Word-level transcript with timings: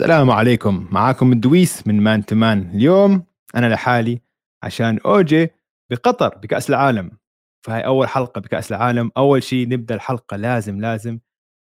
السلام 0.00 0.30
عليكم. 0.30 0.88
معاكم 0.92 1.32
الدويس 1.32 1.86
من 1.86 2.02
Man 2.02 2.24
to 2.26 2.36
Man. 2.36 2.70
اليوم 2.70 3.26
أنا 3.54 3.66
لحالي 3.66 4.20
عشان 4.62 4.98
أوجي 4.98 5.50
بقطر 5.90 6.38
بكأس 6.38 6.70
العالم. 6.70 7.18
فهي 7.66 7.86
أول 7.86 8.08
حلقة 8.08 8.40
بكأس 8.40 8.72
العالم. 8.72 9.10
أول 9.16 9.42
شيء 9.42 9.68
نبدأ 9.68 9.94
الحلقة 9.94 10.36
لازم 10.36 10.80
لازم 10.80 11.18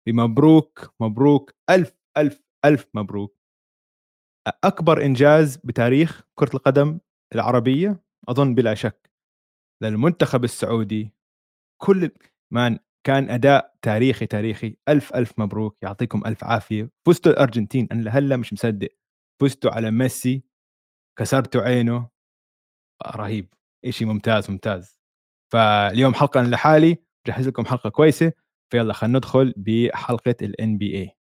بمبروك 0.06 0.94
مبروك 1.00 1.54
ألف 1.70 1.96
ألف 2.16 2.42
ألف 2.64 2.86
مبروك. 2.94 3.38
أكبر 4.64 5.04
إنجاز 5.04 5.56
بتاريخ 5.56 6.22
كرة 6.34 6.56
القدم 6.56 6.98
العربية 7.34 8.02
أظن 8.28 8.54
بلا 8.54 8.74
شك. 8.74 9.10
للمنتخب 9.82 10.44
السعودي 10.44 11.10
كل 11.82 12.10
مان 12.52 12.78
كان 13.06 13.30
أداء 13.30 13.74
تاريخي 13.82 14.26
تاريخي. 14.26 14.76
ألف 14.88 15.14
ألف 15.14 15.32
مبروك. 15.38 15.78
يعطيكم 15.82 16.22
ألف 16.26 16.44
عافية. 16.44 16.90
فزتوا 17.06 17.32
الأرجنتين. 17.32 17.88
أنا 17.92 18.02
لهلا 18.02 18.36
مش 18.36 18.52
مصدق. 18.52 18.88
فزتوا 19.40 19.70
على 19.70 19.90
ميسي. 19.90 20.44
كسرتوا 21.18 21.62
عينه. 21.62 22.08
رهيب. 23.06 23.54
شيء 23.90 24.08
ممتاز 24.08 24.50
ممتاز. 24.50 24.98
فاليوم 25.52 26.14
حلقة 26.14 26.42
لحالي. 26.42 26.96
جهز 27.26 27.48
لكم 27.48 27.64
حلقة 27.66 27.90
كويسة. 27.90 28.32
فيلا 28.72 28.92
خلينا 28.92 29.18
ندخل 29.18 29.54
بحلقة 29.56 30.36
الان 30.42 30.78
بي 30.78 30.98
اي 30.98 31.16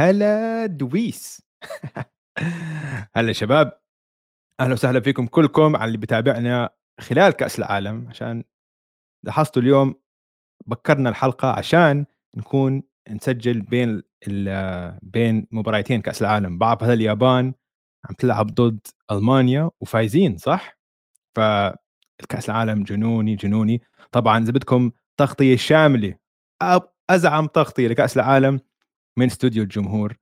هلا 0.00 0.66
دويس 0.66 1.42
هلا 3.16 3.32
شباب 3.32 3.80
أهلا 4.60 4.72
وسهلا 4.72 5.00
فيكم 5.00 5.26
كلكم 5.26 5.76
على 5.76 5.84
اللي 5.84 5.98
بتابعنا 5.98 6.70
خلال 7.00 7.32
كأس 7.32 7.58
العالم 7.58 8.06
عشان 8.08 8.44
لاحظتوا 9.22 9.62
اليوم 9.62 9.94
بكرنا 10.66 11.10
الحلقة 11.10 11.48
عشان 11.48 12.06
نكون 12.36 12.82
نسجل 13.10 13.60
بين 13.60 14.02
بين 15.02 15.46
مباراتين 15.50 16.02
كأس 16.02 16.22
العالم. 16.22 16.58
بعرف 16.58 16.82
هذا 16.82 16.92
اليابان 16.92 17.54
عم 18.04 18.14
تلعب 18.18 18.46
ضد 18.46 18.86
ألمانيا 19.10 19.70
وفايزين 19.80 20.36
صح؟ 20.36 20.78
فالكاس 21.34 22.50
العالم 22.50 22.84
جنوني 22.84 23.36
جنوني. 23.36 23.82
طبعا 24.12 24.38
إذا 24.38 24.52
بدكم 24.52 24.90
تغطية 25.16 25.56
شاملة 25.56 26.14
أزعم 27.10 27.46
تغطية 27.46 27.88
لكأس 27.88 28.16
العالم 28.16 28.60
من 29.18 29.26
استوديو 29.26 29.62
الجمهور. 29.62 30.16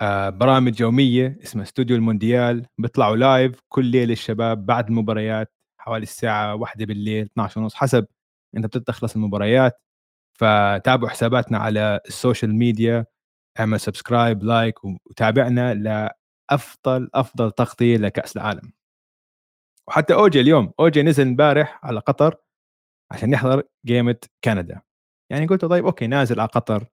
آه 0.00 0.30
برامج 0.30 0.80
يومية 0.80 1.38
اسمها 1.42 1.64
استوديو 1.64 1.96
المونديال. 1.96 2.66
بيطلعوا 2.78 3.16
live 3.16 3.60
كل 3.68 3.86
ليلة 3.86 4.12
الشباب 4.12 4.66
بعد 4.66 4.88
المباريات 4.88 5.52
حوالي 5.80 6.02
الساعة 6.02 6.54
واحدة 6.54 6.86
بالليل 6.86 7.24
12 7.26 7.60
ونص 7.60 7.74
حسب 7.74 8.06
أنت 8.56 8.76
بتخلص 8.78 9.14
المباريات. 9.16 9.80
فتابعوا 10.40 11.10
حساباتنا 11.10 11.58
على 11.58 12.00
ال 12.08 12.15
social 12.15 12.54
media 12.56 13.06
اعمل 13.60 13.80
subscribe 13.80 14.42
like 14.44 14.84
وتابعنا 14.84 15.74
لأفضل 15.74 17.10
أفضل 17.14 17.52
تغطية 17.52 17.96
لكأس 17.96 18.36
العالم. 18.36 18.72
وحتى 19.88 20.14
أوجي 20.14 20.40
اليوم 20.40 20.72
أوجي 20.80 21.02
نزل 21.02 21.22
امبارح 21.28 21.80
على 21.84 22.00
قطر 22.00 22.36
عشان 23.12 23.32
يحضر 23.32 23.62
جيمة 23.86 24.16
كندا 24.44 24.82
يعني 25.32 25.46
قلت 25.46 25.64
طيب 25.64 25.86
okay 25.86 26.06
نازل 26.06 26.40
على 26.40 26.48
قطر. 26.48 26.86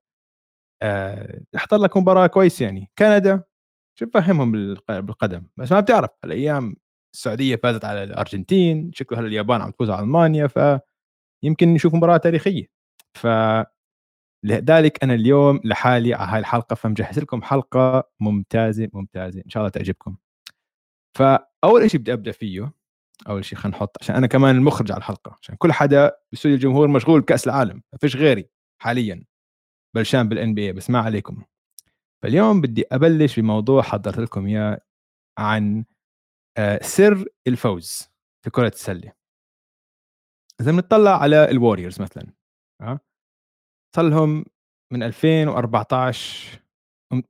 احضر 1.56 1.78
لك 1.78 1.97
مباراة 1.97 2.28
كويس 2.28 2.62
يعني. 2.62 2.92
كندا 3.00 3.44
شو 4.00 4.06
فهمهم 4.14 4.52
بالقدم. 4.90 5.47
بس 5.58 5.72
ما 5.72 5.80
بتعرف 5.80 6.09
الأيام 6.24 6.75
السعودية 7.16 7.56
فازت 7.56 7.86
على 7.86 8.03
الأرجنتين 8.03 8.92
شكله 8.94 9.19
هلا 9.19 9.28
اليابان 9.28 9.62
عم 9.62 9.72
تفوز 9.72 9.90
على 9.90 10.02
ألمانيا 10.02 10.47
فيمكن 10.47 11.74
نشوف 11.74 11.94
مباراة 11.94 12.18
تاريخية. 12.18 12.66
ف 13.14 13.28
لذلك 14.46 15.03
أنا 15.03 15.14
اليوم 15.14 15.62
لحالي 15.64 16.14
على 16.14 16.31
هاي 16.31 16.40
الحلقة 16.40 16.74
فمجهز 16.75 17.19
لكم 17.19 17.42
حلقة 17.42 18.09
ممتازة 18.19 18.90
ممتازة. 18.94 19.42
إن 19.46 19.50
شاء 19.50 19.62
الله 19.62 19.69
تعجبكم. 19.69 20.16
فأول 21.18 21.92
شيء 21.92 22.00
بدي 22.00 22.13
أبدأ 22.13 22.31
فيه 22.31 22.74
أول 23.30 23.46
شيء 23.46 23.58
خلينا 23.58 23.78
نحط 23.78 23.98
عشان 24.02 24.16
أنا 24.16 24.28
كمان 24.28 24.56
المخرج 24.56 24.92
على 24.92 25.00
الحلقة 25.00 25.38
عشان 25.42 25.56
كل 25.56 25.72
حدا 25.72 26.12
باستوديو 26.31 26.56
الجمهور 26.56 26.88
مشغول 26.88 27.22
بكأس 27.22 27.48
العالم 27.48 27.84
ما 27.94 28.00
فيش 28.02 28.16
غيري 28.16 28.50
حاليا. 28.81 29.24
بلشان 29.96 30.29
بال 30.29 30.53
NBA 30.53 30.72
بس 30.72 30.90
ما 30.90 31.00
عليكم. 31.00 31.44
فاليوم 32.24 32.62
بدي 32.62 32.85
أبلش 32.91 33.40
بموضوع 33.40 33.81
حضرت 33.81 34.18
لكم 34.19 34.46
إياه 34.47 34.81
عن 35.40 35.85
آه، 36.57 36.79
سر 36.84 37.25
الفوز 37.47 38.09
في 38.44 38.50
كرة 38.50 38.68
السلة. 38.68 39.13
إذا 40.62 40.72
بنطلع 40.72 41.22
على 41.22 41.51
ال 41.51 41.57
Warriors 41.57 42.01
مثلا 42.01 42.34
ها 42.81 43.00
صار 43.96 44.09
لهم 44.09 44.46
من 44.94 45.03
2014 45.03 46.59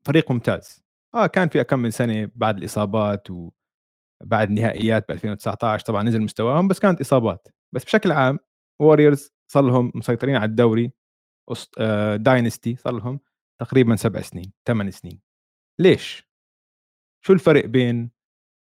فريق 0.05 0.31
ممتاز. 0.31 0.83
آه 1.15 1.27
كان 1.27 1.49
في 1.49 1.63
كم 1.63 1.79
من 1.79 1.91
سنة 1.91 2.31
بعد 2.35 2.57
الإصابات 2.57 3.27
وبعد 3.31 4.51
نهائيات 4.51 5.07
ب 5.09 5.11
2019 5.11 5.85
طبعا 5.85 6.03
نزل 6.03 6.21
مستواهم 6.21 6.67
بس 6.67 6.79
كانت 6.79 7.01
إصابات. 7.01 7.47
بس 7.73 7.83
بشكل 7.85 8.11
عام 8.11 8.39
Warriors 8.81 9.33
صار 9.51 9.63
لهم 9.63 9.91
مسيطرين 9.95 10.35
على 10.35 10.45
الدوري 10.45 10.91
dynasty 12.15 12.71
آه، 12.71 12.75
صار 12.75 12.93
لهم 12.93 13.19
تقريبا 13.61 13.95
سبع 13.95 14.21
سنين 14.21 14.53
ثمان 14.67 14.91
سنين 14.91 15.21
ليش؟ 15.79 16.29
شو 17.25 17.33
الفرق 17.33 17.65
بين 17.65 18.11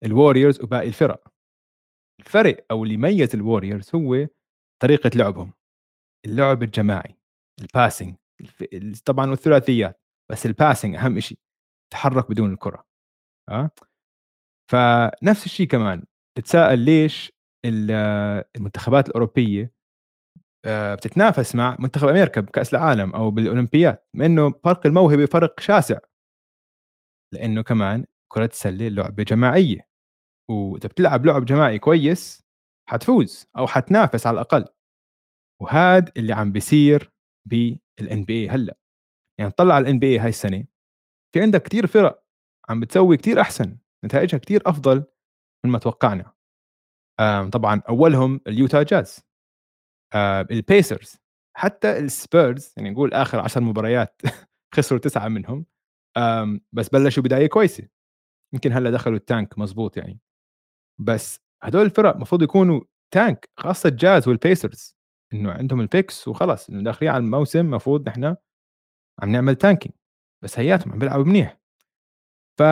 ال 0.05 0.11
Warriors 0.11 0.63
وباقي 0.63 0.89
الفرق؟ 0.89 1.35
الفرق 2.21 2.67
أو 2.71 2.85
اللي 2.85 2.95
يميز 2.95 3.35
ال 3.35 3.41
Warriors 3.41 3.95
هو 3.95 4.29
طريقة 4.83 5.11
لعبهم 5.15 5.53
اللعب 6.27 6.63
الجماعي 6.63 7.17
ال 7.61 7.68
passing 7.68 8.17
طبعا 9.07 9.31
والثلاثيات 9.31 10.01
بس 10.31 10.47
ال 10.47 10.53
passing 10.53 10.95
أهم 10.95 11.21
شيء 11.21 11.39
تحرك 11.93 12.31
بدون 12.31 12.53
الكرة 12.53 12.87
أه؟ 13.51 13.71
فنفس 14.71 15.47
الشيء 15.47 15.67
كمان 15.67 16.05
تتساءل 16.39 16.79
ليش 16.79 17.33
المنتخبات 18.57 19.09
الأوروبية 19.09 19.63
آه، 19.63 19.74
بتتنافس 20.67 21.55
مع 21.55 21.77
منتخب 21.79 22.09
أمريكا 22.09 22.41
بكأس 22.41 22.75
العالم 22.75 23.15
أو 23.15 23.31
بالاولمبياد 23.31 23.99
مع 24.15 24.27
إنه 24.27 24.51
فرق 24.65 24.87
الموهبة 24.87 25.27
فرق 25.27 25.61
شاسع. 25.61 25.99
لأنه 27.35 27.63
كمان 27.63 28.07
كرة 28.33 28.45
السلة 28.47 28.89
لعبة 28.89 29.23
جماعية 29.23 29.89
وإذا 30.51 30.89
بتلعب 30.89 31.27
لعب 31.27 31.45
جماعي 31.45 31.79
كويس 31.79 32.45
حتفوز 32.89 33.47
أو 33.57 33.67
حتنافس 33.67 34.27
على 34.27 34.35
الأقل. 34.35 34.65
وهذا 35.63 36.13
اللي 36.17 36.33
عم 36.33 36.53
بيصير 36.53 37.13
بال 37.49 38.25
NBA 38.25 38.49
هلأ. 38.49 38.77
يعني 39.41 39.51
طلع 39.51 39.75
على 39.75 39.83
ال 39.83 39.99
NBA 39.99 40.19
هاي 40.19 40.29
السنة 40.29 40.65
في 41.35 41.43
عندك 41.43 41.63
كثير 41.63 41.87
فرق 41.87 42.25
عم 42.69 42.81
بتسوي 42.81 43.17
كثير 43.17 43.41
أحسن 43.41 43.79
نتائجها 44.05 44.39
كثير 44.39 44.63
أفضل 44.67 45.05
من 45.65 45.71
ما 45.73 45.79
توقعنا. 45.79 46.33
طبعا 47.53 47.83
أولهم 47.89 48.41
ال 48.47 48.54
Utah 48.54 48.83
Jazz. 48.83 49.19
آه 49.19 49.34
ال 50.51 50.60
Pacers 50.60 51.17
حتى 51.57 51.99
السبيرز 51.99 52.75
يعني 52.77 52.91
نقول 52.91 53.15
آخر 53.15 53.41
عشر 53.41 53.61
مباريات 53.61 54.23
خسروا 54.75 55.01
تسعة 55.01 55.29
منهم 55.29 55.67
بس 56.73 56.89
بلشوا 56.89 57.23
بداية 57.23 57.47
كويسة. 57.47 57.89
يمكن 58.55 58.73
هلأ 58.73 58.91
دخلوا 58.91 59.17
ال 59.17 59.25
tank 59.25 59.59
مزبوط 59.59 59.97
يعني. 59.97 60.21
بس 61.01 61.41
هدول 61.63 61.85
الفرق 61.87 62.15
المفروض 62.15 62.43
يكونوا 62.43 62.81
tank 63.15 63.51
خاصة 63.57 63.89
ال 63.89 63.97
Jazz 63.97 64.29
وال 64.29 64.46
Pacers 64.46 64.97
إنه 65.35 65.53
عندهم 65.53 65.81
ال 65.81 65.89
picks 65.89 66.29
وخلص 66.29 66.71
إنه 66.71 66.83
داخلين 66.85 67.13
على 67.13 67.25
الموسم 67.25 67.61
المفروض 67.61 68.09
نحن 68.09 68.25
عم 69.23 69.31
نعمل 69.33 69.57
tanking 69.57 69.95
بس 70.45 70.59
هياتهم 70.59 70.93
عم 70.93 70.99
بيلعبوا 70.99 71.25
منيح. 71.25 71.59
ف 72.59 72.63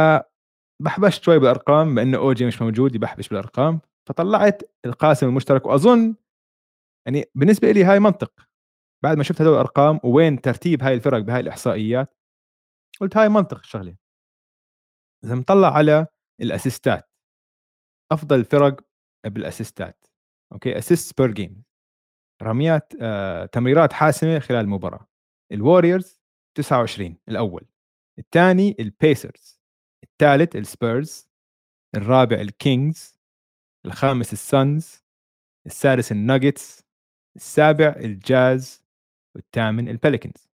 بحبشت 0.82 1.22
شوي 1.22 1.38
بالأرقام 1.38 1.94
بإنه 1.94 2.18
اوجي 2.18 2.46
مش 2.46 2.62
موجود 2.62 2.94
يبحبش 2.94 3.28
بالأرقام. 3.28 3.80
فطلعت 4.08 4.62
القاسم 4.86 5.26
المشترك 5.28 5.66
وأظن 5.66 6.14
يعني 7.06 7.24
بالنسبة 7.34 7.70
لي 7.72 7.84
هاي 7.84 8.00
منطق. 8.00 8.32
بعد 9.04 9.16
ما 9.16 9.22
شفت 9.22 9.40
هدول 9.40 9.54
الأرقام 9.54 10.00
ووين 10.04 10.40
ترتيب 10.40 10.82
هاي 10.82 10.94
الفرق 10.94 11.18
بهاي 11.18 11.40
الإحصائيات 11.40 12.14
قلت 13.00 13.16
هاي 13.16 13.28
منطق 13.28 13.58
الشغلة. 13.58 13.96
إذا 15.24 15.34
نطلع 15.34 15.68
على 15.76 16.06
ال 16.40 16.48
assists 16.48 17.02
ات 17.02 17.10
أفضل 18.12 18.38
الفرق 18.40 18.80
بال 19.26 19.44
assists 19.44 20.06
ات 20.52 20.56
okay؟ 20.56 20.78
assist 20.78 21.20
per 21.22 21.30
game 21.30 21.64
رميات 22.42 22.92
آه، 23.00 23.46
تمريرات 23.46 23.92
حاسمة 23.92 24.38
خلال 24.38 24.60
المباراة. 24.60 25.08
الوريورز 25.52 26.22
29 26.56 27.18
الأول. 27.28 27.66
الثاني 28.18 28.76
البيسرز 28.80 29.60
الثالث 30.04 30.56
السبيرز 30.56 31.28
الرابع 31.96 32.40
الكينجز 32.40 33.18
الخامس 33.86 34.32
السانز 34.32 35.04
السادس 35.66 36.12
الناجتس 36.12 36.84
السابع 37.36 37.94
الجاز 37.96 38.84
والثامن 39.36 39.88
البليكنز 39.88 40.48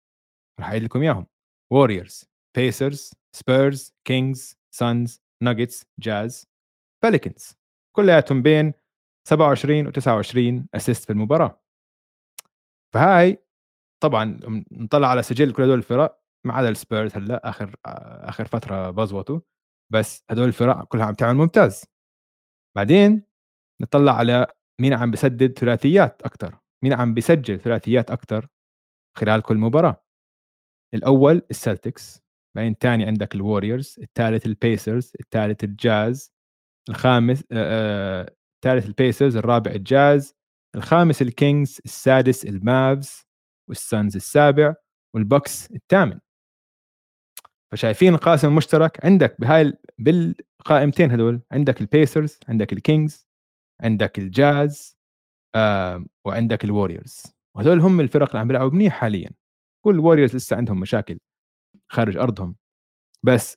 راح 0.61 0.69
أعيد 0.69 0.83
لكم 0.83 1.03
إياهم. 1.03 1.27
ووريرز 1.73 2.25
بيسرز 2.57 3.13
سبيرز 3.37 3.95
كينجز 4.05 4.59
سانز 4.75 5.23
ناجتس 5.43 5.87
جاز 5.99 6.47
بليكنز 7.05 7.57
كلياتهم 7.97 8.43
بين 8.43 8.73
27 9.29 9.93
و29 9.93 10.67
assist 10.75 11.05
في 11.05 11.11
المباراة. 11.11 11.63
فهاي 12.95 13.45
طبعا 14.03 14.41
نطلع 14.73 15.09
على 15.09 15.23
سجل 15.23 15.53
كل 15.53 15.63
هدول 15.63 15.79
الفرق 15.79 16.25
ما 16.47 16.55
عدا 16.55 16.69
السبيرز 16.69 17.17
هلأ 17.17 17.49
آخر 17.49 17.77
آخر 18.29 18.45
فترة 18.45 18.91
بزوطوا. 18.91 19.41
بس 19.93 20.25
هدول 20.31 20.49
الفرق 20.49 20.85
كلها 20.85 21.07
عم 21.07 21.15
تعمل 21.15 21.35
ممتاز. 21.35 21.85
بعدين 22.77 23.23
نطلع 23.83 24.13
على 24.13 24.47
مين 24.81 24.93
عم 24.93 25.11
بسدد 25.11 25.59
ثلاثيات 25.59 26.23
أكثر 26.23 26.59
مين 26.85 26.93
عم 26.93 27.15
بسجل 27.15 27.61
ثلاثيات 27.61 28.11
أكثر 28.11 28.49
خلال 29.19 29.43
كل 29.43 29.57
مباراة. 29.57 30.05
الأول 30.95 31.43
السلتكس 31.51 32.23
بعدين 32.57 32.73
الثاني 32.73 33.05
عندك 33.05 33.35
الوريورز 33.35 33.97
الثالث 34.03 34.47
البيسرز 34.47 35.13
الثالث 35.21 35.65
الجاز 35.65 36.33
الخامس 36.89 37.45
الثالث 37.53 38.87
البيسرز 38.87 39.37
الرابع 39.37 39.71
الجاز 39.71 40.35
الخامس 40.77 41.23
الكينجز 41.23 41.81
السادس 41.85 42.45
المافز 42.45 43.27
والسانز 43.69 44.17
السابع 44.17 44.75
والبوكس 45.15 45.71
الثامن. 45.71 46.21
فشايفين 47.73 48.15
القاسم 48.15 48.49
المشترك 48.49 49.05
عندك 49.05 49.41
بهاي 49.41 49.73
بالقائمتين 49.99 51.11
هدول 51.11 51.41
عندك 51.53 51.81
البيسرز 51.81 52.39
عندك 52.49 52.73
الكينجز 52.73 53.27
عندك 53.81 54.19
الجاز 54.19 54.95
آه 54.99 55.04
وعندك 56.25 56.65
الوريورز 56.65 57.23
وهذول 57.57 57.81
هم 57.81 58.01
الفرق 58.01 58.29
اللي 58.29 58.39
عم 58.41 58.49
بيلعبوا 58.49 58.71
منيح 58.71 58.95
حاليا. 58.95 59.31
كل 59.85 59.95
الوريورز 59.95 60.37
لسه 60.37 60.57
عندهم 60.57 60.81
مشاكل 60.81 61.19
خارج 61.89 62.17
أرضهم. 62.17 62.57
بس 63.23 63.57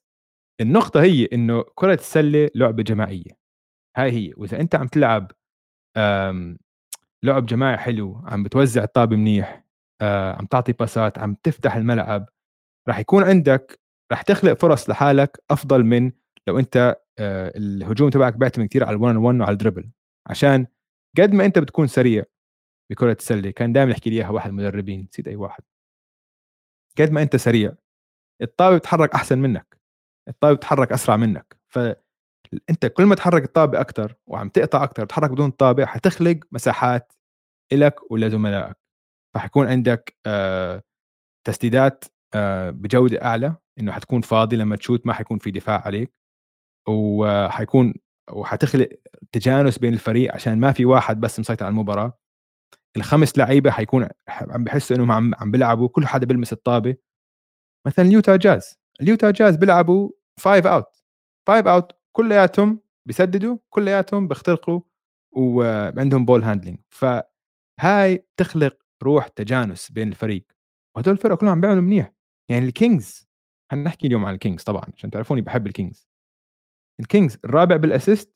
النقطة 0.62 1.02
هي 1.04 1.26
إنه 1.34 1.64
كرة 1.76 1.94
السلة 1.94 2.50
لعبة 2.56 2.84
جماعية. 2.84 3.32
هاي 3.98 4.12
هي. 4.12 4.34
وإذا 4.38 4.62
أنت 4.62 4.76
عم 4.76 4.88
تلعب 4.88 5.32
لعب 7.24 7.46
جماعي 7.46 7.78
حلو 7.78 8.22
عم 8.26 8.44
بتوزع 8.44 8.84
الطابة 8.84 9.16
منيح 9.16 9.64
آه، 10.02 10.34
عم 10.34 10.46
تعطي 10.46 10.74
باسات 10.74 11.20
عم 11.20 11.36
تفتح 11.44 11.76
الملعب 11.76 12.30
راح 12.88 13.00
يكون 13.00 13.24
عندك 13.24 13.80
راح 14.12 14.22
تخلق 14.22 14.54
فرص 14.54 14.90
لحالك 14.90 15.44
أفضل 15.52 15.84
من 15.84 16.12
لو 16.48 16.60
أنت 16.60 16.98
آه، 17.20 17.54
الهجوم 17.58 18.10
تبعك 18.10 18.36
بيعتمد 18.38 18.68
كثير 18.68 18.84
على 18.84 18.96
الون 18.96 19.18
1 19.18 19.40
وعلى 19.40 19.52
الدربل 19.54 19.90
عشان 20.28 20.68
قد 21.20 21.34
ما 21.34 21.46
أنت 21.46 21.60
بتكون 21.60 21.88
سريع 21.88 22.24
بكرة 22.92 23.12
السلة. 23.20 23.52
كان 23.52 23.74
دائما 23.74 23.92
يحكي 23.92 24.10
لي 24.10 24.16
إياها 24.16 24.30
واحد 24.30 24.50
المدربين 24.50 25.08
نسيت 25.12 25.28
أي 25.28 25.36
واحد. 25.36 25.64
قد 26.98 27.12
ما 27.12 27.22
أنت 27.22 27.36
سريع 27.36 27.74
الطابة 28.42 28.78
بتتحرك 28.78 29.14
أحسن 29.14 29.40
منك. 29.40 29.78
الطابة 30.28 30.56
بتتحرك 30.56 30.92
أسرع 30.92 31.18
منك. 31.18 31.58
ف 31.68 31.80
أنت 32.70 32.86
كل 32.86 33.06
ما 33.06 33.16
تحرك 33.16 33.44
الطابة 33.44 33.82
أكثر 33.82 34.16
وعم 34.28 34.50
تقطع 34.50 34.84
أكثر 34.84 35.06
تحرك 35.06 35.32
بدون 35.32 35.52
طابة 35.52 35.86
حتخلق 35.86 36.40
مساحات 36.52 37.14
لك 37.74 38.12
ولزملائك 38.12 38.78
فحيكون 39.36 39.68
عندك 39.68 40.18
آه، 40.26 40.84
تسديدات 41.48 42.06
آه، 42.36 42.70
بجودة 42.70 43.24
أعلى 43.26 43.56
إنه 43.80 43.92
حتكون 43.92 44.22
فاضي 44.22 44.56
لما 44.56 44.76
تشوت 44.76 45.08
ما 45.08 45.14
حيكون 45.14 45.38
في 45.38 45.52
دفاع 45.52 45.82
عليك 45.86 46.14
وحيكون 46.88 47.94
وحتخلق 48.32 48.90
تجانس 49.32 49.78
بين 49.78 49.94
الفريق 49.94 50.34
عشان 50.34 50.60
ما 50.60 50.72
في 50.72 50.86
واحد 50.86 51.20
بس 51.20 51.40
مسيطر 51.40 51.66
على 51.66 51.72
المباراة. 51.72 52.20
الخمس 52.98 53.38
لعيبة 53.38 53.72
حيكون 53.72 54.08
عم 54.30 54.64
بحسوا 54.64 54.96
إنهم 54.96 55.12
عم 55.12 55.36
عم 55.36 55.52
بيلعبوا 55.52 55.88
كل 55.90 56.08
حدا 56.08 56.26
بيلمس 56.26 56.54
الطابة. 56.54 56.96
مثلا 57.88 58.06
اليوتا 58.06 58.36
جاز 58.36 58.80
اليوتا 59.02 59.32
جاز 59.32 59.56
بيلعبوا 59.56 60.10
five 60.40 60.68
out 60.68 61.04
five 61.48 61.68
out 61.68 61.92
كلياتهم 62.12 62.82
بيسددوا 63.06 63.58
كلياتهم 63.70 64.28
بيخترقوا 64.28 64.82
وعندهم 65.32 66.26
ball 66.26 66.44
handling 66.44 66.80
فهاي 66.90 68.28
تخلق 68.38 68.78
روح 69.04 69.28
تجانس 69.28 69.92
بين 69.92 70.08
الفريق. 70.08 70.46
وهدول 70.96 71.14
الفرق 71.14 71.38
كلهم 71.38 71.52
عم 71.52 71.62
بيعملوا 71.62 71.82
منيح. 71.82 72.14
يعني 72.50 72.66
الكينجز 72.66 73.28
حنحكي 73.72 74.08
اليوم 74.08 74.26
عن 74.26 74.34
الكينجز 74.34 74.64
طبعا 74.64 74.84
عشان 74.98 75.12
تعرفوني 75.12 75.42
بحب 75.42 75.68
الكينجز 75.68 76.07
الكينجز 77.00 77.38
الرابع 77.46 77.76
بال 77.76 77.90
assist 77.90 78.34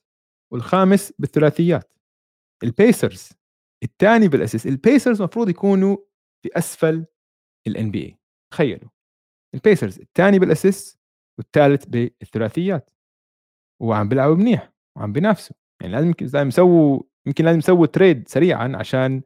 والخامس 0.54 1.14
بالثلاثيات. 1.20 1.94
البيسرز 2.64 3.30
الثاني 3.84 4.28
بال 4.28 4.36
assist. 4.36 4.66
البيسرز 4.66 5.22
المفروض 5.22 5.50
يكونوا 5.50 5.98
في 6.44 6.50
أسفل 6.58 7.06
ال 7.68 7.92
NBA 7.92 8.20
تخيلوا. 8.54 8.90
البيسرز 9.54 10.00
الثاني 10.00 10.40
بال 10.40 10.55
assist 10.55 11.00
والثالث 11.38 11.86
بالثلاثيات. 11.86 12.90
وعم 13.82 14.10
بيلعبوا 14.10 14.36
منيح 14.36 14.74
وعم 14.98 15.14
بينافسوا. 15.14 15.56
يعني 15.82 15.94
لازم 15.94 16.14
لازم 16.22 16.48
يسووا 16.48 17.04
يمكن 17.26 17.46
لازم 17.46 17.58
يسووا 17.58 17.86
trade 17.86 18.28
سريعا 18.28 18.74
عشان 18.76 19.24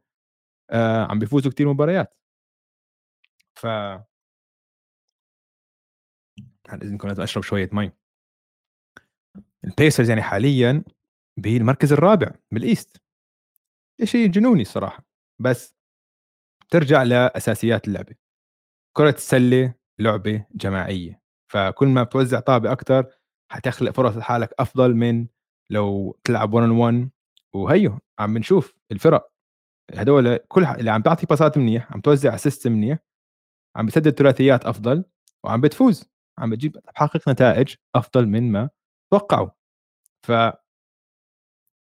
آه 0.71 1.03
عم 1.03 1.19
بيفوزوا 1.19 1.51
كثير 1.51 1.73
مباريات. 1.73 2.13
ف 3.55 3.65
عن 6.69 6.81
اذنكم 6.81 7.07
لازم 7.07 7.23
أشرب 7.23 7.43
شوية 7.43 7.69
مي. 7.73 7.91
البيسرز 9.65 10.09
يعني 10.09 10.21
حاليا 10.21 10.83
بالمركز 11.37 11.93
الرابع 11.93 12.31
بال 12.51 12.66
East. 12.66 13.01
شيء 14.03 14.27
جنوني 14.27 14.61
الصراحة. 14.61 15.05
بس 15.41 15.75
ترجع 16.69 17.03
لأساسيات 17.03 17.87
اللعبة. 17.87 18.15
كرة 18.97 19.09
السلة 19.09 19.73
لعبة 19.99 20.45
جماعية. 20.51 21.21
فكل 21.51 21.87
ما 21.87 22.03
بتوزع 22.03 22.39
طابة 22.39 22.71
أكثر 22.71 23.05
حتخلق 23.51 23.91
فرص 23.91 24.17
لحالك 24.17 24.53
أفضل 24.59 24.95
من 24.95 25.27
لو 25.69 26.19
تلعب 26.23 26.53
1 26.53 26.67
on 26.67 26.71
1 26.71 27.09
وهيو 27.53 27.99
عم 28.19 28.33
بنشوف 28.33 28.73
الفرق. 28.91 29.31
هدول 29.93 30.37
كل 30.37 30.65
اللي 30.65 30.91
عم 30.91 31.01
تعطي 31.01 31.25
باسات 31.25 31.57
منيح 31.57 31.93
عم 31.93 32.01
توزع 32.01 32.35
اسيست 32.35 32.67
منيح 32.67 32.99
عم 33.75 33.85
بسدد 33.85 34.09
ثلاثيات 34.09 34.65
أفضل 34.65 35.05
وعم 35.43 35.61
بتفوز. 35.61 36.09
عم 36.37 36.49
بتجيب 36.49 36.77
تحقق 36.95 37.29
نتائج 37.29 37.75
أفضل 37.95 38.27
من 38.27 38.51
ما 38.51 38.69
توقعوا. 39.11 39.49
ف 40.25 40.31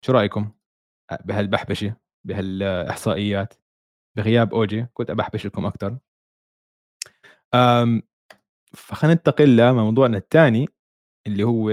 شو 0.04 0.12
رأيكم؟ 0.12 0.52
بهالبحبشة 1.24 1.96
بهالإحصائيات 2.26 3.54
بغياب 4.16 4.54
أوجي 4.54 4.86
كنت 4.94 5.10
أبحبش 5.10 5.46
لكم 5.46 5.66
أكثر 5.66 5.98
فخلينا 8.74 9.14
ننتقل 9.14 9.56
لموضوعنا 9.56 10.16
الثاني 10.16 10.68
اللي 11.26 11.42
هو 11.42 11.70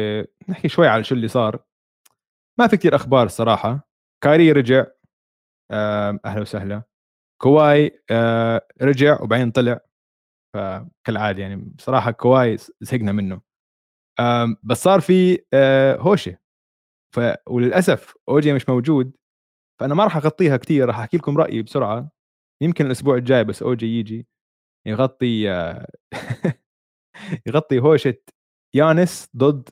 نحكي 0.50 0.68
شوي 0.68 0.88
على 0.88 1.04
شو 1.04 1.16
اللي 1.16 1.28
صار. 1.28 1.64
ما 2.60 2.68
في 2.68 2.78
كثير 2.78 2.96
أخبار 2.96 3.26
الصراحه 3.26 3.90
كايري 4.24 4.52
رجع 4.52 4.86
أهلا 5.72 6.42
وسهلا. 6.42 6.84
كواي 7.42 8.04
رجع 8.82 9.22
وبعدين 9.22 9.52
طلع. 9.52 9.80
فكالعادة 10.54 11.42
يعني 11.42 11.56
بصراحه 11.56 12.12
كواي 12.12 12.58
زهقنا 12.82 13.12
منه. 13.12 13.42
بس 14.64 14.84
صار 14.84 15.02
في 15.02 15.46
هوشة. 16.00 16.45
ف 17.16 17.20
وللأسف 17.48 18.16
اوجي 18.30 18.54
مش 18.54 18.70
موجود. 18.70 19.18
فأنا 19.80 19.96
ما 19.96 20.04
راح 20.04 20.18
أغطيها 20.18 20.58
كثير 20.58 20.88
راح 20.88 21.00
أحكي 21.00 21.18
لكم 21.18 21.38
رأيي 21.38 21.64
بسرعة. 21.64 22.12
يمكن 22.62 22.86
الأسبوع 22.86 23.16
الجاي 23.16 23.44
بس 23.44 23.64
اوجي 23.64 24.00
يجي 24.00 24.28
يغطي 24.88 25.44
يغطي 27.48 27.80
هوشة 27.80 28.18
يانس 28.76 29.30
ضد 29.38 29.70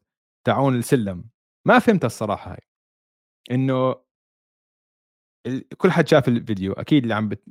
تاعون 0.48 0.76
السلم. 0.76 1.30
ما 1.68 1.80
فهمت 1.80 2.06
الصراحة 2.06 2.52
هاي. 2.54 2.62
إنه 3.52 3.96
كل 5.78 5.92
حد 5.92 6.08
شاف 6.08 6.28
الفيديو 6.28 6.74
أكيد 6.74 7.04
اللي 7.04 7.16
عم 7.16 7.30
بت... 7.30 7.44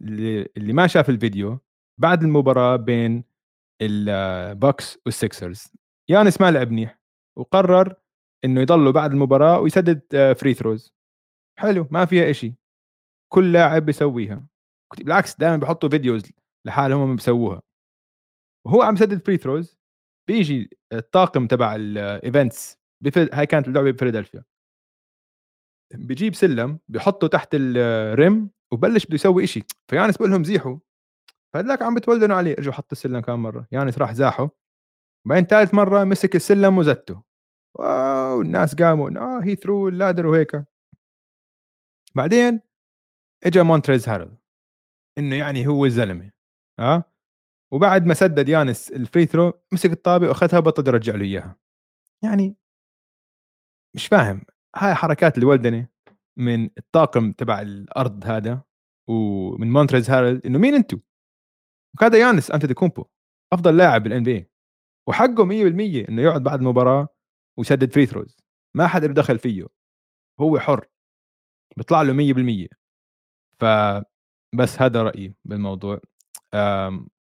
اللي 0.57 0.73
ما 0.73 0.87
شاف 0.87 1.11
الفيديو 1.11 1.59
بعد 2.01 2.23
المباراة 2.23 2.77
بين 2.77 3.25
البوكس 3.83 4.99
والسيكسرز 5.07 5.73
يانس 6.11 6.41
ما 6.41 6.51
لعب 6.51 6.71
منيح 6.71 6.99
وقرر 7.39 8.02
إنه 8.45 8.61
يضلوا 8.61 8.93
بعد 8.93 9.13
المباراة 9.13 9.61
ويسدد 9.61 10.03
free 10.39 10.51
آه، 10.51 10.55
throws 10.55 10.93
حلو 11.59 11.89
ما 11.91 12.05
فيها 12.05 12.31
إشي. 12.31 12.55
كل 13.33 13.53
لاعب 13.53 13.87
بيسويها. 13.87 14.47
بالعكس 14.99 15.37
دائما 15.37 15.57
بحطوا 15.57 15.89
videos 15.89 16.23
لحالهم 16.67 17.01
هم 17.01 17.17
بيسووها. 17.17 17.63
وهو 18.67 18.83
عم 18.83 18.95
يسدد 18.95 19.27
free 19.27 19.37
throws 19.37 19.79
بيجي 20.29 20.79
الطاقم 20.93 21.47
تبع 21.47 21.75
ال 21.75 21.90
events 21.90 22.79
هاي 23.17 23.47
كانت 23.47 23.69
اللعبة 23.69 23.91
بفيلادلفيا. 23.91 24.45
بجيب 25.95 26.35
سلم 26.35 26.79
بحطه 26.89 27.27
تحت 27.27 27.49
ال 27.55 27.79
rim 27.79 28.51
وبلش 28.73 29.07
بده 29.07 29.15
يسوي 29.15 29.45
إشي. 29.45 29.63
فيانس 29.91 30.17
بقول 30.17 30.31
لهم 30.31 30.45
زيحوا. 30.45 30.79
فهذاك 31.55 31.83
عم 31.83 31.95
بتولدنوا 31.95 32.37
عليه. 32.37 32.55
رجعوا 32.55 32.75
حط 32.75 32.93
السلم 32.93 33.21
كم 33.21 33.43
مرة. 33.43 33.67
يانس 33.73 33.99
راح 33.99 34.13
زاحه. 34.13 34.51
بعدين 35.27 35.45
ثالث 35.45 35.75
مرة 35.75 36.05
مسك 36.05 36.37
السلم 36.37 36.79
وزته. 36.79 37.23
واو 37.75 38.41
الناس 38.43 38.75
قاموا 38.75 39.11
آه 39.11 39.41
he 39.45 39.57
threw 39.57 39.89
the 39.89 40.01
ladder 40.01 40.27
وهيك 40.27 40.65
بعدين 42.15 42.61
اجى 43.45 43.63
مونتريز 43.63 44.09
هارل 44.09 44.37
إنه 45.19 45.37
يعني 45.37 45.67
هو 45.67 45.85
الزلمه 45.85 46.33
ها 46.81 46.95
آه؟ 46.95 47.05
وبعد 47.73 48.07
ما 48.07 48.15
سدد 48.15 48.49
يانس 48.49 48.93
ال 48.93 49.00
free 49.00 49.27
throw 49.27 49.53
مسك 49.73 49.91
الطابة 49.91 50.29
وأخذها 50.29 50.61
بطل 50.61 50.89
يرجع 50.89 51.15
له 51.15 51.25
إياها 51.25 51.57
يعني 52.25 52.57
مش 53.95 54.07
فاهم 54.07 54.43
هاي 54.77 54.95
حركات 54.95 55.39
الولدنة 55.39 55.89
من 56.39 56.71
الطاقم 56.79 57.33
تبع 57.33 57.61
الأرض 57.61 58.25
هذا 58.27 58.63
ومن 59.09 59.73
مونتريز 59.73 60.11
هارل 60.11 60.47
إنه 60.47 60.59
مين 60.59 60.75
أنتم؟ 60.75 61.01
وهذا 62.01 62.19
يانس 62.19 62.51
انتتكومبو 62.51 63.05
أفضل 63.53 63.77
لاعب 63.77 64.03
بال 64.03 64.23
NBA 64.23 64.51
وحقه 65.09 65.45
100% 65.45 66.09
إنه 66.09 66.23
يقعد 66.23 66.43
بعد 66.43 66.59
المباراة 66.59 67.09
ويسدد 67.59 67.93
free 67.93 68.07
throws 68.07 68.37
ما 68.77 68.87
حدا 68.87 69.07
له 69.07 69.15
دخل 69.15 69.39
فيه. 69.39 69.67
هو 70.41 70.59
حر. 70.59 70.87
بيطلع 71.77 72.03
له 72.03 72.13
100% 72.13 72.69
فبس 73.61 74.83
هذا 74.83 75.03
رأيي 75.03 75.35
بالموضوع. 75.45 76.01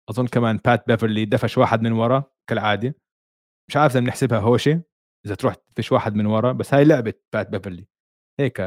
أظن 0.09 0.27
كمان 0.27 0.57
بات 0.57 0.88
بيفرلي 0.88 1.25
دفش 1.25 1.57
واحد 1.57 1.81
من 1.81 1.91
ورا 1.91 2.23
كالعادة. 2.50 2.95
مش 3.69 3.77
عارف 3.77 3.91
إذا 3.91 4.00
بنحسبها 4.00 4.39
هوشة 4.39 4.83
إذا 5.25 5.35
تروح 5.35 5.55
تدفش 5.55 5.91
واحد 5.91 6.15
من 6.15 6.25
ورا 6.25 6.51
بس 6.51 6.73
هاي 6.73 6.85
لعبة 6.85 7.13
بات 7.33 7.50
بيفرلي 7.50 7.88
هيك 8.39 8.61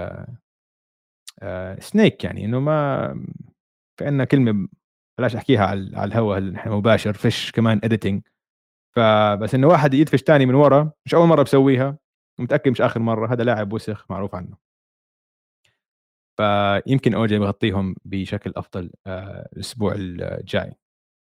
آه 1.42 1.80
snake 1.80 2.24
يعني 2.24 2.44
إنه 2.44 2.60
ما 2.60 3.08
في 3.98 4.06
عندنا 4.06 4.24
كلمة 4.24 4.68
بلاش 5.18 5.36
أحكيها 5.36 5.66
على 5.96 6.50
نحن 6.50 6.70
مباشر 6.70 7.12
فيش 7.12 7.52
كمان 7.52 7.80
editing 7.84 8.22
فبس 8.96 9.54
إنه 9.54 9.66
واحد 9.68 9.94
يدفش 9.94 10.20
ثاني 10.20 10.46
من 10.46 10.54
ورا 10.54 10.92
مش 11.06 11.14
أول 11.14 11.28
مرة 11.28 11.42
بسويها 11.42 11.98
متأكد 12.38 12.70
مش 12.70 12.80
آخر 12.80 13.00
مرة 13.00 13.32
هذا 13.32 13.44
لاعب 13.44 13.72
وسخ 13.72 14.06
معروف 14.10 14.34
عنه. 14.34 14.56
فيمكن 16.36 17.14
OG 17.14 17.38
بغطيهم 17.38 17.96
بشكل 18.04 18.52
أفضل 18.56 18.90
آه 19.06 19.48
الأسبوع 19.52 19.94
الجاي. 19.96 20.72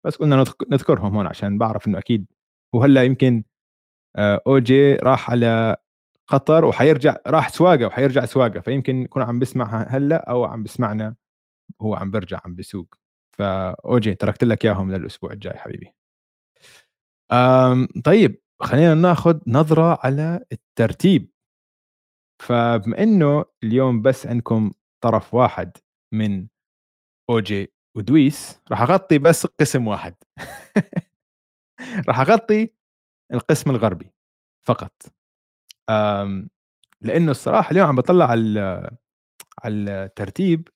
بس 0.05 0.15
قلنا 0.17 0.45
نذكرهم 0.71 1.15
هون 1.15 1.27
عشان 1.27 1.57
بعرف 1.57 1.87
إنه 1.87 1.97
أكيد 1.99 2.25
وهلأ 2.73 3.03
يمكن 3.03 3.43
آه 4.15 4.41
اوجي 4.47 4.95
راح 4.95 5.31
على 5.31 5.77
قطر 6.27 6.65
وحيرجع 6.65 7.17
راح 7.27 7.49
سواقة 7.49 7.85
وحيرجع 7.87 8.25
سواقة 8.25 8.59
فيمكن 8.59 9.01
يكون 9.03 9.23
عم 9.23 9.39
بسمعها 9.39 9.87
هلأ 9.89 10.29
أو 10.31 10.45
عم 10.45 10.63
بسمعنا 10.63 11.15
هو 11.81 11.95
عم 11.95 12.11
برجع 12.11 12.39
عم 12.45 12.55
بسوق. 12.55 12.95
فاوجي 13.39 14.15
تركت 14.15 14.43
لك 14.43 14.65
إياهم 14.65 14.91
للأسبوع 14.91 15.31
الجاي 15.33 15.57
حبيبي. 15.57 15.93
طيب 18.05 18.41
خلينا 18.61 18.93
ناخذ 18.95 19.39
نظرة 19.47 19.99
على 20.03 20.45
الترتيب. 20.51 21.31
فبما 22.41 23.03
إنه 23.03 23.45
اليوم 23.63 24.01
بس 24.01 24.27
عندكم 24.27 24.71
طرف 25.03 25.33
واحد 25.33 25.77
من 26.13 26.47
أوجي 27.29 27.73
ودويس 27.97 28.61
راح 28.71 28.81
أغطي 28.81 29.17
بس 29.19 29.45
قسم 29.45 29.87
واحد. 29.87 30.15
راح 32.09 32.19
أغطي 32.19 32.69
القسم 33.33 33.69
الغربي 33.71 34.11
فقط. 34.67 34.93
لأنه 37.01 37.31
الصراحة 37.31 37.71
اليوم 37.71 37.87
عم 37.87 37.95
بطلع 37.95 38.25
على 38.25 38.91
على 39.65 40.05
الترتيب 40.05 40.69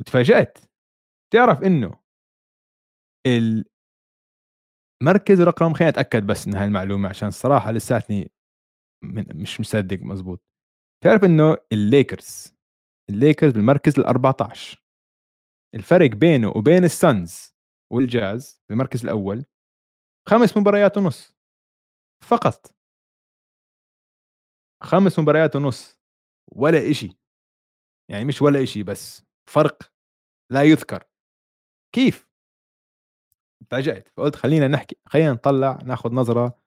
وتفاجأت. 0.00 0.58
تعرف 1.32 1.62
إنه 1.64 2.00
المركز 5.02 5.40
رقم 5.40 5.72
خليني 5.74 5.88
أتأكد 5.90 6.26
بس 6.26 6.48
من 6.48 6.54
هاي 6.56 6.64
المعلومة 6.64 7.08
عشان 7.08 7.28
الصراحة 7.28 7.72
لساتني 7.72 8.30
مش 9.34 9.60
مصدق 9.60 9.98
مزبوط. 10.02 10.42
تعرف 11.04 11.24
إنه 11.24 11.56
ال 11.72 11.84
Lakers 11.84 12.54
ال 13.10 13.16
Lakers 13.16 13.52
بالمركز 13.52 13.98
ال 13.98 14.04
14 14.06 14.82
الفرق 15.74 16.10
بينه 16.10 16.48
وبين 16.56 16.84
ال 16.84 16.98
Suns 16.98 17.54
والجاز 17.92 18.62
بالمركز 18.68 19.02
الأول 19.04 19.44
خمس 20.28 20.56
مباريات 20.56 20.98
ونص 20.98 21.34
فقط. 22.24 22.74
خمس 24.82 25.18
مباريات 25.18 25.56
ونص 25.56 25.98
ولا 26.52 26.90
إشي. 26.90 27.18
يعني 28.10 28.24
مش 28.24 28.42
ولا 28.42 28.62
إشي 28.62 28.82
بس 28.82 29.22
فرق 29.50 29.92
لا 30.52 30.62
يذكر. 30.62 31.04
كيف؟ 31.94 32.25
تفاجأت 33.68 34.08
فقلت 34.16 34.36
خلينا 34.36 34.68
نحكي 34.68 34.96
خلينا 35.06 35.32
نطلع 35.32 35.78
ناخذ 35.84 36.12
نظرة 36.12 36.58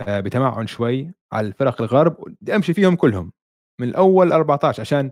آه، 0.00 0.20
بتمعن 0.20 0.66
شوي 0.66 1.14
على 1.32 1.46
الفرق 1.46 1.82
الغرب 1.82 2.16
بدي 2.40 2.56
أمشي 2.56 2.74
فيهم 2.74 2.96
كلهم. 2.96 3.32
من 3.80 3.88
الأول 3.88 4.32
14 4.32 4.80
عشان 4.80 5.10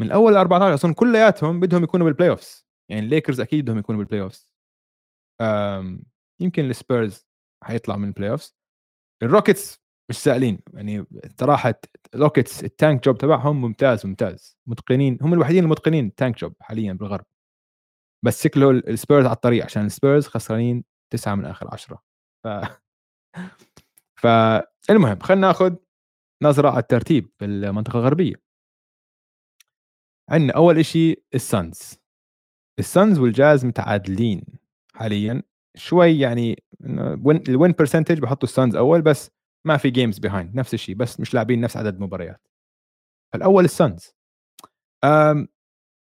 من 0.00 0.06
الأول 0.06 0.36
14 0.36 0.74
أصلا 0.74 0.94
كلياتهم 0.94 1.60
بدهم 1.60 1.84
يكونوا 1.84 2.06
بال 2.06 2.30
playoffs 2.30 2.66
يعني 2.90 3.04
الليكرز 3.04 3.40
أكيد 3.40 3.64
بدهم 3.64 3.78
يكونوا 3.78 4.00
بال 4.00 4.22
playoffs 4.22 4.52
يمكن 6.40 6.70
السبيرز 6.70 7.26
حيطلع 7.64 7.96
من 7.96 8.08
ال 8.08 8.30
playoffs 8.30 8.56
ال 9.22 9.29
Rockets 9.29 9.80
مش 10.10 10.16
سائلين 10.18 10.60
يعني 10.74 11.06
صراحة 11.40 11.74
Rockets 12.14 12.64
ال 12.64 12.72
tank 12.72 13.04
job 13.04 13.18
تبعهم 13.18 13.60
ممتاز 13.60 14.06
ممتاز. 14.06 14.58
متقنين 14.66 15.18
هم 15.22 15.34
الوحيدين 15.34 15.64
المتقنين 15.64 16.06
ال 16.06 16.12
tank 16.12 16.38
job 16.38 16.54
حاليا 16.60 16.92
بالغرب. 16.92 17.24
بس 18.24 18.44
شكله 18.44 18.70
السبيرز 18.70 19.24
على 19.24 19.34
الطريق 19.34 19.64
عشان 19.64 19.86
السبيرز 19.86 20.26
خسرانين 20.26 20.84
تسعة 21.12 21.34
من 21.34 21.44
آخر 21.44 21.68
عشرة. 21.72 22.02
ف 22.44 22.48
فالمهم 24.22 25.18
خلينا 25.18 25.46
ناخذ 25.46 25.76
نظرة 26.42 26.70
على 26.70 26.78
الترتيب 26.78 27.30
في 27.38 27.44
المنطقة 27.44 27.98
الغربية. 27.98 28.34
عندنا 30.30 30.56
أول 30.56 30.78
إشي 30.78 31.14
ال 31.34 31.47
Suns 31.47 31.98
ال 32.78 32.86
Suns 32.86 33.18
وال 33.18 33.33
Jazz 33.33 33.64
متعادلين 33.64 34.42
حاليا. 34.94 35.42
شوي 35.76 36.18
يعني 36.18 36.62
ال 37.48 37.54
win 37.54 37.72
percentage 37.72 38.18
بحطوا 38.18 38.48
ال 38.48 38.54
Suns 38.54 38.76
أول 38.76 39.02
بس 39.02 39.30
ما 39.66 39.76
في 39.76 39.90
games 39.90 40.18
behind 40.18 40.54
نفس 40.54 40.74
الشيء 40.74 40.94
بس 40.94 41.20
مش 41.20 41.34
لاعبين 41.34 41.60
نفس 41.60 41.76
عدد 41.76 41.94
المباريات 41.94 42.48
فالأول 43.32 43.64
ال 43.64 43.74
Suns 43.74 44.14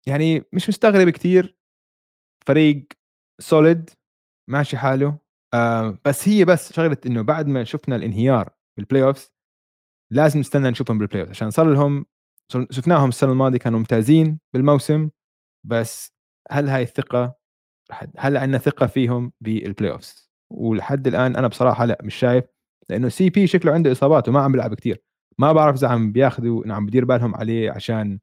يعني 0.08 0.44
مش 0.52 0.68
مستغرب 0.68 1.10
كثير 1.10 1.55
فريق 2.49 2.87
solid 3.40 3.90
ماشي 4.50 4.76
حاله. 4.76 5.19
بس 6.05 6.29
هي 6.29 6.45
بس 6.45 6.73
شغلة 6.73 6.97
إنه 7.07 7.23
بعد 7.23 7.47
ما 7.47 7.65
شفنا 7.65 7.97
الانهيار 7.97 8.50
بال 8.78 9.02
playoffs 9.02 9.33
لازم 10.12 10.41
نستنى 10.41 10.71
نشوفهم 10.71 10.99
بال 10.99 11.21
playoff 11.23 11.30
عشان 11.31 11.50
صار 11.50 11.71
لهم 11.73 12.07
شفناهم 12.71 13.09
السنة 13.09 13.33
الماضية 13.33 13.59
كانوا 13.59 13.79
ممتازين 13.79 14.41
بالموسم 14.55 15.11
بس 15.67 16.12
هل 16.50 16.69
هاي 16.69 16.83
الثقة 16.83 17.37
هل 18.19 18.37
عندنا 18.37 18.59
ثقة 18.59 18.87
فيهم 18.87 19.33
بال 19.40 19.92
playoffs 19.92 20.30
ولحد 20.53 21.07
الآن 21.07 21.37
أنا 21.37 21.49
بصراحة 21.49 21.85
لا 21.85 21.99
مش 22.03 22.15
شايف 22.15 22.45
لأنه 22.91 23.09
CP 23.09 23.47
شكله 23.47 23.73
عنده 23.73 23.93
إصابات 23.93 24.29
وما 24.29 24.41
عم 24.41 24.53
بيلعب 24.53 24.75
كثير 24.75 25.03
ما 25.38 25.53
بعرف 25.53 25.76
إذا 25.76 25.88
عم 25.88 26.12
بياخذوا 26.12 26.73
عم 26.75 26.87
بدير 26.87 27.05
بالهم 27.05 27.35
عليه 27.35 27.71
عشان 27.71 28.21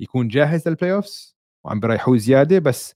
يكون 0.00 0.28
جاهز 0.28 0.68
لل 0.68 0.92
playoffs 0.92 1.36
وعم 1.66 1.80
بيريحوه 1.80 2.16
زيادة 2.16 2.58
بس 2.58 2.94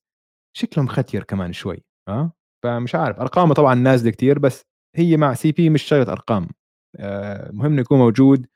شكله 0.57 0.85
مختير 0.85 1.25
كمان 1.25 1.53
شوي 1.53 1.85
ها 2.09 2.15
أه؟ 2.21 2.33
فمش 2.65 2.95
عارف 2.95 3.21
أرقامه 3.21 3.55
طبعا 3.55 3.75
نازلة 3.75 4.11
كثير 4.11 4.39
بس 4.39 4.63
هي 4.97 5.17
مع 5.17 5.35
CP 5.35 5.71
مش 5.71 5.83
شغلة 5.83 6.13
أرقام 6.13 6.49
آه، 6.99 7.51
مهم 7.53 7.73
إنه 7.73 7.81
يكون 7.81 7.99
موجود 7.99 8.47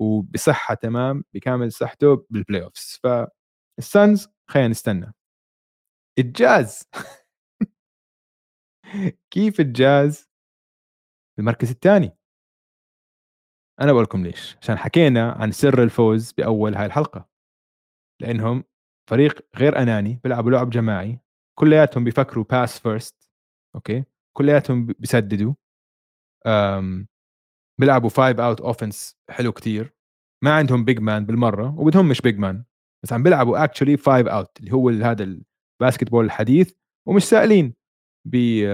وبصحة 0.00 0.74
تمام 0.74 1.24
بكامل 1.34 1.72
صحته 1.72 2.26
بال 2.30 2.64
playoffs 2.64 3.00
فال 3.04 3.45
Suns 3.45 4.28
خلينا 4.50 4.68
نستنى. 4.68 5.14
الجاز. 6.18 6.82
كيف 9.34 9.60
الجاز؟ 9.60 10.28
المركز 11.38 11.70
الثاني. 11.70 12.18
أنا 13.80 13.92
بقول 13.92 14.04
لكم 14.04 14.22
ليش. 14.26 14.56
عشان 14.62 14.78
حكينا 14.78 15.32
عن 15.32 15.52
سر 15.52 15.82
الفوز 15.82 16.32
بأول 16.32 16.74
هاي 16.74 16.86
الحلقة. 16.86 17.28
لأنهم 18.22 18.64
فريق 19.10 19.46
غير 19.56 19.78
أناني 19.78 20.20
بيلعبوا 20.24 20.50
لعب 20.50 20.70
جماعي. 20.70 21.20
كلياتهم 21.58 22.04
بيفكروا 22.04 22.44
pass 22.44 22.78
first 22.78 23.28
okay؟ 23.74 24.04
كلياتهم 24.36 24.86
بيسددوا. 24.86 25.54
بيلعبوا 27.80 28.08
five 28.08 28.40
out 28.40 28.60
offense 28.60 29.16
حلو 29.30 29.52
كتير. 29.52 29.94
ما 30.44 30.54
عندهم 30.56 30.84
big 30.84 30.98
man 30.98 31.26
بالمرة 31.26 31.78
وبدهم 31.78 32.08
مش 32.08 32.20
big 32.20 32.38
man 32.38 32.64
بس 33.04 33.12
عم 33.12 33.22
بيلعبوا 33.22 33.64
actually 33.64 33.96
five 33.96 34.26
out 34.26 34.60
اللي 34.60 34.72
هو 34.72 34.88
هذا 34.88 35.22
ال 35.80 36.10
basketball 36.10 36.24
الحديث 36.24 36.74
ومش 37.08 37.24
سائلين. 37.24 37.74
بي 38.26 38.66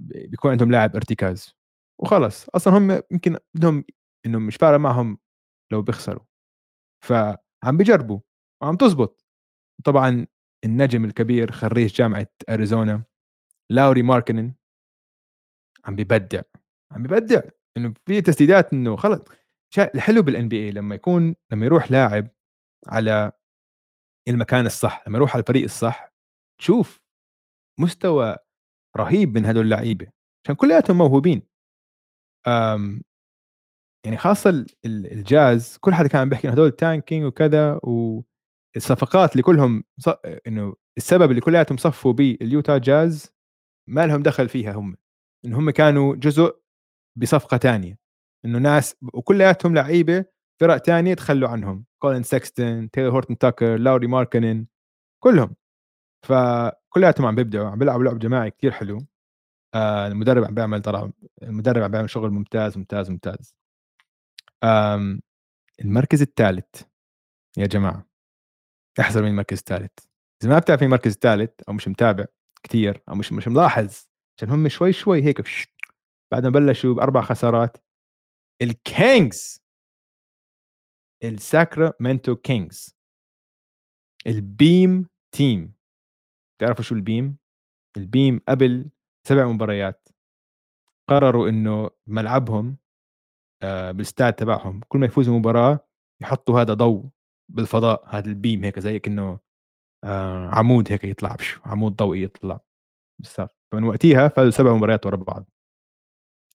بيكون 0.00 0.50
عندهم 0.50 0.70
لاعب 0.70 0.96
ارتكاز. 0.96 1.56
وخلص. 2.00 2.48
أصلا 2.48 2.78
هم 2.78 3.02
يمكن 3.10 3.36
بدهم 3.54 3.84
انهم 4.26 4.46
مش 4.46 4.56
فارق 4.56 4.78
معهم 4.78 5.18
لو 5.72 5.82
بيخسروا. 5.82 6.24
فعم 7.04 7.76
بيجربوا 7.76 8.20
وعم 8.62 8.76
تزبط. 8.76 9.24
طبعا 9.84 10.26
النجم 10.64 11.04
الكبير 11.04 11.52
خريج 11.52 11.94
جامعة 11.94 12.26
أريزونا 12.48 13.02
لاوري 13.70 14.02
ماركنن 14.02 14.54
عم 15.84 15.96
ببدع 15.96 16.42
عم 16.92 17.02
ببدع 17.02 17.40
إنه 17.76 17.94
في 18.06 18.20
تسديدات 18.20 18.72
إنه 18.72 18.96
خلص. 18.96 19.20
الحلو 19.78 20.22
بالان 20.22 20.48
بي 20.48 20.56
اي 20.66 20.70
لما 20.70 20.94
يكون 20.94 21.34
لما 21.52 21.66
يروح 21.66 21.90
لاعب 21.90 22.28
على 22.88 23.32
المكان 24.28 24.66
الصح 24.66 25.08
لما 25.08 25.18
يروح 25.18 25.34
على 25.34 25.40
الفريق 25.42 25.64
الصح 25.64 26.12
تشوف 26.60 27.00
مستوى 27.80 28.36
رهيب 28.96 29.34
من 29.38 29.44
هدول 29.46 29.64
اللعيبة 29.64 30.06
عشان 30.44 30.54
كلياتهم 30.56 30.98
موهوبين. 30.98 31.42
آمم 32.46 33.02
يعني 34.06 34.16
خاصة 34.16 34.50
ال 34.50 34.66
الجاز 35.12 35.76
كل 35.76 35.94
حدا 35.94 36.08
كان 36.08 36.28
بيحكي 36.28 36.48
هدول 36.48 36.70
tanking 36.70 37.24
وكذا 37.24 37.80
والصفقات 38.74 39.32
اللي 39.32 39.42
كلهم 39.42 39.84
ص 39.98 40.08
إنه 40.46 40.74
السبب 40.96 41.30
اللي 41.30 41.40
كلياتهم 41.40 41.76
صفوا 41.78 42.12
بال 42.12 42.36
Utah 42.42 42.78
Jazz 42.78 43.32
ما 43.88 44.06
لهم 44.06 44.22
دخل 44.22 44.48
فيها 44.48 44.72
هم، 44.74 44.96
إن 45.46 45.54
هم 45.54 45.70
كانوا 45.70 46.16
جزء 46.16 46.56
بصفقة 47.16 47.56
تانية، 47.58 47.98
إنه 48.46 48.58
ناس 48.58 48.96
وكلياتهم 49.14 49.74
لعيبة 49.74 50.24
فرق 50.60 50.78
تانية 50.78 51.14
تخلّوا 51.14 51.50
عنهم، 51.50 51.84
كولين 52.02 52.24
سكستون، 52.24 52.90
تايلر 52.90 53.10
هورتون 53.12 53.38
تاكر، 53.38 53.76
لاوري 53.78 54.06
ماركنن، 54.08 54.66
كلهم، 55.24 55.56
فكلياتهم 56.28 57.26
عم 57.26 57.36
بيبدعوا، 57.36 57.68
عم 57.70 57.78
بيلعبوا 57.80 58.04
لعب 58.04 58.20
جماعي 58.20 58.50
كتير 58.52 58.72
حلو، 58.72 59.06
آآ 59.74 60.08
المدرب 60.08 60.44
عم 60.44 60.54
بيعمل 60.54 60.82
طلع 60.82 61.10
المدرب 61.42 61.84
عم 61.84 61.92
بيعمل 61.92 62.10
شغل 62.10 62.30
ممتاز، 62.30 62.78
ممتاز، 62.78 63.10
ممتاز. 63.10 63.54
المركز 65.84 66.22
الثالث 66.22 66.82
يا 67.58 67.66
جماعة. 67.66 68.06
احذر 69.00 69.22
من 69.22 69.28
المركز 69.28 69.58
الثالث. 69.58 69.92
إذا 70.42 70.50
ما 70.50 70.58
بتعرف 70.58 70.80
مين 70.80 70.86
المركز 70.86 71.12
الثالث 71.12 71.50
أو 71.68 71.72
مش 71.72 71.88
متابع 71.88 72.24
كتير 72.62 73.02
أو 73.08 73.14
مش 73.14 73.32
مش 73.32 73.48
ملاحظ 73.48 74.06
عشان 74.38 74.50
هم 74.50 74.68
شوي 74.68 74.92
شوي 74.92 75.22
هيك 75.22 75.42
بعد 76.32 76.46
ما 76.46 76.50
بلشوا 76.50 76.94
بأربع 76.94 77.22
خسارات 77.22 77.76
ال 78.62 78.79
Kings 78.79 79.62
ال 81.24 81.34
Sacramento 81.34 82.36
Kings 82.36 82.96
ال 84.26 84.42
beam 84.42 85.08
team 85.34 85.74
تعرفوا 86.60 86.84
شو 86.84 86.94
ال 86.94 87.01
beam؟ 87.01 87.36
ال 87.96 88.05
beam 88.05 88.40
قبل 88.48 88.90
سبع 89.28 89.46
مباريات 89.46 90.08
قرروا 91.08 91.48
إنه 91.48 91.90
ملعبهم 92.06 92.76
آه، 93.62 93.90
بالاستاد 93.90 94.32
تبعهم 94.32 94.80
كل 94.88 94.98
ما 94.98 95.06
يفوزوا 95.06 95.38
مباراه 95.38 95.88
يحطوا 96.22 96.60
هذا 96.60 96.74
ضوء. 96.74 97.04
بالفضاء 97.48 98.04
هذا 98.16 98.26
ال 98.28 98.35
beam 98.35 98.64
هيك 98.64 98.78
زي 98.78 98.98
كأنه 98.98 99.38
آه، 100.04 100.48
عمود 100.48 100.92
هيك 100.92 101.04
يطلع 101.04 101.34
بش 101.34 101.58
عمود 101.66 101.96
ضوئي 101.96 102.22
يطلع 102.22 102.60
بالسقف 103.20 103.56
فمن 103.72 103.84
وقتها 103.84 104.28
فازوا 104.28 104.50
سبع 104.50 104.74
مباريات 104.74 105.06
ورا 105.06 105.16
بعض. 105.16 105.50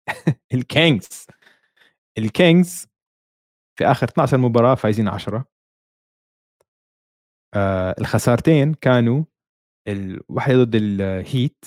ال 0.53 0.65
Kings 0.65 1.27
ال 2.17 2.29
Kings 2.29 2.87
في 3.79 3.85
آخر 3.85 4.07
12 4.07 4.37
مباراة 4.37 4.75
فايزين 4.75 5.07
10 5.07 5.45
آه 7.55 7.95
الخسارتين 7.99 8.73
كانوا 8.73 9.23
الواحده 9.87 10.63
ضد 10.63 10.75
ال 10.75 10.93
Heat 10.93 11.65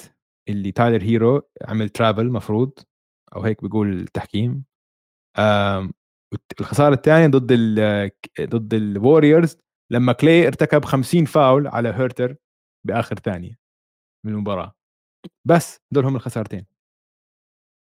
اللي 0.48 0.72
تايلر 0.72 1.02
هيرو 1.02 1.42
عمل 1.68 1.88
travel 1.88 2.30
مفروض 2.32 2.72
أو 3.36 3.42
هيك 3.42 3.62
بيقول 3.62 4.00
التحكيم. 4.00 4.64
الخسارة 6.60 6.94
الثانية 6.94 7.26
ضد 7.26 7.48
ال 7.52 8.10
ضد 8.40 8.74
ال 8.74 8.83
Warriors 8.83 9.56
لما 9.92 10.12
كلي 10.12 10.46
ارتكب 10.46 10.84
50 10.84 11.24
فاول 11.24 11.66
على 11.66 11.88
هيرتر 11.88 12.36
بآخر 12.86 13.16
ثانية 13.16 13.58
من 14.26 14.32
المباراة. 14.32 14.74
بس 15.44 15.80
دول 15.92 16.04
هم 16.04 16.16
الخسارتين. 16.16 16.66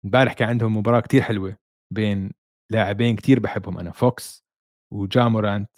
امبارح 0.05 0.33
كان 0.33 0.49
عندهم 0.49 0.77
مباراة 0.77 1.01
كتير 1.01 1.23
حلوة 1.23 1.57
بين 1.93 2.33
لاعبين 2.73 3.17
كتير 3.17 3.41
بحبهم 3.41 3.79
أنا 3.79 3.91
فوكس 3.93 4.45
وجامورانت 4.93 5.71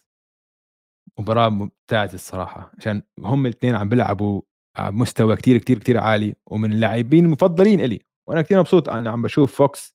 مباراة 1.19 1.49
ممتازة 1.49 2.15
الصراحة 2.15 2.73
عشان 2.79 3.03
هم 3.19 3.47
الاثنين 3.47 3.75
عم 3.75 3.89
بيلعبوا 3.89 4.43
على 4.77 4.93
مستوى 4.93 5.37
كتير 5.37 5.59
كتير 5.59 5.79
كتير 5.79 5.99
عالي 5.99 6.35
ومن 6.47 6.73
اللاعبين 6.73 7.25
المفضلين 7.25 7.81
إلي. 7.81 8.01
وأنا 8.29 8.43
كتير 8.43 8.59
مبسوط 8.59 8.89
أنا 8.89 9.11
عم 9.11 9.23
بشوف 9.23 9.57
فوكس 9.57 9.95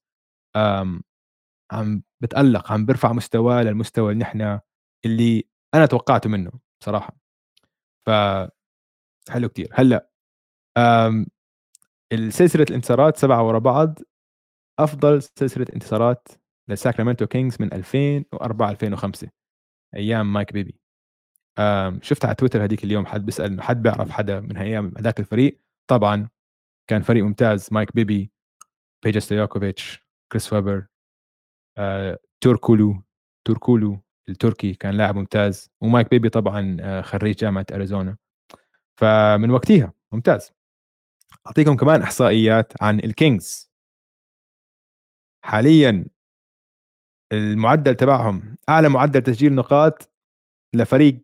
عم 1.71 2.03
بتألق 2.21 2.71
عم 2.71 2.85
بيرفع 2.85 3.13
مستواه 3.13 3.63
للمستوى 3.63 4.11
اللي 4.11 4.23
نحن 4.23 4.59
اللي 5.05 5.47
أنا 5.73 5.85
توقعته 5.85 6.29
منه 6.29 6.51
بصراحة. 6.81 7.17
ف 8.07 8.09
حلو 9.29 9.49
كتير. 9.49 9.69
هلأ 9.73 10.09
السلسلة 12.13 12.65
الانتصارات 12.69 13.17
سبعة 13.17 13.47
ورا 13.47 13.59
بعض 13.59 13.99
أفضل 14.79 15.21
سلسلة 15.21 15.65
انتصارات 15.75 16.27
للساكرامنتو 16.69 17.27
كينجز 17.27 17.57
من 17.59 17.73
2004 17.73 18.71
2005 18.71 19.29
أيام 19.95 20.33
مايك 20.33 20.53
بيبي 20.53 20.79
شفت 22.01 22.25
على 22.25 22.35
تويتر 22.35 22.63
هذيك 22.63 22.83
اليوم 22.83 23.05
حد 23.05 23.25
بيسأل 23.25 23.61
حد 23.61 23.81
بيعرف 23.81 24.09
حدا 24.11 24.39
من 24.39 24.57
أيام 24.57 24.93
هذاك 24.97 25.19
الفريق؟ 25.19 25.61
طبعا 25.89 26.29
كان 26.89 27.01
فريق 27.01 27.23
ممتاز 27.23 27.69
مايك 27.71 27.95
بيبي 27.95 28.31
بيجا 29.05 29.19
ستوياكوفيتش 29.19 30.07
كريس 30.31 30.53
ويبر 30.53 30.87
توركولو 32.41 33.03
توركولو 33.47 33.99
التركي 34.29 34.73
كان 34.73 34.93
لاعب 34.97 35.15
ممتاز 35.15 35.71
ومايك 35.81 36.09
بيبي 36.09 36.29
طبعا 36.29 36.77
آه، 36.81 37.01
خريج 37.01 37.35
جامعة 37.35 37.65
أريزونا. 37.73 38.17
فمن 38.99 39.51
وقتها 39.51 39.93
ممتاز. 40.13 40.51
أعطيكم 41.47 41.75
كمان 41.75 42.01
إحصائيات 42.01 42.73
عن 42.81 42.99
الكينجز. 42.99 43.71
حاليا 45.45 46.05
المعدل 47.33 47.95
تبعهم 47.95 48.57
أعلى 48.69 48.89
معدل 48.89 49.21
تسجيل 49.21 49.55
نقاط 49.55 50.11
لفريق 50.75 51.23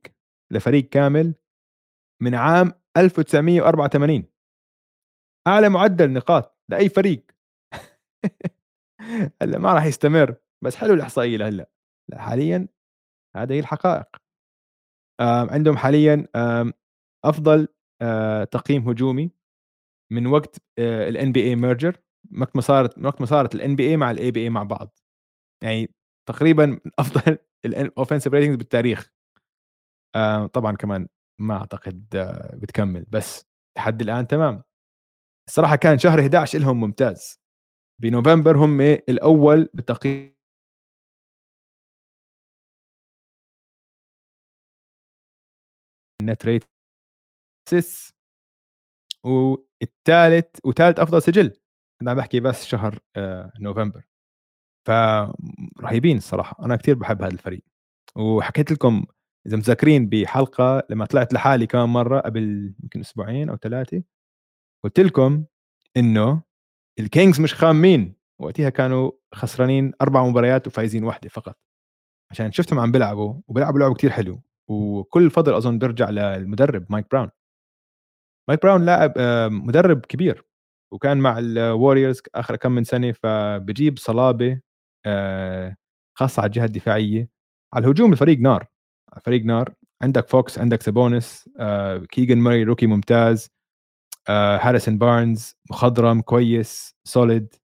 لفريق 0.51 0.89
كامل 0.89 1.35
من 2.21 2.35
عام 2.35 2.73
1984 2.97 4.25
أعلى 5.47 5.69
معدل 5.69 6.13
نقاط 6.13 6.57
لأي 6.69 6.89
فريق. 6.89 7.31
هلا 9.41 9.59
ما 9.59 9.73
راح 9.73 9.85
يستمر 9.85 10.35
بس 10.63 10.75
حلو 10.75 10.93
الإحصائية 10.93 11.37
لهلا 11.37 11.69
حاليا 12.13 12.67
هذه 13.35 13.53
هي 13.53 13.59
الحقائق 13.59 14.07
عندهم 15.21 15.77
حاليا 15.77 16.27
أفضل 17.25 17.67
تقييم 18.51 18.89
هجومي 18.89 19.31
من 20.11 20.27
وقت 20.27 20.57
ال 20.79 21.31
NBA 21.31 21.43
merger 21.43 21.97
وقت 22.41 22.55
ما 22.55 22.61
صارت 22.61 22.99
وقت 23.05 23.21
ما 23.21 23.27
صارت 23.27 23.55
ال 23.55 23.75
NBA 23.75 23.97
مع 23.97 24.11
ال 24.11 24.31
ABA 24.31 24.49
مع 24.49 24.63
بعض. 24.63 24.99
يعني 25.63 25.93
تقريبا 26.29 26.65
من 26.65 26.79
أفضل 26.99 27.37
ال 27.65 27.72
offensive 27.72 28.33
ratings 28.33 28.55
بالتاريخ. 28.57 29.11
طبعا 30.53 30.75
كمان 30.75 31.07
ما 31.41 31.57
أعتقد 31.57 32.07
بتكمل 32.53 33.05
بس 33.09 33.45
لحد 33.77 34.01
الآن 34.01 34.27
تمام. 34.27 34.63
الصراحة 35.49 35.75
كان 35.75 35.97
شهر 35.99 36.21
11 36.21 36.59
لهم 36.59 36.79
ممتاز. 36.81 37.38
بنوفمبر 37.99 38.57
هم 38.57 38.81
الأول 38.81 39.69
بالتقييم 39.73 40.35
ال 46.21 46.45
net 46.45 46.63
ratings 47.69 48.13
والثالث 49.23 50.45
وثالث 50.65 50.99
أفضل 50.99 51.21
سجل. 51.21 51.53
أنا 52.01 52.11
عم 52.11 52.17
بحكي 52.17 52.39
بس 52.39 52.65
شهر 52.65 52.99
آه، 53.15 53.51
نوفمبر. 53.59 54.03
فرهيبين 54.87 56.17
الصراحة. 56.17 56.65
أنا 56.65 56.75
كثير 56.75 56.95
بحب 56.95 57.21
هذا 57.23 57.33
الفريق. 57.33 57.63
وحكيت 58.17 58.71
لكم 58.71 59.05
إذا 59.47 59.57
متذكرين 59.57 60.09
بحلقة 60.09 60.83
لما 60.89 61.05
طلعت 61.05 61.33
لحالي 61.33 61.67
كمان 61.67 61.89
مرة 61.89 62.19
قبل 62.19 62.73
يمكن 62.83 62.99
أسبوعين 62.99 63.49
أو 63.49 63.55
ثلاثة 63.57 64.03
قلت 64.83 64.99
لكم 64.99 65.45
إنه 65.97 66.43
الكينجز 66.99 67.39
مش 67.41 67.53
خامين. 67.53 68.15
وقتها 68.39 68.69
كانوا 68.69 69.11
خسرانين 69.33 69.93
أربع 70.01 70.23
مباريات 70.23 70.67
وفايزين 70.67 71.03
واحدة 71.03 71.29
فقط. 71.29 71.57
عشان 72.31 72.51
شفتهم 72.51 72.79
عم 72.79 72.91
بيلعبوا 72.91 73.41
وبيلعبوا 73.47 73.79
لعب 73.79 73.95
كثير 73.95 74.09
حلو. 74.09 74.41
وكل 74.67 75.25
الفضل 75.25 75.53
أظن 75.53 75.79
بيرجع 75.79 76.09
للمدرب 76.09 76.85
مايك 76.89 77.11
براون. 77.11 77.29
مايك 78.49 78.61
براون 78.61 78.85
لاعب 78.85 79.13
آه، 79.17 79.47
مدرب 79.47 80.05
كبير. 80.05 80.45
وكان 80.93 81.17
مع 81.17 81.39
الوريورز 81.39 82.21
آخر 82.35 82.55
كم 82.55 82.71
من 82.71 82.83
سنة 82.83 83.11
فبجيب 83.11 83.97
صلابة 83.97 84.61
آه، 85.05 85.75
خاصة 86.17 86.41
على 86.41 86.47
الجهة 86.47 86.65
الدفاعية. 86.65 87.29
على 87.73 87.85
الهجوم 87.85 88.13
الفريق 88.13 88.39
نار. 88.39 88.67
فريق 89.25 89.45
نار. 89.45 89.73
عندك 90.03 90.27
فوكس 90.29 90.59
عندك 90.59 90.81
سابونس 90.81 91.49
آه، 91.59 91.97
كيجن 91.97 92.37
ماري 92.37 92.63
rookie 92.63 92.87
ممتاز. 92.87 93.49
هاريسون 94.29 94.97
بارنز 94.97 95.55
مخضرم 95.71 96.21
كويس 96.21 96.95
solid 97.03 97.55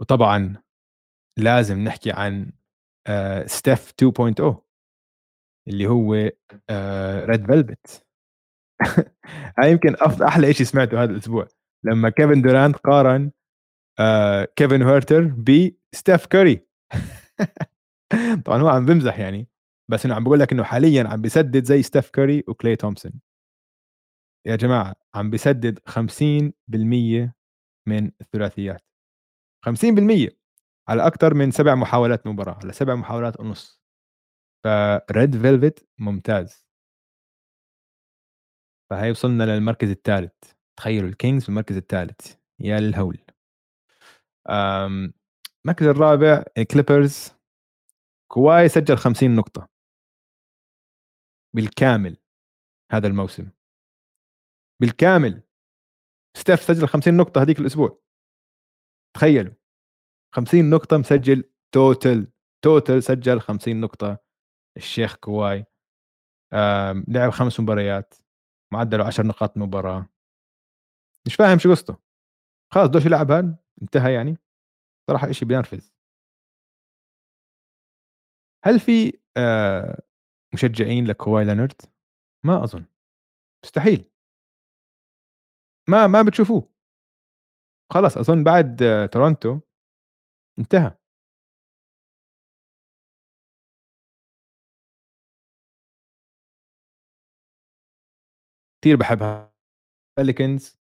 وطبعا 0.00 0.62
لازم 1.38 1.78
نحكي 1.78 2.10
عن 2.12 2.52
ستيف 3.46 3.92
2.0 4.04 4.54
اللي 5.68 5.86
هو 5.86 6.14
Red 7.24 7.46
Velvet 7.46 8.06
هاي 9.58 9.72
يمكن 9.72 9.94
أحلى 10.22 10.54
شيء 10.54 10.66
سمعته 10.66 11.02
هذا 11.02 11.12
الأسبوع. 11.12 11.48
لما 11.84 12.10
كيفن 12.10 12.42
دورانت 12.42 12.76
قارن 12.76 13.30
كيفن 14.56 14.82
هيرتر 14.82 15.22
بستيف 15.22 16.26
كوري 16.26 16.66
طبعا 18.44 18.62
هو 18.62 18.68
عم 18.68 18.86
بمزح 18.86 19.18
يعني 19.18 19.48
بس 19.90 20.06
انه 20.06 20.14
عم 20.14 20.24
بقول 20.24 20.40
لك 20.40 20.52
إنه 20.52 20.62
حاليا 20.64 21.08
عم 21.08 21.22
بيسدد 21.22 21.64
زي 21.64 21.82
ستيف 21.82 22.10
كوري 22.10 22.44
وكلي 22.48 22.76
تومسون 22.76 23.12
يا 24.46 24.56
جماعة 24.56 24.94
عم 25.14 25.30
بيسدد 25.30 25.78
50% 25.86 27.34
من 27.88 28.10
الثلاثيات، 28.20 28.82
50% 29.66 30.30
على 30.88 31.06
أكتر 31.06 31.34
من 31.34 31.50
7 31.50 31.74
محاولات 31.74 32.26
مباراة، 32.26 32.58
على 32.62 32.72
7 32.72 32.94
محاولات 32.94 33.40
ونُص، 33.40 33.82
فRed 34.66 35.32
Velvet 35.44 35.84
ممتاز. 35.98 36.64
فهي 38.90 39.10
وصلنا 39.10 39.44
للمركز 39.44 39.90
الثالث، 39.90 40.32
تخيّلوا 40.78 41.08
الكينجز 41.08 41.42
في 41.42 41.48
المركز 41.48 41.76
الثالث، 41.76 42.34
يا 42.60 42.80
للهول. 42.80 43.18
آمم، 44.50 45.12
المركز 45.64 45.86
الرابع 45.86 46.44
الكليبرز 46.58 47.32
كواي 48.32 48.68
سجّل 48.68 48.96
50 48.98 49.36
نقطة. 49.36 49.68
بالكامل 51.54 52.16
هذا 52.92 53.06
الموسم. 53.06 53.57
بالكامل. 54.80 55.42
ستيف 56.36 56.62
سجّل 56.62 56.88
50 56.88 57.16
نقطة 57.16 57.42
هذيك 57.42 57.60
الأسبوع. 57.60 58.00
تخيّلوا 59.16 59.54
50 60.34 60.70
نقطة 60.70 60.96
مسجّل 60.98 61.44
total 61.76 62.26
total 62.68 62.98
سجّل 62.98 63.40
50 63.40 63.80
نقطة 63.80 64.18
الشيخ 64.76 65.16
كواي. 65.16 65.66
لعب 67.08 67.30
5 67.30 67.60
مباريات، 67.60 68.14
معدّله 68.72 69.04
10 69.06 69.26
نقاط 69.26 69.58
مباراة. 69.58 70.08
مش 71.26 71.34
فاهم 71.34 71.58
شو 71.58 71.70
قصته، 71.70 71.96
خلاص 72.74 72.88
بدوش 72.88 73.06
يلعب 73.06 73.30
هاد، 73.32 73.56
انتهى 73.82 74.14
يعني؟ 74.14 74.38
صراحة 75.10 75.30
إشي 75.30 75.44
بينرفز. 75.44 75.92
هل 78.64 78.80
في 78.80 79.18
آآ 79.36 80.00
مشجعين 80.54 81.06
لكواي 81.06 81.44
لينارد؟ 81.44 81.82
ما 82.46 82.64
أظن، 82.64 82.86
مستحيل. 83.64 84.10
ما 85.88 86.06
ما 86.06 86.22
بتشوفوه. 86.22 86.68
خلاص 87.92 88.16
أظن 88.18 88.44
بعد 88.44 88.76
تورونتو 89.12 89.58
انتهى. 90.58 90.98
باحب 98.96 99.48
pelicans 100.20 100.76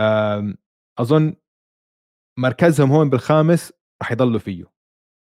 آمم، 0.00 0.56
أظن 1.00 1.36
مركزهم 2.38 2.92
هون 2.92 3.10
بالخامس 3.10 3.72
راح 4.02 4.12
يضلوا 4.12 4.38
فيه، 4.40 4.64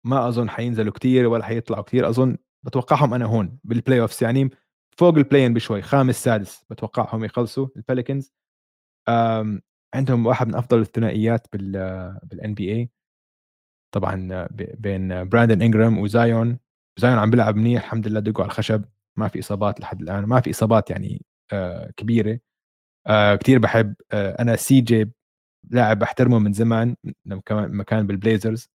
ما 0.06 0.28
أظن 0.28 0.50
حينزلوا 0.50 0.92
كتير 0.92 1.26
ولا 1.28 1.44
حيطلعوا 1.44 1.82
كتير، 1.84 2.08
أظن 2.08 2.38
باتوقعهم 2.64 3.14
أنا 3.14 3.24
هون 3.26 3.58
بالplay 3.68 4.08
offs 4.08 4.22
يعني 4.22 4.50
فوق 4.98 5.14
in 5.48 5.52
بشوي، 5.52 5.82
خامس، 5.82 6.24
سادس 6.24 6.64
باتوقعهم 6.70 7.24
يخلصوا 7.24 7.68
آمم، 7.76 8.32
عندهم 9.94 10.26
واحد 10.26 10.48
من 10.48 10.54
أفضل 10.54 10.80
الثنائيات 10.80 11.46
بال 11.52 12.18
بالNBA. 12.34 12.88
طبعًا 13.94 14.46
ب 14.50 14.82
بين 14.82 15.28
براندن 15.28 15.62
إنجرام 15.62 15.98
وزايون، 15.98 16.58
زايون 16.98 17.18
عم 17.18 17.30
بيلعب 17.30 17.56
منيح 17.56 17.84
الحمد 17.84 18.08
لله 18.08 18.20
دقوا 18.20 18.42
على 18.44 18.50
الخشب، 18.50 18.84
ما 19.18 19.28
في 19.28 19.38
إصابات 19.40 19.80
لحد 19.80 20.02
الآن، 20.02 20.24
ما 20.24 20.40
في 20.40 20.50
إصابات 20.50 20.90
يعني 20.90 21.22
آآ 21.52 21.92
كبيرة، 21.96 22.38
آآ 23.08 23.36
كتير 23.36 23.58
باحب 23.58 23.94
آآ 24.12 24.42
أنا 24.42 24.56
CJ 24.56 25.08
لاعب 25.70 25.98
باحترمه 25.98 26.38
من 26.38 26.52
زمان 26.52 26.96
لمّا 27.26 27.42
كمان 27.46 27.64
لمّا 27.70 27.84
كان 27.84 28.06
بالبليزرز 28.06 28.68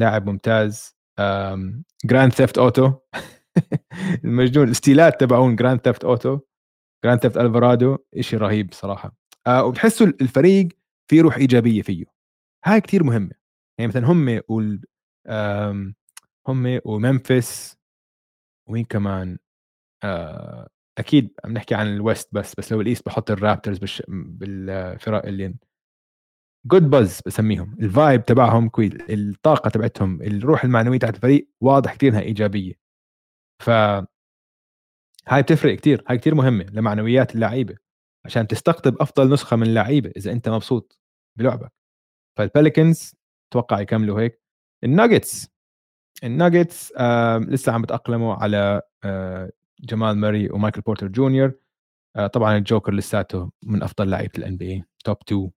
لاعب 0.00 0.30
ممتاز. 0.30 0.96
آمم 1.18 1.84
Grand 2.06 2.32
Theft 2.32 2.60
Auto. 2.62 2.92
المجنون 4.24 4.68
الستيلات 4.68 5.20
تبعون 5.20 5.56
Grand 5.56 5.78
Theft 5.88 6.06
Auto. 6.06 6.40
Grand 7.06 7.20
Theft 7.20 7.36
Alvarado 7.36 7.98
إشي 8.18 8.36
رهيب 8.36 8.74
صراحة. 8.74 9.19
آآ 9.46 9.60
وبتحسوا 9.62 10.06
الفريق 10.06 10.68
في 11.10 11.20
روح 11.20 11.36
إيجابية 11.36 11.82
فيه، 11.82 12.04
هاي 12.64 12.80
كتير 12.80 13.04
مهمة، 13.04 13.30
يعني 13.78 13.88
مثلًا 13.88 14.06
هم 14.06 14.40
وال 14.48 14.80
هم 16.48 16.80
وممفيس 16.84 17.78
ومين 18.68 18.84
كمان؟ 18.84 19.38
آآ 20.04 20.68
أكيد 20.98 21.30
عم 21.44 21.52
نحكي 21.52 21.76
عن 21.76 21.98
الwest 22.00 22.26
بس، 22.32 22.54
بس 22.58 22.72
لو 22.72 22.84
الeast 22.84 23.02
باحط 23.06 23.32
الرابترز 23.32 23.78
بالش 23.78 24.02
بالفرق 24.08 25.26
اللي 25.26 25.54
good 26.74 26.82
buzz 26.90 27.22
باسميهم 27.24 27.76
الvibe 27.82 28.24
تبعهم 28.26 28.68
كويس، 28.68 28.92
الطاقة 29.10 29.70
تبعتهم، 29.70 30.22
الروح 30.22 30.64
المعنوية 30.64 30.98
تبعة 30.98 31.10
الفريق 31.10 31.48
واضح 31.60 31.94
كتير 31.94 32.10
إنها 32.12 32.20
إيجابية. 32.22 32.74
ف 33.62 33.70
هاي 35.28 35.42
بتفرق 35.42 35.74
كتير، 35.76 36.04
هاي 36.08 36.18
كتير 36.18 36.34
مهمة 36.34 36.66
لمعنويات 36.72 37.34
اللعيبة، 37.34 37.76
عشان 38.26 38.46
تستقطب 38.46 38.96
أفضل 39.02 39.32
نسخة 39.32 39.56
من 39.56 39.66
اللعيبة 39.66 40.12
إذا 40.16 40.32
أنت 40.32 40.48
مبسوط 40.48 41.00
بلعبك. 41.38 41.72
فالpelicans 42.40 43.14
أتوقع 43.52 43.80
يكملوا 43.80 44.20
هيك. 44.20 44.42
الnuggets 44.86 45.46
الnuggets 46.26 46.92
آآ 46.98 47.38
لسه 47.38 47.72
عم 47.72 47.80
بيتأقلموا 47.80 48.34
على 48.34 48.82
آآ 49.04 49.50
جمال 49.80 50.18
ماري 50.18 50.50
ومايكل 50.50 50.80
بورتر 50.80 51.08
جونيور 51.08 51.54
آآ 52.16 52.26
طبعًا 52.26 52.58
الجوكر 52.58 52.94
لساته 52.94 53.52
من 53.64 53.82
أفضل 53.82 54.10
لعيبة 54.10 54.32
الNBA. 54.38 54.84
top 55.04 55.16
2 55.28 55.50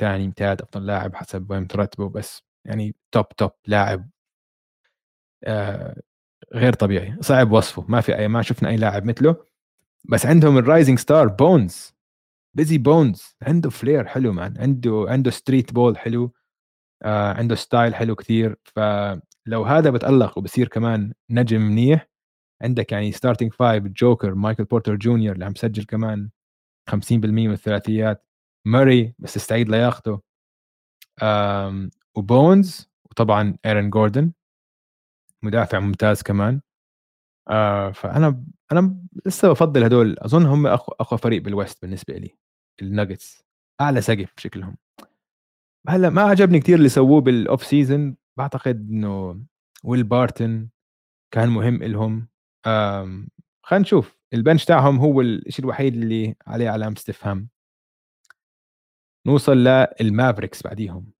تاني، 0.00 0.32
تالت 0.32 0.62
أفضل 0.62 0.86
لاعب 0.86 1.14
حسب 1.16 1.50
وين 1.50 1.68
ترتبه 1.68 2.08
بس 2.10 2.42
يعني 2.66 2.96
top 3.12 3.28
top 3.28 3.50
لاعب 3.66 4.10
آآ 5.44 6.02
غير 6.54 6.72
طبيعي، 6.74 7.16
صعب 7.20 7.52
وصفه، 7.52 7.84
ما 7.88 8.00
في 8.00 8.18
أي 8.18 8.28
ما 8.28 8.42
شُفنا 8.42 8.68
أي 8.70 8.76
لاعب 8.76 9.04
مثله، 9.06 9.36
بس 10.10 10.26
عندهم 10.26 10.62
الrising 10.64 10.98
star 11.00 11.26
بونز 11.38 11.94
بيزي 12.56 12.78
بونز 12.78 13.36
عنده 13.42 13.70
flair 13.70 14.06
حلو 14.06 14.32
man 14.32 14.58
عنده 14.58 15.06
عنده 15.08 15.30
street 15.30 15.72
ball 15.74 15.96
حلو. 15.96 16.32
آآ 17.04 17.34
عنده 17.34 17.56
style 17.56 17.92
حلو 17.94 18.14
كتير، 18.14 18.56
فلو 18.64 19.64
هذا 19.64 19.90
بتألق 19.90 20.38
وبصير 20.38 20.68
كمان 20.68 21.14
نجم 21.30 21.60
منيح، 21.60 22.08
عندك 22.62 22.92
يعني 22.92 23.12
starting 23.12 23.48
5 23.50 23.86
الجوكر، 23.86 24.34
مايكل 24.34 24.64
بورتر 24.64 24.96
جونيور 24.96 25.34
اللي 25.34 25.44
عم 25.44 25.52
يسجل 25.56 25.84
كمان 25.84 26.30
50% 26.90 27.48
من 27.48 27.52
الثلاثيات، 27.52 28.26
ماري 28.66 29.14
بس 29.18 29.36
يستعيد 29.36 29.68
لياقته، 29.68 30.20
وبونز 32.16 32.90
وطبعًا 33.10 33.56
إيرن 33.66 33.90
جوردن 33.90 34.32
مدافع 35.42 35.80
ممتاز 35.80 36.22
كمان. 36.22 36.60
آآ 37.50 37.92
فأنا 37.92 38.44
أنا 38.72 38.96
لسه 39.26 39.48
بافضّل 39.48 39.84
هدول، 39.84 40.16
أظن 40.18 40.46
هم 40.46 40.66
أقوى 40.66 40.96
أقوى 41.00 41.18
فريق 41.18 41.42
بالwest 41.42 41.74
بالنسبة 41.82 42.14
إلي 42.14 42.36
الnuggets 42.82 43.42
أعلى 43.80 44.00
سقف 44.00 44.32
شكلهم. 44.36 44.76
هلأ 45.88 46.10
ما 46.10 46.22
عجبني 46.22 46.60
كتير 46.60 46.78
اللي 46.78 46.88
سووه 46.88 47.22
بالoff 47.24 47.60
season 47.60 48.14
باعتقد 48.38 48.88
إنه 48.90 49.42
ويل 49.84 50.04
بارتن 50.04 50.68
كان 51.34 51.48
مهم 51.48 51.82
إلهم، 51.82 52.28
آمم 52.66 53.28
خلينا 53.62 53.82
نشوف 53.82 54.18
الbench 54.36 54.64
تاعهم 54.64 54.98
هو 54.98 55.20
الشيء 55.20 55.64
الوحيد 55.64 55.94
اللي 55.94 56.34
عليه 56.46 56.70
علامة 56.70 56.96
استفهام. 56.96 57.48
نوصل 59.26 59.64
للMavericks 60.02 60.62
بعديهم. 60.64 61.12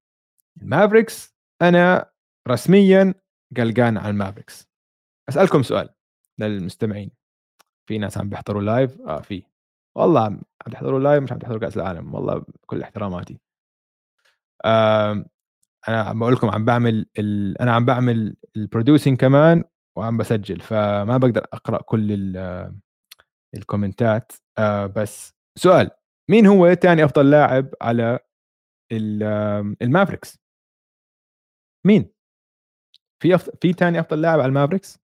الMavericks 0.60 1.30
أنا 1.62 2.10
رسميًا 2.48 3.14
قلقان 3.56 3.96
على 3.98 4.12
الMavericks. 4.14 4.64
أسألكم 5.28 5.62
سؤال 5.62 5.88
للمستمعين، 6.38 7.10
في 7.88 7.98
ناس 7.98 8.18
عم 8.18 8.28
بيحضروا 8.28 8.62
live؟ 8.62 9.00
آه 9.00 9.20
في، 9.20 9.42
والله 9.96 10.24
عم 10.24 10.40
بيحضروا 10.66 11.00
live 11.00 11.22
مش 11.22 11.32
عم 11.32 11.38
بيحضروا 11.38 11.60
كأس 11.60 11.76
العالم، 11.76 12.14
والله 12.14 12.38
بكل 12.38 12.82
احتراماتي. 12.82 13.38
آمم 14.64 15.26
أنا 15.88 16.02
عم 16.02 16.18
باقول 16.18 16.34
لكم 16.34 16.50
عم 16.50 16.64
باعمل 16.64 17.06
ال 17.18 17.58
أنا 17.62 17.72
عم 17.72 17.84
باعمل 17.84 18.36
الproducing 18.58 19.16
كمان 19.16 19.64
وعم 19.96 20.16
باسجل، 20.16 20.60
فما 20.60 21.16
باقدر 21.18 21.46
أقرأ 21.52 21.82
كل 21.82 22.12
ال 22.12 22.72
الكومنتات 23.54 24.32
آآ 24.58 24.86
بس 24.86 25.34
سؤال، 25.58 25.90
مين 26.30 26.46
هو 26.46 26.74
تاني 26.74 27.04
أفضل 27.04 27.30
لاعب 27.30 27.68
على 27.82 28.18
ال 28.92 29.76
الMavericks؟ 29.84 30.36
مين؟ 31.86 32.10
في 33.22 33.34
أف 33.34 33.50
في 33.60 33.72
تاني 33.72 34.00
أفضل 34.00 34.20
لاعب 34.22 34.40
على 34.40 34.52
الMavericks؟ 34.52 34.98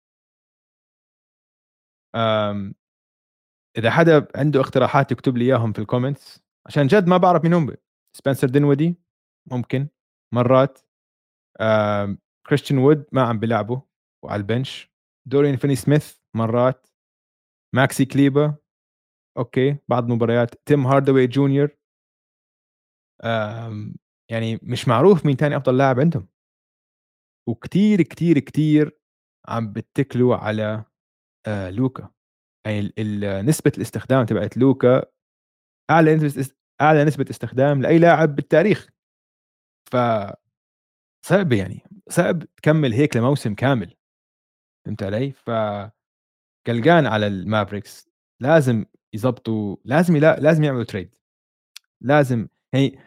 إذا 3.78 3.90
حدا 3.90 4.28
عنده 4.36 4.60
اقتراحات 4.60 5.12
يكتب 5.12 5.36
لي 5.36 5.44
إياهم 5.44 5.72
في 5.72 5.84
الcomments 5.84 6.40
عشان 6.66 6.86
جد 6.86 7.06
ما 7.06 7.16
باعرف 7.16 7.42
مين 7.42 7.54
هم، 7.54 7.76
سبنسر 8.16 8.48
دينويدي 8.48 8.94
ممكن 9.50 9.88
مرات. 10.34 10.78
كريستيان 12.46 12.78
وود 12.78 13.06
ما 13.12 13.22
عم 13.22 13.38
بيلعبه 13.38 13.82
وعلى 14.24 14.40
ال 14.40 14.47
bench، 14.47 14.90
دوريان 15.28 15.56
فيني 15.56 15.76
سميث 15.76 16.18
مرات، 16.36 16.86
ماكسي 17.74 18.04
كليبا 18.04 18.56
okay 19.38 19.76
بعض 19.88 20.04
المباريات، 20.04 20.54
تيم 20.68 20.86
هارداوي 20.86 21.26
جونيور. 21.26 21.76
يعني 24.30 24.58
مش 24.62 24.88
معروف 24.88 25.26
مين 25.26 25.36
تاني 25.36 25.56
أفضل 25.56 25.76
لاعب 25.78 26.00
عندهم. 26.00 26.28
وكتير، 27.48 28.02
كتير، 28.02 28.38
كتير 28.38 28.98
عم 29.48 29.72
بيتّكلوا 29.72 30.36
على 30.36 30.84
آآ 31.46 31.70
لوكا، 31.70 32.10
يعني 32.66 32.80
ال 32.80 32.92
ال 33.24 33.46
نسبة 33.46 33.72
الاستخدام 33.78 34.26
تبعة 34.26 34.50
لوكا 34.56 35.04
أعلى 35.90 36.16
نسبة 36.16 36.54
أعلى 36.80 37.04
نسبة 37.04 37.26
استخدام 37.30 37.82
لأي 37.82 37.98
لاعب 37.98 38.34
بالتاريخ. 38.36 38.88
ف 39.92 39.96
صعب 41.26 41.52
يعني 41.52 41.82
صعب 42.10 42.44
تكمل 42.56 42.92
هيك 42.92 43.16
لموسم 43.16 43.54
كامل. 43.54 43.94
فهمت 44.86 45.02
علي؟ 45.02 45.32
ف 45.32 45.50
قلقان 46.68 47.06
على 47.06 47.26
المافريكس 47.26 48.08
لازم 48.42 48.84
يضبطوا 49.14 49.76
لازم 49.84 50.16
يلا... 50.16 50.40
لازم 50.40 50.64
يعملوا 50.64 50.84
trade 50.84 51.14
لازم 52.02 52.48
يعني 52.74 52.98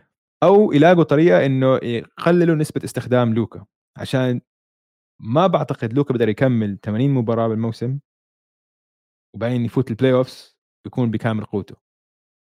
أو 0.43 0.73
يلاقوا 0.73 1.03
طريقة 1.03 1.45
إنه 1.45 1.75
يقللوا 1.83 2.55
نسبة 2.55 2.81
استخدام 2.85 3.33
لوكا. 3.33 3.65
عشان 3.97 4.41
ما 5.21 5.47
بعتقد 5.47 5.93
لوكا 5.93 6.13
بيقدر 6.13 6.29
يكمل 6.29 6.79
80 6.85 7.09
مباراة 7.11 7.47
بالموسم. 7.47 7.99
وبعدين 9.37 9.65
يفوت 9.65 9.91
ال 9.91 10.13
playoffs 10.13 10.57
يكون 10.87 11.11
بكامل 11.11 11.45
قوته. 11.45 11.75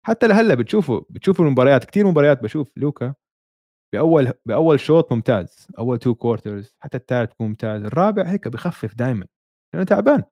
حتى 0.05 0.27
لهلأ 0.27 0.55
بتشوفوا 0.55 1.01
بتشوفوا 1.09 1.45
المباريات 1.45 1.85
كثير 1.85 2.07
مباريات 2.07 2.43
بشوف 2.43 2.77
لوكا 2.77 3.15
بأول 3.93 4.33
بأول 4.45 4.79
شوط 4.79 5.11
ممتاز 5.11 5.67
أول 5.77 5.99
two 5.99 6.15
quarters 6.15 6.75
حتى 6.79 6.97
الثالث 6.97 7.31
ممتاز 7.39 7.83
الرابع 7.83 8.23
هيك 8.23 8.47
بخفف 8.47 8.95
دائما 8.95 9.27
لأنه 9.73 9.85
تعبان. 9.85 10.23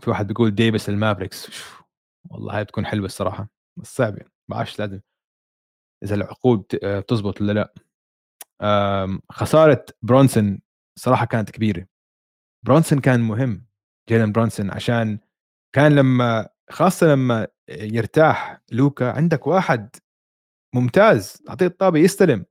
في 0.00 0.10
واحد 0.10 0.26
بيقول 0.26 0.50
ديفيس 0.50 0.88
المافريكس 0.88 1.50
والله 2.30 2.56
هاي 2.56 2.64
بتكون 2.64 2.86
حلوة 2.86 3.06
الصراحة 3.06 3.48
بس 3.76 3.96
صعب 3.96 4.16
يعني 4.16 4.32
ما 4.48 4.56
بعرفش 4.56 4.78
لازم. 4.78 5.00
إذا 6.02 6.14
العقود 6.14 6.64
بتزبط 6.84 7.40
ولا 7.40 7.52
لأ. 7.52 7.74
خسارة 9.30 9.84
برونسون 10.02 10.60
صراحة 10.98 11.26
كانت 11.26 11.50
كبيرة. 11.50 11.86
برونسون 12.66 13.00
كان 13.00 13.20
مهم 13.20 13.66
جيلن 14.08 14.32
برونسون 14.32 14.70
عشان 14.70 15.18
كان 15.74 15.94
لما 15.94 16.48
خاصة 16.70 17.06
لما 17.06 17.48
يرتاح 17.68 18.60
لوكا 18.72 19.12
عندك 19.12 19.46
واحد 19.46 19.96
ممتاز 20.74 21.42
أعطيه 21.48 21.66
الطابة 21.66 21.98
يستلم. 21.98 22.44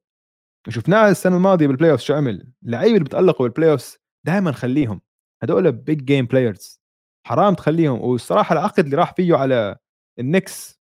شفناه 0.69 1.09
السنة 1.09 1.37
الماضية 1.37 1.67
بال 1.67 1.91
playoff 1.91 2.01
شو 2.01 2.13
عمل؟ 2.13 2.53
اللعيبه 2.63 2.93
اللي 2.93 3.03
بتألقوا 3.03 3.47
بال 3.47 3.71
playoff 3.71 3.97
دائما 4.25 4.51
خليهم. 4.51 5.01
هدول 5.43 5.71
big 5.71 6.03
game 6.05 6.25
players 6.25 6.81
حرام 7.27 7.53
تخليهم. 7.53 8.01
والصراحة 8.01 8.53
العقد 8.53 8.83
اللي 8.83 8.97
راح 8.97 9.13
فيه 9.13 9.35
على 9.35 9.77
النكس 10.19 10.79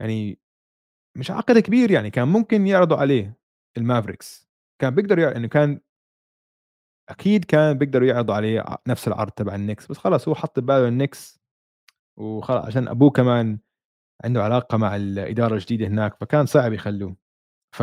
يعني 0.00 0.38
مش 1.18 1.30
عقد 1.30 1.58
كبير 1.58 1.90
يعني 1.90 2.10
كان 2.10 2.28
ممكن 2.28 2.66
يعرضوا 2.66 2.96
عليه 2.96 3.38
المافريكس. 3.76 4.48
كان 4.80 4.94
بيقدر 4.94 5.18
يعني 5.18 5.48
كان 5.48 5.80
أكيد 7.08 7.44
كان 7.44 7.78
بيقدروا 7.78 8.08
يعرضوا 8.08 8.34
عليه 8.34 8.64
نفس 8.88 9.08
العرض 9.08 9.30
تبع 9.30 9.54
النكس 9.54 9.86
بس 9.86 9.98
خلص 9.98 10.28
هو 10.28 10.34
حط 10.34 10.60
بباله 10.60 10.88
النكس 10.88 11.40
وخلص 12.18 12.66
عشان 12.66 12.88
أبوه 12.88 13.10
كمان 13.10 13.58
عنده 14.24 14.42
علاقة 14.44 14.78
مع 14.78 14.96
الإدارة 14.96 15.54
الجديدة 15.54 15.86
هناك 15.86 16.16
فكان 16.20 16.46
صعب 16.46 16.72
يخلوه. 16.72 17.16
ف 17.76 17.82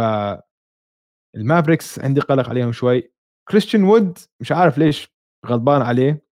المافريكس 1.35 1.99
عندي 1.99 2.21
قلق 2.21 2.49
عليهم 2.49 2.71
شوي. 2.71 3.13
كريستيان 3.49 3.83
وود 3.83 4.17
مش 4.39 4.51
عارف 4.51 4.77
ليش 4.77 5.13
غضبان 5.45 5.81
عليه 5.81 6.25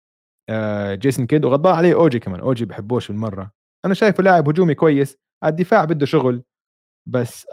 آه 0.50 0.96
جيسون 0.96 1.28
كيد 1.28 1.46
وغضبان 1.46 1.76
عليه 1.76 1.94
أوجي 1.94 2.20
كمان 2.20 2.40
أوجي 2.40 2.66
بحبوش 2.66 3.08
بالمرة. 3.08 3.52
أنا 3.86 3.94
شايفه 3.94 4.24
لاعب 4.24 4.50
هجومي 4.50 4.76
كويس 4.76 5.18
الدفاع 5.46 5.86
بده 5.86 6.06
شغل 6.06 6.44
بس 7.10 7.48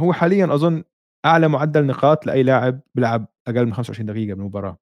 هو 0.00 0.12
حاليا 0.12 0.54
أظن 0.54 0.84
أعلى 1.26 1.48
معدل 1.48 1.86
نقاط 1.86 2.26
لأي 2.26 2.42
لاعب 2.42 2.80
بيلعب 2.94 3.26
أقل 3.50 3.66
من 3.66 3.74
25 3.74 4.06
دقيقة 4.06 4.34
بالمباراه 4.34 4.78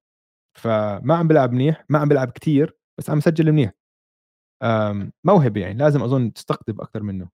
فما 0.57 1.15
عم 1.15 1.27
بيلعب 1.27 1.51
منيح 1.51 1.85
ما 1.89 1.99
عم 1.99 2.07
بيلعب 2.07 2.31
كثير 2.31 2.77
بس 2.99 3.09
عم 3.09 3.17
يسجل 3.17 3.51
منيح. 3.51 3.71
موهبة 5.23 5.61
يعني 5.61 5.73
لازم 5.73 6.03
أظن 6.03 6.33
تستقطب 6.33 6.81
أكثر 6.81 7.03
منه. 7.03 7.29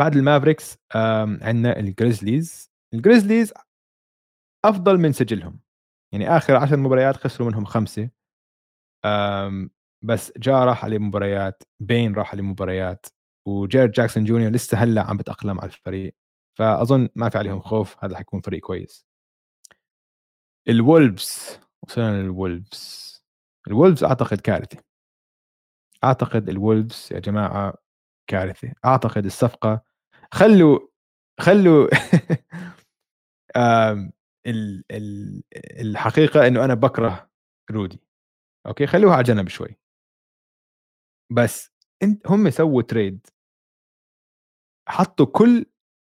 بعد 0.00 0.16
المافريكس 0.16 0.78
عندنا 1.42 1.78
الجريزليز. 1.78 2.70
الجريزليز 2.94 3.52
أفضل 4.64 4.98
من 4.98 5.12
سجلهم. 5.12 5.60
يعني 6.14 6.36
آخر 6.36 6.56
10 6.56 6.76
مباريات 6.76 7.16
خسروا 7.16 7.48
منهم 7.48 7.64
خمسة. 7.64 8.10
بس 10.04 10.32
جا 10.38 10.64
راح 10.64 10.84
عليه 10.84 10.98
مباريات 10.98 11.62
بين 11.82 12.14
راح 12.14 12.32
عليه 12.32 12.42
مباريات 12.42 13.06
وجيرد 13.48 13.90
جاكسون 13.90 14.24
جونيور 14.24 14.50
لسه 14.50 14.78
هلأ 14.78 15.02
عم 15.02 15.16
بتأقلم 15.16 15.60
على 15.60 15.70
الفريق. 15.70 16.16
فأظن 16.58 17.08
ما 17.14 17.28
في 17.28 17.38
عليهم 17.38 17.60
خوف 17.60 18.04
هذا 18.04 18.16
حيكون 18.16 18.40
فريق 18.40 18.60
كويس. 18.60 19.05
الولفز 20.68 21.58
وصلنا 21.82 22.22
للولفز. 22.22 23.06
الولفز 23.68 24.04
أعتقد 24.04 24.40
كارثة. 24.40 24.78
أعتقد 26.04 26.48
الولفز 26.48 27.08
يا 27.12 27.18
جماعة 27.18 27.74
كارثة. 28.30 28.72
أعتقد 28.84 29.24
الصفقة 29.24 29.82
خلوا 30.34 30.78
خلوا 31.40 31.88
الحقيقة 35.80 36.46
إنه 36.46 36.64
أنا 36.64 36.74
بكره 36.74 37.30
رودي. 37.70 38.00
أوكي؟ 38.66 38.86
خلوها 38.86 39.14
على 39.14 39.22
جنب 39.24 39.48
شوي. 39.48 39.76
بس 41.32 41.70
انت 42.02 42.26
هم 42.30 42.50
سووا 42.50 42.82
تريد. 42.82 43.26
حطوا 44.88 45.26
كل 45.26 45.66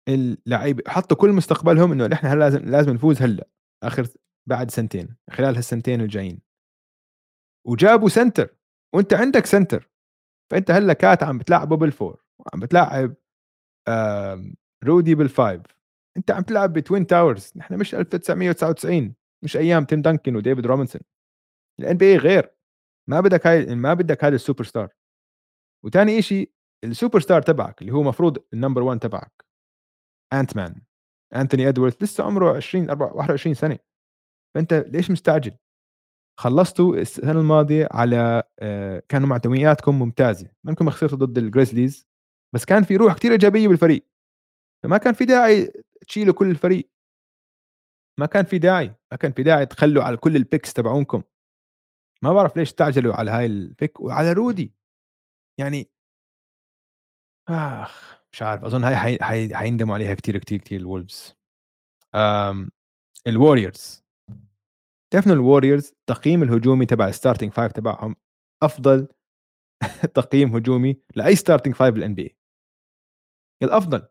اللعيبه 0.08 0.82
حطوا 0.90 1.16
كل 1.16 1.30
مستقبلهم 1.32 1.92
إنه 1.92 2.10
إحنا 2.12 2.34
لازم 2.34 2.58
لازم 2.64 2.92
نفوز 2.92 3.22
هلا. 3.22 3.48
آخر 3.82 4.06
بعد 4.48 4.70
سنتين 4.70 5.16
خلال 5.30 5.54
هالسنتين 5.54 6.00
الجايين. 6.00 6.40
وجابوا 7.66 8.08
center 8.08 8.56
وانت 8.94 9.14
عندك 9.14 9.46
center. 9.46 9.90
فانت 10.50 10.70
هلأ 10.70 10.92
كات 10.92 11.22
عم 11.22 11.38
بتلعبه 11.38 11.76
بال 11.76 11.92
four 11.92 12.24
وعم 12.38 12.60
بتلعب 12.60 13.14
رودي 14.84 15.14
بال 15.14 15.30
five 15.30 15.62
انت 16.16 16.30
عم 16.30 16.42
تلعب 16.42 16.72
ب 16.72 16.79
twin 16.79 17.06
towers. 17.06 17.52
نحن 17.56 17.78
مش 17.78 17.94
1999 17.94 19.14
مش 19.44 19.56
أيام 19.56 19.84
تيم 19.84 20.02
دانكن 20.02 20.36
وديفيد 20.36 20.66
روبنسون. 20.66 21.02
ال 21.80 21.96
NBA 21.96 22.16
غير. 22.16 22.54
ما 23.08 23.20
بدك 23.20 23.46
هاي 23.46 23.74
ما 23.74 23.94
بدك 23.94 24.24
هذا 24.24 24.34
السوبر 24.34 24.64
ستار. 24.64 24.88
وثاني 25.84 26.22
شيء 26.22 26.52
السوبر 26.84 27.20
ستار 27.20 27.42
تبعك 27.42 27.82
اللي 27.82 27.92
هو 27.92 28.02
مفروض 28.02 28.44
ال 28.52 28.57
number 28.57 28.82
1 28.82 28.98
تبعك. 28.98 29.44
انت 30.32 30.56
مان 30.56 30.82
انتوني 31.34 31.68
ادواردز 31.68 31.96
لسه 32.00 32.24
عمره 32.24 32.56
20 32.56 32.90
21 32.90 33.54
سنة. 33.54 33.78
فأنت 34.54 34.74
ليش 34.74 35.10
مستعجل؟ 35.10 35.56
خلصتوا 36.40 36.96
السنة 36.96 37.40
الماضية 37.40 37.88
على 37.90 38.42
آه، 38.58 39.02
كانوا 39.08 39.28
معطياتكم 39.28 39.98
ممتازة. 39.98 40.50
منكم 40.64 40.90
خسرتوا 40.90 41.18
ضد 41.18 41.38
الجريزليز 41.38 42.08
بس 42.54 42.64
كان 42.64 42.82
في 42.82 42.96
روح 42.96 43.14
كثير 43.14 43.32
إيجابية 43.32 43.68
بالفريق. 43.68 44.06
فما 44.82 44.98
كان 44.98 45.14
في 45.14 45.24
داعي 45.24 45.72
تشيلوا 46.08 46.34
كل 46.34 46.50
الفريق. 46.50 46.90
ما 48.20 48.26
كان 48.26 48.44
في 48.44 48.58
داعي 48.58 48.94
ما 49.12 49.16
كان 49.16 49.32
في 49.32 49.42
داعي 49.42 49.66
تخلوا 49.66 50.02
على 50.04 50.16
كل 50.16 50.36
ال 50.36 50.42
picks 50.42 50.72
تبعونكم. 50.72 51.22
ما 52.22 52.32
بعرف 52.32 52.56
ليش 52.56 52.68
استعجلوا 52.68 53.14
على 53.14 53.30
هاي 53.30 53.46
ال 53.46 53.57
pick 53.57 54.00
وعلى 54.00 54.32
رودي. 54.32 54.74
يعني 55.58 55.90
آخ 57.48 58.20
مش 58.32 58.42
عارف 58.42 58.64
أظن 58.64 58.84
هاي 58.84 58.96
حي... 58.96 59.18
حي... 59.22 59.54
حيندموا 59.54 59.94
عليها 59.94 60.14
كثير 60.14 60.38
كثير 60.38 60.58
كثير 60.58 60.80
الولفز 60.80 61.36
الوريورز 63.26 63.99
تعرفوا 65.12 65.32
الوريورز 65.32 65.88
التقييم 65.88 66.42
الهجومي 66.42 66.86
تبع 66.86 67.08
ال 67.08 67.13
starting 67.13 67.52
five 67.52 67.72
تبعهم 67.72 68.16
أفضل 68.62 69.08
تقييم 70.14 70.56
هجومي 70.56 71.02
لأي 71.16 71.36
starting 71.36 71.74
five 71.74 71.94
بال 71.94 72.14
NBA 72.14 72.36
الأفضل 73.62 74.08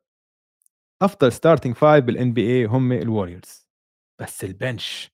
أفضل 1.01 1.31
starting 1.32 1.75
five 1.75 2.06
بال 2.06 2.34
NBA 2.34 2.65
هم 2.65 2.91
الوريورز. 2.91 3.67
بس 4.21 4.43
ال 4.43 4.55
bench 4.55 5.12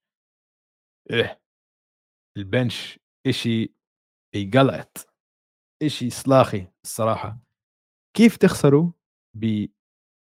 إيه 1.11 1.41
ال 2.38 2.48
bench 2.48 2.99
إشي 3.27 3.75
يقلعت 4.35 4.97
إشي 5.83 6.09
صلاخي 6.09 6.67
الصراحة. 6.83 7.39
كيف 8.17 8.37
تخسروا 8.37 8.91
ب 9.35 9.65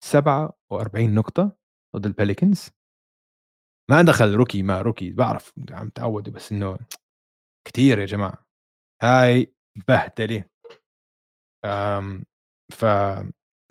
47 0.03 1.15
نقطة 1.15 1.57
ضد 1.95 2.05
البيليكنز 2.05 2.69
ما 3.89 4.01
دخل 4.01 4.33
rookie 4.33 4.63
ما 4.63 4.81
rookie 4.81 5.11
بعرف 5.11 5.53
عم 5.71 5.89
تعودوا 5.89 6.33
بس 6.33 6.51
إنه 6.51 6.77
كثير 7.67 7.99
يا 7.99 8.05
جماعة. 8.05 8.45
هاي 9.01 9.53
بهدلة. 9.87 10.43
ف 12.73 12.85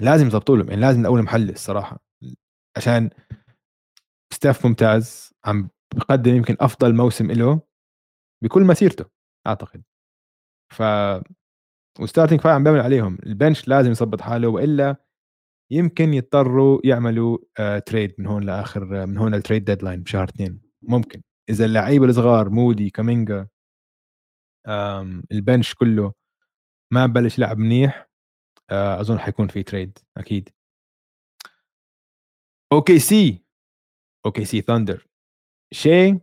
لازم 0.00 0.26
يضبطوا 0.26 0.56
لهم 0.56 0.68
يعني 0.68 0.80
لازم 0.80 1.00
الأول 1.00 1.22
محل 1.22 1.50
الصراحة. 1.50 2.04
عشان 2.76 3.10
ستيف 4.34 4.66
ممتاز 4.66 5.34
عم 5.44 5.70
بقدم 5.94 6.36
يمكن 6.36 6.56
أفضل 6.60 6.94
موسم 6.94 7.32
له 7.32 7.60
بكل 8.44 8.62
مسيرته 8.62 9.04
أعتقد. 9.46 9.82
ف 10.72 10.82
و 12.00 12.04
starting 12.04 12.40
five 12.40 12.54
عم 12.54 12.64
بيعمل 12.64 12.80
عليهم. 12.80 13.18
ال 13.26 13.33
bench 13.33 13.68
لازم 13.68 13.90
يظبط 13.90 14.20
حاله 14.20 14.48
وإلا 14.48 14.96
يمكن 15.70 16.14
يضطروا 16.14 16.80
يعملوا 16.84 17.38
آه 17.58 17.78
trade 17.78 18.14
من 18.18 18.26
هون 18.26 18.42
لآخر 18.44 19.06
من 19.06 19.18
هون 19.18 19.34
لل 19.34 19.43
trade 19.43 19.64
deadline 19.64 20.02
بشهر 20.02 20.24
اثنين. 20.28 20.60
ممكن. 20.82 21.22
إذا 21.50 21.64
اللعيبة 21.64 22.06
الصغار 22.06 22.48
مودي 22.50 22.90
كومينجا 22.90 23.48
ال 25.32 25.39
bench 25.39 25.74
كله 25.74 26.12
ما 26.92 27.06
بلش 27.06 27.38
يلعب 27.38 27.58
منيح 27.58 28.08
آه، 28.70 29.00
أظن 29.00 29.18
حيكون 29.18 29.48
في 29.48 29.62
trade 29.62 29.98
أكيد. 30.16 30.48
OKC 32.72 32.98
OKC 32.98 34.60
ثاندر 34.60 35.06
شاي 35.72 36.18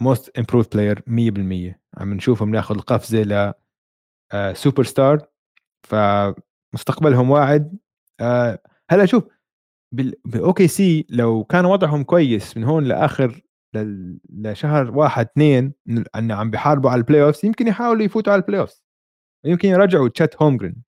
most 0.00 0.38
improved 0.38 0.68
player 0.74 1.00
100% 1.00 1.80
عم 2.00 2.14
نشوفهم 2.14 2.50
ناخذ 2.50 2.74
القفزة 2.74 3.22
ل 3.22 3.52
سوبر 4.54 4.84
ستار 4.84 5.28
فمستقبلهم 6.76 7.30
واعد. 7.30 7.78
آه، 8.20 8.58
هلا 8.90 9.06
شوف 9.06 9.24
ب 10.24 10.68
OKC 10.68 11.06
لو 11.08 11.44
كان 11.44 11.64
وضعهم 11.64 12.04
كويس 12.04 12.56
من 12.56 12.64
هون 12.64 12.84
لآخر 12.84 13.42
لشهر 14.30 14.98
واحد 14.98 15.26
اثنين 15.26 15.74
ان 16.16 16.32
عم 16.32 16.50
بيحاربوا 16.50 16.90
على 16.90 16.98
ال 16.98 17.22
playoff 17.22 17.44
يمكن 17.44 17.66
يحاولوا 17.66 18.02
يفوتوا 18.02 18.32
على 18.32 18.42
ال 18.42 18.60
playoff 18.60 18.80
يمكن 19.44 19.68
يرجعوا 19.68 20.08
تشيت 20.08 20.42
هولمجرين 20.42 20.82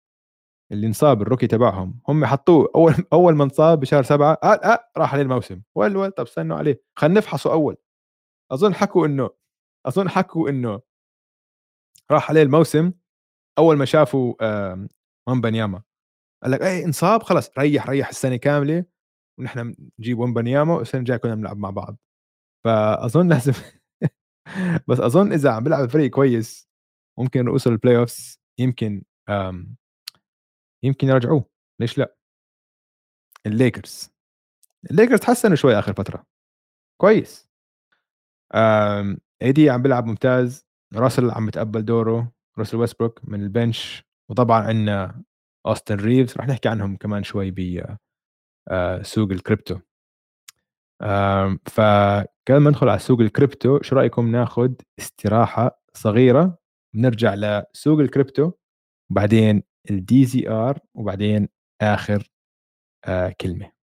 اللي 0.73 0.87
انصاب 0.87 1.23
ال 1.23 1.26
rookie 1.26 1.47
تبعهم. 1.47 2.01
هم 2.09 2.25
حطوه 2.27 2.71
أول 2.75 2.95
أول 3.13 3.35
ما 3.35 3.45
انصاب 3.45 3.81
بشهر 3.81 4.03
سبعة 4.03 4.39
آه 4.43 4.47
آه 4.47 4.91
راح 4.97 5.13
عليه 5.15 5.23
الموسم 5.23 5.63
وين 5.75 5.97
وين 5.97 6.11
طب 6.11 6.25
استنوا 6.25 6.57
عليه. 6.57 6.83
خلينا 6.97 7.19
نفحصه 7.19 7.53
أول. 7.53 7.77
أظن 8.53 8.75
حكوا 8.75 9.07
إنه 9.07 9.31
أظن 9.87 10.09
حكوا 10.09 10.51
إنه 10.51 10.81
راح 12.11 12.31
عليه 12.31 12.43
الموسم. 12.43 12.93
أول 13.59 13.77
ما 13.77 13.85
شافوا 13.85 14.35
ويمبنياما 15.29 15.83
قال 16.43 16.53
لك 16.53 16.63
اي 16.63 16.85
انصاب 16.85 17.23
خلص 17.23 17.51
ريح 17.59 17.91
ريح 17.91 18.09
السنة 18.09 18.37
كاملة 18.37 18.85
ونحن 19.39 19.75
نجيب 19.99 20.19
ويمبنياما 20.19 20.75
والسنة 20.75 21.01
الجاية 21.01 21.19
كلنا 21.19 21.35
بنلعب 21.35 21.57
مع 21.59 21.71
بعض. 21.71 21.97
فأظن 22.65 23.29
لازم 23.29 23.53
بس 24.89 25.01
أظن 25.01 25.33
إذا 25.33 25.51
عم 25.51 25.65
بيلعب 25.65 25.89
فريق 25.89 26.11
كويس 26.11 26.69
ممكن 27.19 27.47
يوصل 27.47 27.73
ال 27.73 27.97
playoffs 27.97 28.41
يمكن 28.59 29.03
يمكن 30.85 31.09
يرجعوه. 31.09 31.45
ليش 31.81 31.99
لأ؟ 31.99 32.17
الليكرز 33.47 34.11
الليكرز 34.91 35.21
تحسنوا 35.21 35.57
شوي 35.57 35.79
آخر 35.79 35.93
فترة. 35.93 36.27
كويس. 37.01 37.49
AD 39.43 39.71
عم 39.71 39.83
بيلعب 39.83 40.07
ممتاز. 40.07 40.67
راسل 40.95 41.31
عم 41.31 41.47
بتقبل 41.47 41.85
دوره. 41.85 42.33
راسل 42.59 42.77
ويسبروك 42.77 43.21
من 43.25 43.43
ال 43.43 43.54
bench 43.54 44.08
وطبعا 44.31 44.63
عندنا 44.63 45.23
اوستن 45.67 45.97
ريفز 45.97 46.37
رح 46.37 46.47
نحكي 46.49 46.69
عنهم 46.69 46.97
كمان 46.97 47.23
شوي 47.23 47.51
ب 47.51 47.83
آه، 48.69 49.03
الكريبتو 49.19 49.79
فقبل 51.67 52.61
ما 52.61 52.71
ندخل 52.71 52.89
على 52.89 52.99
سوق 52.99 53.21
الكريبتو 53.21 53.83
شو 53.83 53.97
رأيكم 53.97 54.31
ناخذ 54.31 54.73
استراحة 54.99 55.83
صغيرة؟ 55.95 56.59
نرجع 56.95 57.35
لسوق 57.35 58.01
الكريبتو 58.01 58.53
وبعدين 59.11 59.63
الدي 59.91 60.25
زي 60.25 60.49
ار 60.49 60.79
وبعدين 60.95 61.49
آخر 61.83 62.31
آه 63.05 63.35
كلمة. 63.41 63.78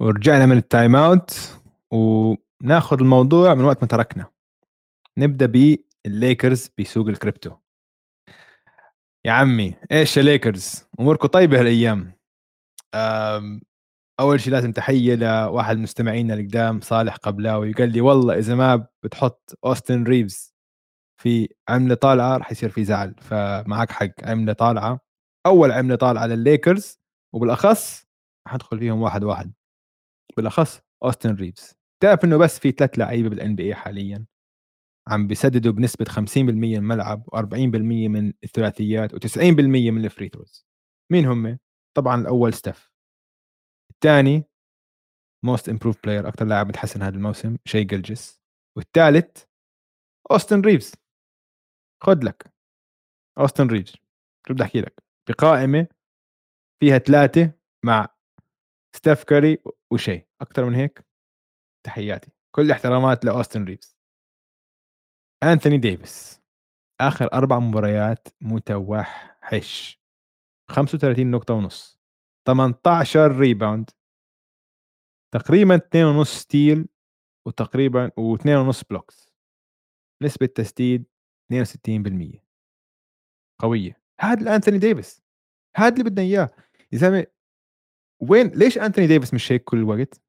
ورجعنا 0.00 0.46
من 0.46 0.56
ال 0.56 0.64
time 0.64 0.96
out 0.96 1.58
وناخذ 1.92 3.00
الموضوع 3.00 3.54
من 3.54 3.64
وقت 3.64 3.82
ما 3.82 3.88
تركنا. 3.88 4.26
نبدأ 5.18 5.46
بالليكرز 5.46 6.70
بسوق 6.78 7.08
الكريبتو 7.08 7.56
يا 9.26 9.32
عمي 9.32 9.74
إيش 9.92 10.16
يا 10.16 10.22
ليكرز 10.22 10.84
أموركم 11.00 11.28
طيبة 11.28 11.60
هالأيام. 11.60 12.14
أول 14.20 14.40
شيء 14.40 14.52
لازم 14.52 14.72
تحية 14.72 15.14
لواحد 15.14 15.78
مستمعينا 15.78 16.34
القدام 16.34 16.80
صالح 16.80 17.16
قبلاوي 17.16 17.72
قال 17.72 17.92
لي 17.92 18.00
والله 18.00 18.38
إذا 18.38 18.54
ما 18.54 18.86
بتحط 19.02 19.58
أوستن 19.64 20.04
ريفز 20.04 20.54
في 21.22 21.48
عملة 21.68 21.94
طالعة 21.94 22.36
راح 22.36 22.52
يصير 22.52 22.68
في 22.68 22.84
زعل. 22.84 23.14
فمعك 23.20 23.90
حق 23.90 24.10
عملة 24.22 24.52
طالعة 24.52 25.00
أول 25.46 25.72
عملة 25.72 25.96
طالعة 25.96 26.26
للليكرز 26.26 27.00
وبالأخص 27.34 28.06
حندخل 28.48 28.78
فيهم 28.78 29.02
واحد 29.02 29.24
واحد. 29.24 29.52
بالأخص 30.36 30.80
اوستن 31.04 31.34
ريفز 31.34 31.74
تعرف 32.02 32.24
إنه 32.24 32.36
بس 32.36 32.58
في 32.58 32.70
ثلاث 32.70 32.98
لعيبة 32.98 33.28
بال 33.28 33.54
NBA 33.56 33.74
حاليا. 33.74 34.26
عم 35.08 35.26
بيسددوا 35.26 35.72
بنسبة 35.72 36.04
50% 36.04 36.38
من 36.38 36.74
الملعب 36.74 37.24
و40% 37.34 37.54
من 38.08 38.32
الثلاثيات 38.44 39.14
و90% 39.14 39.40
من 39.40 40.04
ال 40.04 40.09
free 40.09 40.28
throws 40.28 40.66
مين 41.12 41.26
هم؟ 41.26 41.58
طبعا 41.96 42.20
الأول 42.20 42.54
ستيف 42.54 42.92
الثاني 43.90 44.44
most 45.44 45.68
improved 45.68 46.02
player 46.04 46.28
أكثر 46.28 46.44
لاعب 46.44 46.68
متحسن 46.68 47.02
هذا 47.02 47.16
الموسم 47.16 47.56
شي 47.64 47.84
جلجس 47.84 48.40
والثالث 48.76 49.44
اوستن 50.30 50.60
ريفز 50.60 50.94
خذ 52.02 52.24
لك. 52.24 52.52
اوستن 53.38 53.66
ريفز 53.66 53.92
شو 54.48 54.54
بدي 54.54 54.62
أحكي 54.62 54.80
لك؟ 54.80 55.04
بقائمة 55.28 55.86
فيها 56.80 56.98
ثلاثة 56.98 57.52
مع 57.84 58.13
ستيف 58.94 59.24
كاري 59.24 59.58
وشي. 59.90 60.26
أكثر 60.40 60.64
من 60.64 60.74
هيك؟ 60.74 61.04
تحياتي. 61.86 62.32
كل 62.54 62.70
احترامات 62.70 63.24
لأوستن 63.24 63.64
ريفز. 63.64 63.96
أنثوني 65.42 65.78
ديفيس. 65.78 66.42
آخر 67.00 67.32
أربع 67.32 67.58
مباريات 67.58 68.28
متوحش. 68.40 70.00
35 70.70 71.30
نقطة 71.30 71.54
ونص. 71.54 71.98
18 72.46 73.38
rebound 73.38 73.90
تقريبا 75.34 75.76
2.5 75.76 76.38
steal 76.38 76.88
وتقريبا 77.46 78.08
و2.5 78.08 78.84
blocks 78.90 79.32
نسبة 80.22 80.46
تسديد 80.46 81.04
62% 81.52 82.44
قوية. 83.58 84.00
هذا 84.20 84.40
الانثوني 84.40 84.78
ديفيس. 84.78 85.22
هذا 85.76 85.94
اللي 85.94 86.10
بدنا 86.10 86.22
إياه. 86.22 86.50
يا 86.92 86.98
زلمة 86.98 87.26
وين 88.30 88.46
ليش 88.48 88.78
انثوني 88.78 89.06
ديفيس 89.06 89.34
مش 89.34 89.52
هيك 89.52 89.64
كل 89.64 89.78
الوقت؟ 89.78 90.20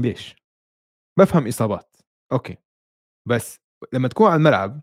ليش؟ 0.00 0.36
بفهم 1.18 1.46
إصابات 1.46 1.96
okay 2.32 2.56
بس 3.28 3.60
لما 3.92 4.08
تكون 4.08 4.26
على 4.26 4.36
الملعب 4.36 4.82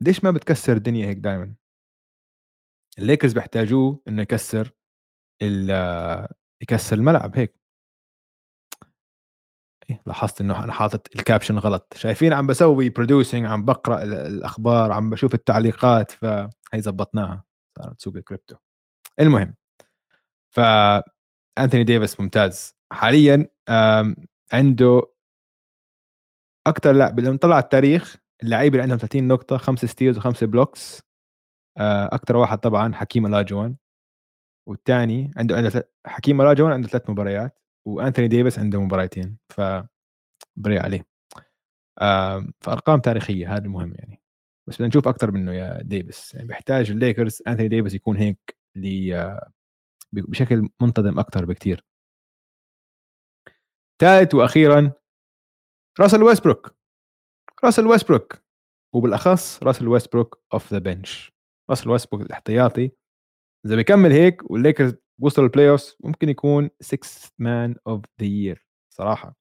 ليش 0.00 0.24
ما 0.24 0.30
بتكسر 0.30 0.72
الدنيا 0.76 1.06
هيك 1.06 1.16
دائما؟ 1.18 1.54
الليكرز 2.98 3.32
بيحتاجوه 3.32 4.00
إنه 4.08 4.22
يكسر 4.22 4.70
يكسر 6.62 6.96
الملعب 6.96 7.36
هيك 7.36 7.54
إيه 9.90 10.02
لاحظت 10.06 10.40
إنه 10.40 10.64
أنا 10.64 10.72
حاطط 10.72 11.16
ال 11.16 11.21
caption 11.21 11.58
غلط 11.58 11.94
شايفين 11.96 12.32
عم 12.32 12.46
بسوي 12.46 12.88
producing 12.90 13.46
عم 13.46 13.64
بقرأ 13.64 14.02
الأخبار 14.02 14.92
عم 14.92 15.10
بشوف 15.10 15.34
التعليقات 15.34 16.10
فهي 16.10 16.50
زبطناها 16.74 17.44
صارت 17.78 18.00
سوق 18.00 18.16
الكريبتو 18.16 18.56
المهم 19.20 19.54
ف 20.54 20.60
أنثوني 21.58 21.84
ديفيس 21.84 22.20
ممتاز. 22.20 22.74
حاليا 22.92 23.48
عنده 24.52 25.02
أكثر 26.66 26.92
لاعب 26.92 27.20
لما 27.20 27.30
نطلع 27.30 27.54
على 27.54 27.64
التاريخ 27.64 28.16
اللعيبة 28.42 28.72
اللي 28.74 28.82
عندهم 28.82 28.98
30 28.98 29.28
نقطة 29.28 29.56
خمسة 29.56 29.86
steals 29.86 30.18
وخمسة 30.18 30.46
blocks 30.46 31.02
آه، 31.78 32.06
أكثر 32.06 32.36
واحد 32.36 32.58
طبعا 32.58 32.94
حكيم 32.94 33.26
الاجوان 33.26 33.76
والثاني 34.68 35.30
عنده 35.36 35.56
عنده 35.56 35.90
حكيم 36.06 36.40
الاجوان 36.42 36.72
عنده 36.72 36.88
ثلاث 36.88 37.10
مباريات 37.10 37.58
وأنثوني 37.86 38.28
ديفيس 38.28 38.58
عنده 38.58 38.80
مباراتين 38.80 39.38
ف 39.48 39.60
بري 40.56 40.78
عليه. 40.78 41.06
فأرقام 42.60 43.00
تاريخية 43.00 43.56
هذا 43.56 43.64
المهم 43.64 43.94
يعني. 43.94 44.22
بس 44.68 44.74
بدنا 44.76 44.88
نشوف 44.88 45.08
أكثر 45.08 45.30
منه 45.30 45.52
يا 45.52 45.82
ديفيس. 45.82 46.34
يعني 46.34 46.46
بيحتاج 46.48 46.90
الليكرز 46.90 47.42
أنثوني 47.48 47.68
ديفيس 47.68 47.94
يكون 47.94 48.16
هيك 48.16 48.58
آه، 49.14 49.50
بشكل 50.12 50.68
منتظم 50.82 51.18
أكثر 51.18 51.44
بكثير 51.44 51.84
ثالث 54.00 54.34
وأخيرا 54.34 54.92
راسل 56.00 56.22
ويسبروك 56.22 56.74
راسل 57.64 57.86
ويسبروك 57.86 58.42
وبالأخص 58.94 59.62
راسل 59.62 59.88
ويسبروك 59.88 60.42
اوف 60.52 60.72
ذا 60.72 60.78
بنش 60.78 61.32
راسل 61.70 61.90
ويسبروك 61.90 62.22
الاحتياطي. 62.22 62.90
إذا 63.66 63.76
بيكمل 63.76 64.12
هيك 64.12 64.50
والليكرز 64.50 64.94
وصلوا 65.20 65.46
ال 65.46 65.70
playoff 65.70 65.94
ممكن 66.00 66.28
يكون 66.28 66.70
6 66.80 67.30
man 67.38 67.76
of 67.86 68.04
the 68.20 68.26
year 68.26 68.66
صراحة. 68.94 69.36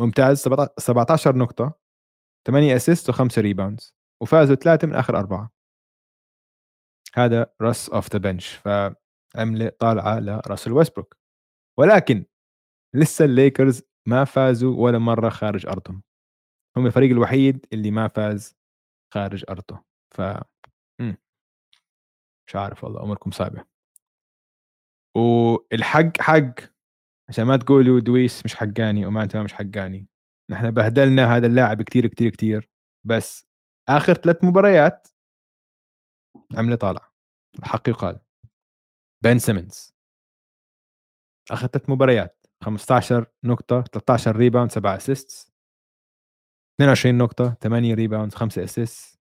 ممتاز 0.00 0.38
17 0.78 1.36
نقطة 1.36 1.78
8 2.46 2.76
assist 2.76 3.10
و5 3.10 3.38
rebounds 3.38 3.94
وفازوا 4.22 4.54
ثلاثة 4.54 4.86
من 4.86 4.94
آخر 4.94 5.18
أربعة. 5.18 5.50
هذا 7.14 7.54
راس 7.60 7.88
off 7.88 8.12
the 8.12 8.18
bench 8.18 8.60
فعمله 9.34 9.68
طالعة 9.68 10.20
لراسل 10.20 10.72
ويسبروك 10.72 11.16
ولكن 11.78 12.24
لسه 12.94 13.24
الليكرز 13.24 13.82
ما 14.08 14.24
فازوا 14.24 14.76
ولا 14.84 14.98
مرة 14.98 15.28
خارج 15.28 15.66
أرضهم. 15.66 16.02
هم 16.76 16.86
الفريق 16.86 17.10
الوحيد 17.10 17.66
اللي 17.72 17.90
ما 17.90 18.08
فاز 18.08 18.56
خارج 19.14 19.44
أرضه. 19.50 19.84
ف 20.14 20.22
مش 22.48 22.56
عارف 22.56 22.84
والله 22.84 23.02
أموركم 23.02 23.30
صعبة. 23.30 23.64
والحق 25.16 26.20
حق. 26.20 26.54
عشان 27.28 27.44
ما 27.44 27.56
تقولوا 27.56 28.00
دويس 28.00 28.44
مش 28.44 28.54
حقاني 28.54 29.06
وما 29.06 29.22
أنت 29.22 29.36
مش 29.36 29.52
حقاني، 29.54 30.08
نحن 30.50 30.70
بهدلنا 30.70 31.36
هذا 31.36 31.46
اللاعب 31.46 31.82
كتير، 31.82 32.06
كتير، 32.06 32.30
كتير، 32.30 32.70
بس 33.06 33.46
آخر 33.88 34.14
3 34.14 34.44
مباريات 34.44 35.08
عمل 36.54 36.76
طالع، 36.76 37.12
الحق 37.58 37.88
يُقال. 37.88 38.20
بن 39.24 39.38
سيمنز 39.38 39.94
آخر 41.50 41.66
3 41.66 41.90
مباريات 41.90 42.46
15 42.64 43.26
نقطة، 43.44 43.80
13 43.80 44.36
rebound، 44.36 44.70
7 44.70 44.96
assists. 44.96 45.52
22 46.76 47.18
نقطة، 47.18 47.56
8 47.60 47.94
rebound، 47.94 48.34
5 48.34 48.64
assist. 48.64 49.18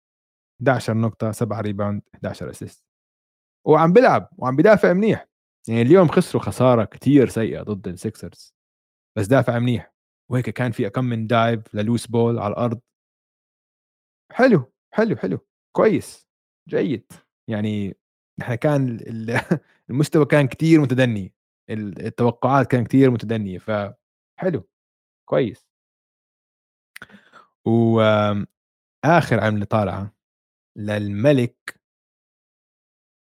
11 0.60 0.94
نقطة، 0.94 1.32
7 1.32 1.60
rebound، 1.60 2.02
11 2.14 2.50
assist. 2.50 2.84
وعم 3.66 3.92
بيلعب 3.92 4.28
وعم 4.38 4.56
بيدافع 4.56 4.92
منيح. 4.92 5.28
يعني 5.68 5.82
اليوم 5.82 6.08
خسروا 6.08 6.42
خسارة 6.42 6.84
كتير 6.84 7.28
سيئة 7.28 7.62
ضد 7.62 7.88
السكسرز 7.88 8.54
بس 9.18 9.26
دافع 9.26 9.58
منيح 9.58 9.94
وهيك 10.30 10.50
كان 10.50 10.72
في 10.72 10.90
كم 10.90 11.04
من 11.04 11.26
دايف 11.26 11.74
للوس 11.74 12.06
بول 12.06 12.38
على 12.38 12.52
الأرض. 12.52 12.80
حلو، 14.32 14.72
حلو، 14.94 15.16
حلو، 15.16 15.38
كويس، 15.76 16.26
جيد. 16.68 17.12
يعني 17.50 17.96
نحن 18.38 18.54
كان 18.54 18.98
المستوى 19.90 20.24
كان 20.26 20.48
كتير 20.48 20.80
متدني، 20.80 21.34
التوقعات 21.70 22.66
كان 22.70 22.84
كتير 22.84 23.10
متدنية، 23.10 23.58
فحلو، 23.58 24.68
كويس. 25.28 25.64
وآخر 27.66 29.40
عملة 29.40 29.64
طالعة 29.64 30.14
للملك 30.78 31.80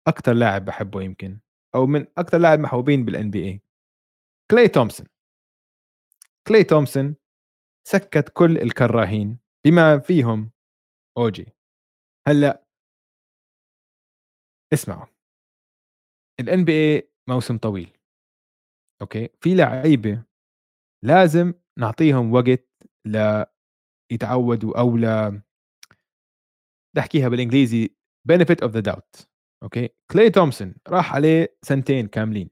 أكتر 0.07 0.33
لاعب 0.33 0.65
باحبه 0.65 1.01
يمكن 1.01 1.39
أو 1.75 1.85
من 1.87 2.05
أكتر 2.17 2.37
لاعب 2.37 2.59
محبوبين 2.59 3.05
بال 3.05 3.27
NBA 3.27 3.59
كلاي 4.51 4.67
تومسون. 4.67 5.07
كلاي 6.47 6.63
تومسون 6.63 7.15
سكّت 7.87 8.29
كل 8.33 8.57
الكراهين 8.57 9.39
بما 9.65 9.99
فيهم 9.99 10.51
OG. 11.19 11.43
هلأ 12.27 12.63
اسمعوا. 14.73 15.05
ال 16.41 16.57
NBA 16.57 17.03
موسم 17.29 17.57
طويل، 17.57 17.97
okay؟ 19.01 19.29
في 19.41 19.55
لعيبة 19.55 20.23
لازم 21.03 21.53
نعطيهم 21.79 22.33
وقت 22.33 22.67
ليتعودوا 23.05 24.79
أو 24.79 24.97
ل 24.97 25.31
بدي 26.93 26.99
أحكيها 26.99 27.29
بالإنجليزي 27.29 27.95
benefit 28.31 28.67
of 28.67 28.71
the 28.71 28.81
doubt. 28.91 29.25
okay؟ 29.63 29.89
كلاي 30.11 30.29
تومسون 30.29 30.75
راح 30.87 31.15
عليه 31.15 31.57
سنتين 31.61 32.07
كاملين. 32.07 32.49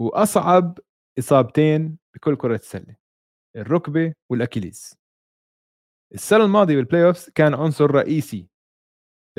وأصعب 0.00 0.78
إصابتين 1.18 1.98
بكل 2.14 2.36
كرة 2.36 2.54
السلة 2.54 2.96
الركبة 3.56 4.14
وال 4.30 4.42
Achilles. 4.42 4.98
السنة 6.14 6.44
الماضية 6.44 6.76
بال 6.76 7.06
playoffs 7.06 7.30
كان 7.30 7.54
عنصر 7.54 7.90
رئيسي 7.90 8.48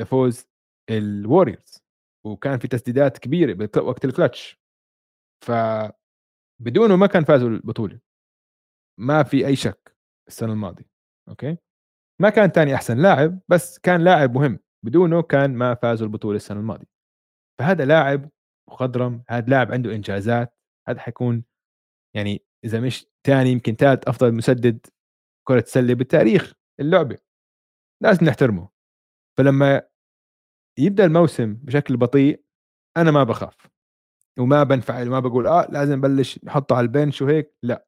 لفوز 0.00 0.49
الوريورز 0.90 1.82
وكان 2.26 2.58
في 2.58 2.68
تسديدات 2.68 3.18
كبيرة 3.18 3.70
وقت 3.82 4.04
الكلتش 4.04 4.60
ف 5.44 5.52
بدونه 6.62 6.96
ما 6.96 7.06
كان 7.06 7.24
فازوا 7.24 7.48
البطولة 7.48 8.00
ما 9.00 9.22
في 9.22 9.46
أي 9.46 9.56
شك 9.56 9.96
السنة 10.28 10.52
الماضية 10.52 10.84
أوكي؟ 11.28 11.56
ما 12.20 12.30
كان 12.30 12.52
تاني 12.52 12.74
أحسن 12.74 12.98
لاعب 12.98 13.40
بس 13.48 13.78
كان 13.78 14.04
لاعب 14.04 14.34
مهم 14.34 14.58
بدونه 14.84 15.22
كان 15.22 15.54
ما 15.54 15.74
فازوا 15.74 16.06
البطولة 16.06 16.36
السنة 16.36 16.60
الماضية. 16.60 16.86
فهذا 17.60 17.84
لاعب 17.84 18.30
مخضرم 18.70 19.24
هذا 19.28 19.46
لاعب 19.50 19.72
عنده 19.72 19.94
إنجازات 19.94 20.54
هذا 20.88 21.00
حيكون 21.00 21.44
يعني 22.16 22.44
إذا 22.64 22.80
مش 22.80 23.06
ثاني 23.26 23.50
يمكن 23.50 23.74
ثالث 23.74 24.08
أفضل 24.08 24.34
مسدد 24.34 24.86
كرة 25.48 25.64
سلة 25.66 25.94
بالتاريخ 25.94 26.54
اللعبة. 26.80 27.18
لازم 28.02 28.26
نحترمه. 28.26 28.68
فلما 29.38 29.89
يبدأ 30.80 31.04
الموسم 31.04 31.54
بشكل 31.54 31.96
بطيء 31.96 32.44
أنا 32.96 33.10
ما 33.10 33.24
بخاف. 33.24 33.70
وما 34.38 34.62
بنفعل 34.62 35.08
وما 35.08 35.20
بقول 35.20 35.46
آه 35.46 35.66
لازم 35.70 35.94
نبلش 35.94 36.44
نحطه 36.44 36.76
على 36.76 36.84
البنش 36.84 37.22
وهيك 37.22 37.54
لا. 37.62 37.86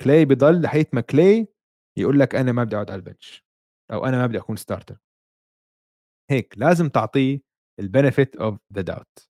كلاي 0.00 0.24
بضل 0.24 0.62
لحيث 0.62 0.94
ما 0.94 1.00
كلاي 1.00 1.48
يقول 1.98 2.20
لك 2.20 2.34
أنا 2.34 2.52
ما 2.52 2.64
بدي 2.64 2.76
أقعد 2.76 2.90
على 2.90 2.98
ال 2.98 3.06
bench 3.06 3.44
أو 3.92 4.04
أنا 4.06 4.16
ما 4.18 4.26
بدي 4.26 4.38
أكون 4.38 4.56
starter 4.56 4.98
هيك 6.30 6.54
لازم 6.58 6.88
تعطيه 6.88 7.40
ال 7.80 7.87
benefit 7.87 8.36
of 8.36 8.58
the 8.72 8.82
doubt 8.82 9.28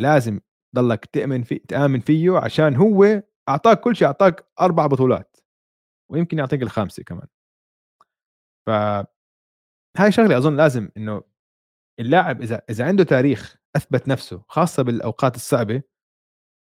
لازم 0.00 0.40
ضلك 0.74 1.06
تأمن 1.06 1.42
في 1.42 1.58
تآمن 1.58 2.00
فيه 2.00 2.38
عشان 2.38 2.76
هو 2.76 3.22
أعطاك 3.48 3.80
كل 3.80 3.96
شيء 3.96 4.06
أعطاك 4.06 4.48
أربع 4.60 4.86
بطولات 4.86 5.36
ويمكن 6.10 6.38
يعطيك 6.38 6.62
الخامسة 6.62 7.02
كمان. 7.02 7.26
ف 8.66 8.70
هاي 9.96 10.12
شغلة 10.12 10.38
أظن 10.38 10.56
لازم 10.56 10.88
إنه 10.96 11.22
اللاعب 12.00 12.42
إذا 12.42 12.62
إذا 12.70 12.84
عنده 12.84 13.04
تاريخ 13.04 13.56
أثبت 13.76 14.08
نفسه 14.08 14.44
خاصة 14.48 14.82
بالأوقات 14.82 15.36
الصعبة 15.36 15.82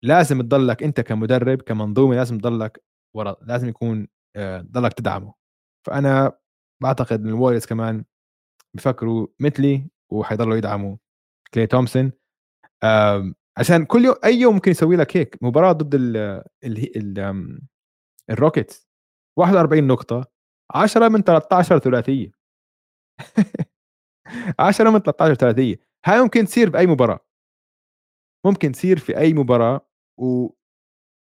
لازم 0.03 0.41
تضلك 0.41 0.83
أنت 0.83 1.01
كمدرب 1.01 1.61
كمنظومة 1.61 2.15
لازم 2.15 2.37
تضلك 2.37 2.83
ورا 3.15 3.35
لازم 3.41 3.69
يكون 3.69 4.07
آه، 4.35 4.61
تضلك 4.61 4.93
تدعمه. 4.93 5.33
فأنا 5.87 6.37
بعتقد 6.83 7.21
إن 7.21 7.29
ال 7.29 7.33
Warriors 7.33 7.65
كمان 7.65 8.05
بفكروا 8.75 9.27
مثلي 9.39 9.89
وحيضلوا 10.11 10.57
يدعموا 10.57 10.97
كلاي 11.53 11.67
تومسون. 11.67 12.11
عشان 13.57 13.85
كل 13.85 14.05
يوم 14.05 14.15
أي 14.25 14.35
يوم 14.39 14.53
ممكن 14.55 14.71
يسوي 14.71 14.95
لك 14.95 15.17
هيك 15.17 15.37
مباراة 15.41 15.71
ضد 15.71 15.95
ال 15.95 16.17
ال 16.65 17.59
ال 18.29 18.37
Rockets 18.37 18.89
41 19.39 19.87
نقطة 19.87 20.25
10 20.75 21.09
من 21.09 21.21
13 21.23 21.79
ثلاثية. 21.79 22.31
10 24.59 24.89
من 24.89 24.99
13 24.99 25.33
ثلاثية. 25.33 25.79
هاي 26.05 26.21
ممكن 26.21 26.45
تصير 26.45 26.69
بأي 26.69 26.87
مباراة. 26.87 27.19
ممكن 28.45 28.71
تصير 28.71 28.99
في 28.99 29.17
أي 29.17 29.33
مباراة 29.33 29.87
و... 30.19 30.49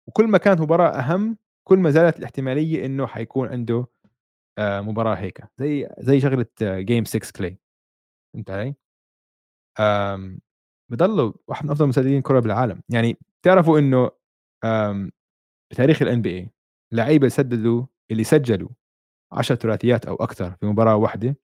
وكل 0.09 0.27
ما 0.29 0.39
كانت 0.39 0.61
مباراة 0.61 0.89
أهم 0.89 1.39
كل 1.69 1.79
ما 1.79 1.91
زادت 1.91 2.19
الاحتمالية 2.19 2.87
إنه 2.87 3.07
حيكون 3.07 3.49
عنده 3.49 3.87
آه، 4.59 4.81
مباراة 4.81 5.15
هيك 5.15 5.45
زي 5.59 5.89
زي 5.99 6.21
شغلة 6.21 6.47
game 6.62 7.05
6 7.05 7.33
كلاي 7.39 7.59
فهمت 8.35 8.51
علي؟ 8.51 8.75
بضلوا 10.91 11.33
واحد 11.49 11.65
من 11.65 11.71
أفضل 11.71 11.87
مسددين 11.89 12.23
كرة 12.23 12.41
بالعالم. 12.41 12.83
يعني 12.89 13.17
تعرفوا 13.45 13.79
إنه 13.79 14.11
بتاريخ 15.73 16.03
ال 16.03 16.23
NBA 16.23 16.51
لعيبة 16.93 17.29
سددوا 17.29 17.87
اللي 18.11 18.25
سجلوا 18.25 18.69
10 19.33 19.55
ثلاثيات 19.57 20.07
أو 20.07 20.15
أكثر 20.15 20.51
في 20.51 20.67
مباراة 20.67 20.97
واحدة. 20.97 21.37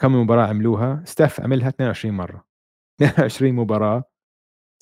كم 0.00 0.14
مباراة 0.22 0.46
عملوها؟ 0.46 1.02
ستيف 1.04 1.40
عملها 1.40 1.68
22 1.68 2.14
مرة. 2.14 2.44
22 3.02 3.52
مباراة 3.52 4.04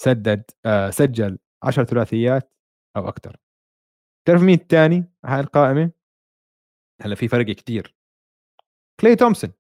سدد 0.00 0.44
آه، 0.66 0.90
سجل 0.90 1.38
10 1.64 1.84
ثلاثيات 1.84 2.54
أو 2.96 3.08
أكثر 3.08 3.36
تعرف 4.28 4.42
مين 4.42 4.58
الثاني 4.58 5.04
على 5.24 5.40
القائمة؟ 5.44 5.90
هلأ 7.02 7.14
في 7.14 7.28
فرق 7.28 7.46
كثير 7.46 7.94
كلاي 9.00 9.16
تومسون. 9.16 9.52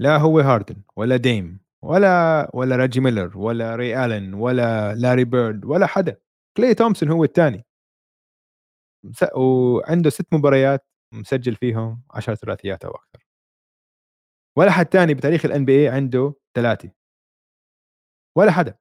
لا 0.00 0.16
هو 0.18 0.40
هاردن 0.40 0.82
ولا 0.96 1.16
ديم 1.16 1.60
ولا 1.84 2.50
ولا 2.54 2.76
ريجي 2.76 3.00
ميلر 3.00 3.38
ولا 3.38 3.76
ري 3.76 4.04
آلن 4.04 4.34
ولا 4.34 4.94
لاري 4.94 5.24
بيرد 5.24 5.64
ولا 5.64 5.86
حدا. 5.86 6.16
كلاي 6.56 6.74
تومسون 6.74 7.10
هو 7.10 7.24
الثاني. 7.24 7.66
وعنده 9.36 10.10
ست 10.10 10.34
مباريات 10.34 10.86
مسجل 11.14 11.56
فيهم 11.56 12.02
10 12.10 12.34
ثلاثيات 12.34 12.84
أو 12.84 12.90
أكثر 12.90 13.21
ولا 14.58 14.70
حد 14.70 14.86
ثاني 14.86 15.14
بتاريخ 15.14 15.44
ال 15.44 15.64
NBA 15.64 15.88
عنده 15.88 16.34
ثلاثة. 16.56 16.90
ولا 18.36 18.52
حدا. 18.52 18.78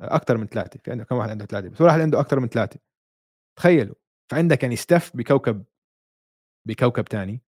أكثر 0.00 0.36
من 0.36 0.46
ثلاثة. 0.46 0.80
في 0.84 0.90
عندك 0.90 1.06
كم 1.06 1.16
واحد 1.16 1.30
عنده 1.30 1.44
ثلاثة؟ 1.46 1.68
بس 1.68 1.80
ولا 1.80 1.92
حد 1.92 2.00
عنده 2.00 2.20
أكثر 2.20 2.40
من 2.40 2.48
ثلاثة. 2.48 2.80
تخيلوا. 3.58 3.94
فعندك 4.30 4.62
يعني 4.62 4.76
ستيف 4.76 5.16
بكوكب 5.16 5.64
بكوكب 6.68 7.08
ثاني 7.08 7.42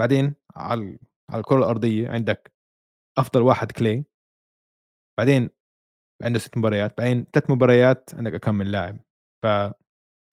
بعدين 0.00 0.34
على 0.56 0.98
على 1.30 1.40
الكرة 1.40 1.58
الأرضية 1.58 2.08
عندك 2.08 2.52
أفضل 3.18 3.42
واحد 3.42 3.72
كلاي. 3.72 4.04
بعدين 5.18 5.50
عنده 6.22 6.38
ست 6.38 6.58
مباريات. 6.58 6.98
بعدين 6.98 7.26
ثلاث 7.32 7.50
مباريات 7.50 8.10
عندك 8.14 8.36
كم 8.36 8.54
من 8.54 8.66
لاعب. 8.66 8.98
ف 9.44 9.46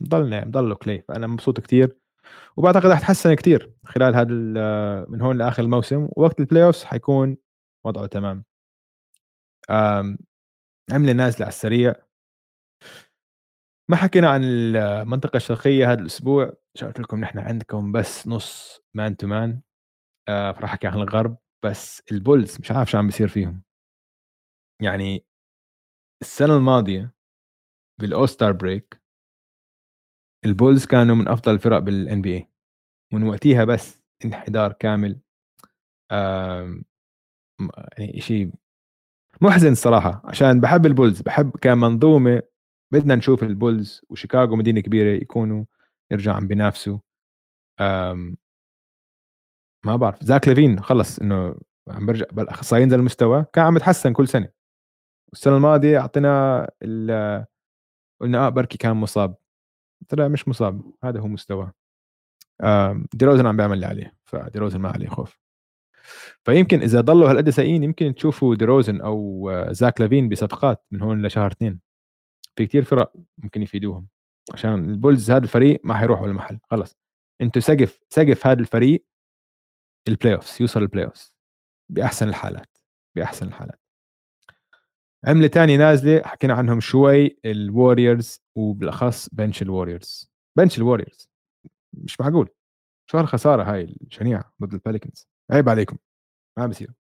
ضلنا 0.04 0.44
ضلوا 0.48 0.78
كلاي. 0.78 1.02
فأنا 1.02 1.28
مبسوط 1.28 1.60
كثير 1.60 1.98
وبعتقد 2.58 2.86
راح 2.86 2.98
يتحسن 2.98 3.34
كثير 3.34 3.74
خلال 3.86 4.16
هذا 4.16 4.34
من 5.10 5.22
هون 5.22 5.38
لآخر 5.38 5.64
الموسم 5.64 6.08
ووقت 6.12 6.40
ال 6.40 6.64
playoff 6.64 6.84
حيكون 6.84 7.38
وضعه 7.86 8.06
تمام. 8.06 8.46
عملة 10.92 11.14
نازلة 11.14 11.46
على 11.46 11.54
السريع. 11.54 11.96
ما 13.90 13.96
حكينا 13.98 14.30
عن 14.30 14.44
المنطقة 14.44 15.38
الشرقية 15.38 15.92
هذا 15.92 16.02
الأسبوع 16.02 16.54
قلت 16.82 17.00
لكم 17.00 17.20
نحن 17.20 17.40
عندكم 17.40 17.92
بس 17.92 18.28
نص 18.28 18.82
man 18.94 19.18
to 19.18 19.28
man 19.28 19.62
فراح 20.28 20.64
أحكي 20.64 20.88
عن 20.88 20.94
الغرب 20.94 21.38
بس 21.66 22.04
ال 22.12 22.20
Bulls 22.20 22.60
مش 22.60 22.72
عارف 22.72 22.92
شو 22.92 22.98
عم 22.98 23.06
بيصير 23.06 23.28
فيهم. 23.28 23.64
يعني 24.82 25.26
السنة 26.22 26.58
الماضية 26.58 27.14
بال 28.02 28.12
All-Star 28.12 28.52
break 28.52 29.02
ال 30.46 30.53
Bulls 30.53 30.86
كانوا 30.86 31.16
من 31.16 31.28
أفضل 31.28 31.54
الفرق 31.54 31.80
بال 31.80 32.22
NBA 32.22 32.50
من 33.14 33.24
وقتها 33.24 33.64
بس 33.64 34.04
انحدار 34.26 34.74
كامل 34.74 35.20
يعني 37.98 38.20
شيء 38.20 38.52
محزن 39.42 39.72
الصراحة. 39.72 40.22
عشان 40.26 40.60
بحب 40.62 40.86
ال 40.86 40.92
Bulls 40.92 41.22
بحب 41.22 41.58
كمنظومة 41.62 42.42
بدنا 42.94 43.16
نشوف 43.16 43.44
ال 43.44 43.54
Bulls 43.54 44.02
وشيكاغو 44.10 44.56
مدينة 44.56 44.82
كبيرة 44.82 45.22
يكونوا 45.22 45.66
يرجع 46.12 46.36
عم 46.36 46.48
بينافسوا. 46.48 46.98
ما 49.86 49.96
بعرف. 49.96 50.24
زاك 50.24 50.48
لافين 50.48 50.80
خلص 50.80 51.20
إنه 51.20 51.60
عم 51.90 52.06
برجع 52.06 52.62
صار 52.62 52.82
ينزل 52.82 53.00
المستوى 53.00 53.46
كان 53.54 53.66
عم 53.66 53.76
يتحسن 53.76 54.14
كل 54.14 54.28
سنة. 54.28 54.50
السنة 55.34 55.56
الماضية 55.56 56.00
أعطينا 56.00 56.68
قلنا 58.22 58.48
آه 58.48 58.50
بركي 58.50 58.78
كان 58.78 58.96
مصاب. 58.96 59.36
طلع 60.10 60.28
مش 60.28 60.48
مصاب 60.48 60.82
هذا 61.04 61.20
هو 61.20 61.28
مستواه. 61.28 61.74
ديروزن 63.14 63.46
عم 63.46 63.58
بيعمل 63.58 63.74
اللي 63.74 63.86
عليه 63.86 64.16
فديروزن 64.26 64.80
ما 64.80 64.90
عليه 64.90 65.08
خوف. 65.08 65.40
فيمكن 66.46 66.82
إذا 66.82 67.02
ضلوا 67.02 67.32
هالقد 67.32 67.50
سيئين 67.50 67.84
يمكن 67.84 68.16
تشوفوا 68.16 68.56
ديروزن 68.56 69.02
أو 69.02 69.52
زاك 69.72 70.02
لافين 70.02 70.30
بصفقات 70.30 70.86
من 70.92 71.02
هون 71.02 71.26
لشهر 71.26 71.52
اثنين. 71.52 71.80
في 72.56 72.66
كتير 72.66 72.84
فرق 72.84 73.14
ممكن 73.38 73.62
يفيدوهم 73.62 74.08
عشان 74.54 74.90
ال 74.90 74.97
Bulls 74.97 75.32
هذا 75.32 75.44
الفريق 75.44 75.82
ما 75.84 75.94
حيروحوا 75.94 76.28
لمحل 76.28 76.60
خلص. 76.72 76.98
أنتوا 77.42 77.62
سقف 77.62 78.00
سقف 78.10 78.48
هذا 78.48 78.60
الفريق 78.60 79.06
ال 80.08 80.36
playoffs 80.36 80.62
يوصل 80.62 80.82
ال 80.82 81.06
playoffs 81.06 81.34
بأحسن 81.90 82.30
الحالات 82.30 82.78
بأحسن 83.16 83.48
الحالات. 83.48 83.82
عملة 85.26 85.48
ثانية 85.48 85.78
نازلة 85.78 86.22
حكينا 86.26 86.54
عنهم 86.54 86.80
شوي 86.80 87.40
ال 87.46 87.57
Warriors 87.57 88.42
وبالأخص 88.58 89.30
bench 89.30 89.62
ال 89.62 89.70
Warriors 89.70 90.32
bench 90.58 90.78
ال 90.78 90.84
Warriors 90.84 91.30
مش 91.94 92.22
معقول. 92.22 92.50
شو 93.12 93.18
هالخساره 93.18 93.64
هاي 93.64 93.84
الشنيعة 93.84 94.54
ضد 94.62 94.74
ال 94.74 94.80
Pelicans 94.80 95.28
عيب 95.52 95.70
عليكم. 95.70 95.98
ما 96.60 96.68
بصير 96.68 96.94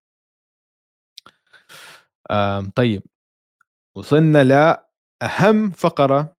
طيب. 2.76 3.04
وصلنا 3.98 4.44
لاهم 4.44 5.72
فقرة 5.72 6.38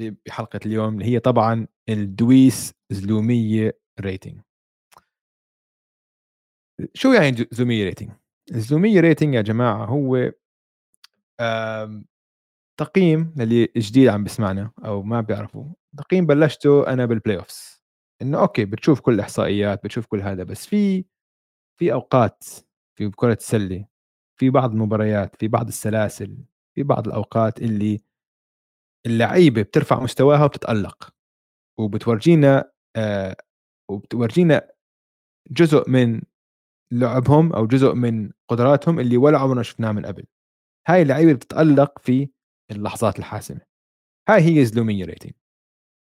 بحلقة 0.00 0.60
اليوم 0.66 0.94
اللي 0.94 1.04
هي 1.04 1.20
طبعا 1.20 1.66
الدويس 1.88 2.74
زلومية 2.90 3.78
rating 4.00 4.40
شو 6.94 7.12
يعني 7.12 7.48
زلومية 7.52 7.84
rating 7.84 8.10
الزلوميه 8.50 9.00
rating 9.00 9.34
يا 9.34 9.42
جماعة 9.42 9.84
هو 9.86 10.32
تقييم 12.80 13.34
للي 13.36 13.68
جديد 13.76 14.08
عم 14.08 14.24
بسمعنا 14.24 14.70
أو 14.84 15.02
ما 15.02 15.20
بيعرفوا. 15.20 15.64
تقييم 15.98 16.26
بلشته 16.26 16.86
أنا 16.92 17.06
بال 17.06 17.36
playoffs 17.36 17.82
إنه 18.22 18.38
okay 18.40 18.64
بتشوف 18.64 19.00
كل 19.00 19.14
الاحصائيات 19.14 19.84
بتشوف 19.84 20.06
كل 20.06 20.20
هذا 20.20 20.42
بس 20.44 20.66
في 20.66 21.04
في 21.80 21.92
أوقات 21.92 22.44
في 22.98 23.10
كرة 23.10 23.32
السلة 23.32 23.86
في 24.40 24.50
بعض 24.50 24.72
المباريات 24.72 25.36
في 25.36 25.48
بعض 25.48 25.66
السلاسل 25.68 26.38
في 26.76 26.82
بعض 26.82 27.06
الأوقات 27.08 27.62
اللي 27.62 28.00
اللعيبة 29.06 29.62
بترفع 29.62 30.00
مستواها 30.02 30.44
وبتتألق. 30.44 31.14
وبتورجينا 31.78 32.72
آه 32.96 33.36
وبتورجينا 33.90 34.70
جزء 35.50 35.90
من 35.90 36.22
لعبهم 36.92 37.52
أو 37.52 37.66
جزء 37.66 37.94
من 37.94 38.30
قدراتهم 38.48 39.00
اللي 39.00 39.16
ولا 39.16 39.38
عمرنا 39.38 39.62
شفناه 39.62 39.92
من 39.92 40.06
قبل. 40.06 40.24
هاي 40.88 41.02
اللعيبة 41.02 41.32
بتتألق 41.32 41.98
في 41.98 42.30
اللحظات 42.70 43.18
الحاسمة. 43.18 43.60
هاي 44.28 44.42
هي 44.42 44.64
زلوميه 44.64 45.04
rating 45.04 45.32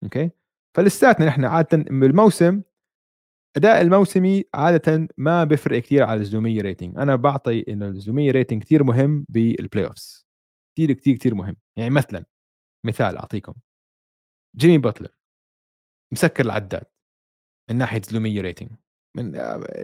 okay؟ 0.04 0.32
فلساتنا 0.78 1.26
نحن 1.26 1.46
عاده 1.46 1.78
بالموسم 1.78 2.62
أداء 3.58 3.82
الموسمي 3.82 4.44
عاده 4.54 5.08
ما 5.18 5.44
بيفرق 5.44 5.80
كثير 5.80 6.04
على 6.04 6.22
الزلوميه 6.22 6.62
rating 6.62 6.98
أنا 6.98 7.16
بعطي 7.16 7.66
إنه 7.68 7.88
الزلوميه 7.88 8.32
rating 8.32 8.64
كثير 8.64 8.84
مهم 8.84 9.26
بال 9.30 9.86
playoffs 9.86 10.28
كثير 10.76 10.94
كثير 10.94 11.16
كثير 11.16 11.36
مهم. 11.36 11.58
يعني 11.78 11.90
مثلا 11.90 12.26
مثال 12.86 13.18
أعطيكم. 13.18 13.54
جيمي 14.56 14.78
باتلر 14.78 15.16
مسكر 16.14 16.46
العداد 16.46 16.86
من 17.70 17.78
ناحية 17.78 18.02
زلوميه 18.02 18.42
rating 18.42 18.70
من 19.18 19.36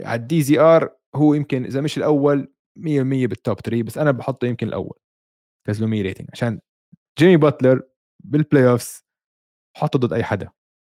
على 0.05 0.21
ال 0.21 0.41
DZR 0.41 0.95
هو 1.15 1.33
يمكن 1.33 1.65
إذا 1.65 1.81
مش 1.81 1.97
الأول 1.97 2.53
100% 2.79 2.81
بال 3.27 3.40
top 3.40 3.59
3 3.59 3.83
بس 3.83 3.97
أنا 3.97 4.11
بحطه 4.11 4.47
يمكن 4.47 4.67
الأول 4.67 4.99
كزلوميه 5.67 6.01
rating 6.01 6.29
عشان 6.33 6.59
جيمي 7.19 7.37
باتلر 7.37 7.81
بال 8.23 8.69
playoffs 8.69 9.05
حطه 9.77 9.99
ضد 9.99 10.13
أي 10.13 10.23
حدا 10.23 10.51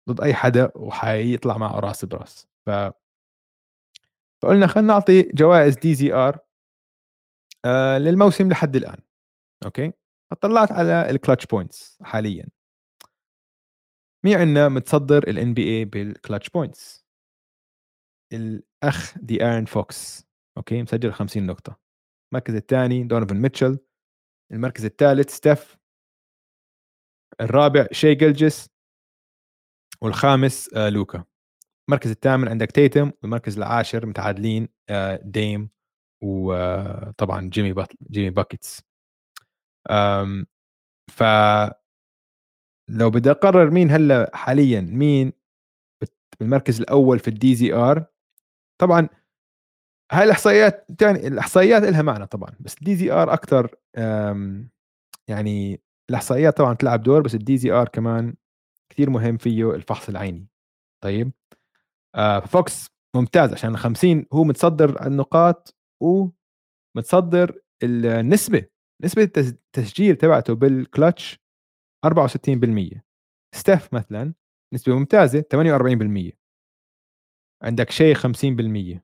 ضد 0.08 0.20
أي 0.20 0.34
حدا 0.34 0.72
وحيطلع 0.76 1.56
معه 1.58 1.80
راس 1.80 2.04
براس. 2.04 2.48
ف 2.66 2.70
فقلنا 4.42 4.66
خلينا 4.66 4.88
نعطي 4.88 5.22
جوائز 5.22 5.76
DZR 5.76 6.38
آه 7.64 7.98
للموسم 7.98 8.48
لحد 8.48 8.76
الآن 8.76 8.98
okay؟ 9.64 9.92
فطلعت 10.30 10.72
على 10.72 11.10
ال 11.10 11.15
clutch 11.15 11.46
points 11.46 11.98
حاليا. 12.02 12.48
مين 14.24 14.38
عندنا 14.38 14.68
متصدر 14.68 15.18
ال 15.28 15.54
NBA 15.54 15.78
بال 15.78 15.84
clutch 15.84 16.48
points 16.50 17.06
الأخ 18.32 19.18
دي 19.18 19.44
آرون 19.44 19.64
فوكس 19.64 20.26
okay؟ 20.56 20.82
مسجل 20.82 21.12
50 21.12 21.46
نقطة. 21.46 21.78
المركز 22.32 22.54
الثاني 22.54 23.04
دونيفن 23.04 23.36
ميتشل 23.36 23.78
المركز 24.52 24.84
الثالث 24.84 25.30
ستيف 25.30 25.79
الرابع 27.40 27.86
شي 27.92 28.14
جلجس. 28.14 28.68
والخامس 30.02 30.74
آه 30.74 30.88
لوكا. 30.88 31.24
المركز 31.88 32.10
الثامن 32.10 32.48
عندك 32.48 32.70
تيتم 32.70 33.12
والمركز 33.22 33.56
العاشر 33.56 34.06
متعادلين 34.06 34.68
آه 34.88 35.20
ديم 35.24 35.70
وطبعا 36.22 37.48
جيمي 37.50 37.72
بتلر 37.72 37.92
جيمي 38.10 38.30
باكيتس. 38.30 38.82
ف 41.10 41.22
لو 42.90 43.10
بدي 43.10 43.30
أقرر 43.30 43.70
مين 43.70 43.90
هلأ 43.90 44.30
حاليا 44.36 44.80
مين 44.80 45.32
بالمركز 46.40 46.80
الأول 46.80 47.18
في 47.18 47.28
ال 47.28 47.54
DZR 47.54 48.06
طبعا 48.80 49.08
هاي 50.12 50.24
الإحصائيات 50.24 50.86
يعني 51.02 51.26
الإحصائيات 51.26 51.82
لها 51.82 52.02
معنى 52.02 52.26
طبعا 52.26 52.56
بس 52.60 52.78
ال 52.78 52.96
DZR 52.96 53.32
أكثر 53.32 53.74
يعني 55.28 55.82
الاحصائيات 56.10 56.56
طبعا 56.56 56.74
تلعب 56.74 57.02
دور 57.02 57.22
بس 57.22 57.34
ال 57.34 57.56
DZR 57.56 57.88
كمان 57.88 58.34
كثير 58.92 59.10
مهم 59.10 59.36
فيه 59.36 59.74
الفحص 59.74 60.08
العيني. 60.08 60.48
طيب؟ 61.04 61.32
آه 62.14 62.40
فوكس 62.40 62.86
ممتاز 63.16 63.52
عشان 63.52 63.76
50 63.76 64.26
هو 64.32 64.44
متصدر 64.44 65.06
النقاط 65.06 65.76
ومتصدر 66.02 67.60
النسبة 67.82 68.66
نسبة 69.04 69.22
التسجيل 69.22 70.16
تبعته 70.16 70.54
بالكلتش 70.54 71.38
64% 72.06 73.00
ستيف 73.54 73.94
مثلا 73.94 74.34
نسبة 74.74 74.98
ممتازة 74.98 75.40
48% 75.40 76.36
عندك 77.62 77.90
شيء 77.90 78.14
50% 78.14 79.00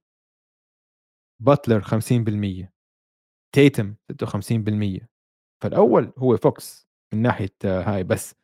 باتلر 1.42 1.82
50% 1.82 2.68
تيتم 3.54 3.94
56% 4.12 5.06
فالأول 5.62 6.12
هو 6.18 6.36
فوكس. 6.36 6.85
من 7.14 7.22
ناحية 7.22 7.50
هاي 7.64 8.04
بس. 8.04 8.34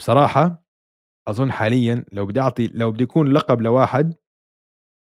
بصراحة 0.00 0.64
أظن 1.28 1.52
حاليا 1.52 2.04
لو 2.12 2.26
بدي 2.26 2.40
أعطي 2.40 2.66
لو 2.66 2.92
بدي 2.92 3.02
يكون 3.02 3.32
لقب 3.32 3.60
لواحد 3.62 4.14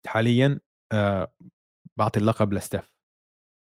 حاليا 0.06 0.60
آه 0.92 1.32
بعطي 1.98 2.20
اللقب 2.20 2.52
لستيف. 2.52 2.94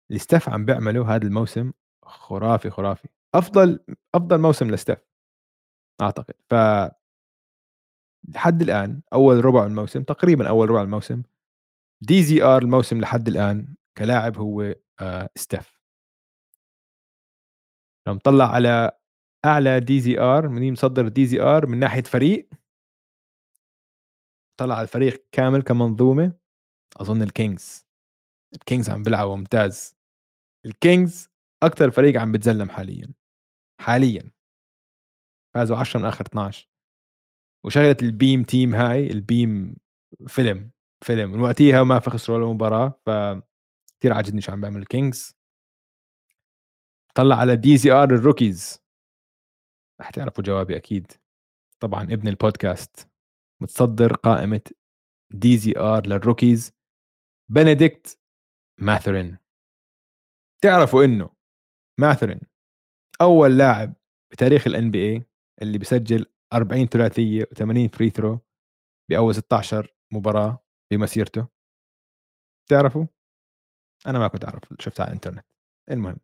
اللي 0.10 0.20
ستيف 0.20 0.50
عم 0.50 0.66
بيعمله 0.66 1.16
هذا 1.16 1.24
الموسم 1.28 1.74
خرافي 2.06 2.70
خرافي. 2.70 3.08
أفضل 3.36 3.80
أفضل 4.16 4.38
موسم 4.42 4.72
لستيف 4.72 5.00
أعتقد. 6.02 6.34
ف 6.50 6.56
لحد 8.36 8.62
الآن 8.62 9.02
أول 9.14 9.46
ربع 9.46 9.66
الموسم 9.66 10.04
تقريبا 10.04 10.50
أول 10.50 10.70
ربع 10.70 10.82
الموسم 10.82 11.24
DZR 12.02 12.62
الموسم 12.62 13.02
لحد 13.02 13.28
الآن 13.28 13.76
كلاعب 13.98 14.38
هو 14.38 14.76
آه 15.02 15.30
ستيف. 15.36 15.75
لو 18.08 18.14
نطلع 18.14 18.46
على 18.56 18.92
أعلى 19.46 19.80
DZR 19.80 20.48
مين 20.50 20.74
مصدر 20.74 21.08
DZR 21.08 21.66
من 21.68 21.80
ناحية 21.80 22.04
فريق. 22.04 22.50
طلع 24.60 24.76
على 24.76 24.84
الفريق 24.84 25.26
كامل 25.32 25.62
كمنظومة. 25.62 26.34
أظن 26.98 27.22
الكينجز. 27.22 27.86
الكينجز 28.56 28.90
عم 28.90 29.04
بيلعبوا 29.04 29.36
ممتاز. 29.36 29.96
الكينجز 30.66 31.30
أكثر 31.64 31.92
فريق 31.92 32.22
عم 32.22 32.32
بتزلم 32.32 32.70
حاليا. 32.70 33.14
حاليا. 33.82 34.32
فازوا 35.56 35.78
10 35.78 36.00
من 36.00 36.06
آخر 36.06 36.26
12 36.26 36.70
وشغله 37.66 37.98
ال 38.02 38.10
beam 38.10 38.44
team 38.44 38.76
هاي 38.76 39.08
ال 39.12 39.25
beam 39.25 39.76
فيلم 40.28 40.72
فيلم. 41.06 41.32
من 41.32 41.42
وقتها 41.42 41.84
ما 41.84 42.00
خسروا 42.00 42.38
ولا 42.38 42.48
مباراة 42.54 43.00
ف 43.06 43.10
كثير 44.00 44.14
عاجبني 44.14 44.42
شو 44.42 44.52
عم 44.52 44.62
بيعمل 44.62 44.82
الكينجز. 44.82 45.35
طلع 47.18 47.36
على 47.36 47.56
DZR 47.56 48.14
ال 48.16 48.23
rookies. 48.23 48.80
رح 50.02 50.10
تعرفوا 50.10 50.44
جوابي 50.44 50.76
أكيد. 50.78 51.12
طبعا 51.80 52.04
ابن 52.04 52.28
البودكاست. 52.28 53.10
متصدر 53.62 54.16
قائمة 54.16 54.62
DZR 55.34 56.08
لل 56.08 56.21
rookies. 56.21 56.74
بنديكت 57.52 58.20
ماثرين. 58.82 59.38
تعرفوا 60.64 61.04
إنه 61.06 61.30
ماثرين 62.00 62.40
أول 63.22 63.58
لاعب 63.58 63.94
بتاريخ 64.32 64.68
ال 64.68 64.92
NBA 64.92 65.26
اللي 65.62 65.78
بسجل 65.78 66.26
40 66.54 66.86
ثلاثية 66.88 67.44
و80 67.44 67.96
free 67.98 68.10
throw 68.10 68.40
بأول 69.10 69.36
16 69.36 69.96
مباراة 70.14 70.66
بمسيرته. 70.92 71.48
تعرفوا؟ 72.70 73.06
أنا 74.08 74.20
ما 74.20 74.28
كنت 74.28 74.46
أعرف 74.46 74.64
شفتها 74.80 75.04
على 75.04 75.10
الإنترنت. 75.10 75.46
المهم. 75.92 76.18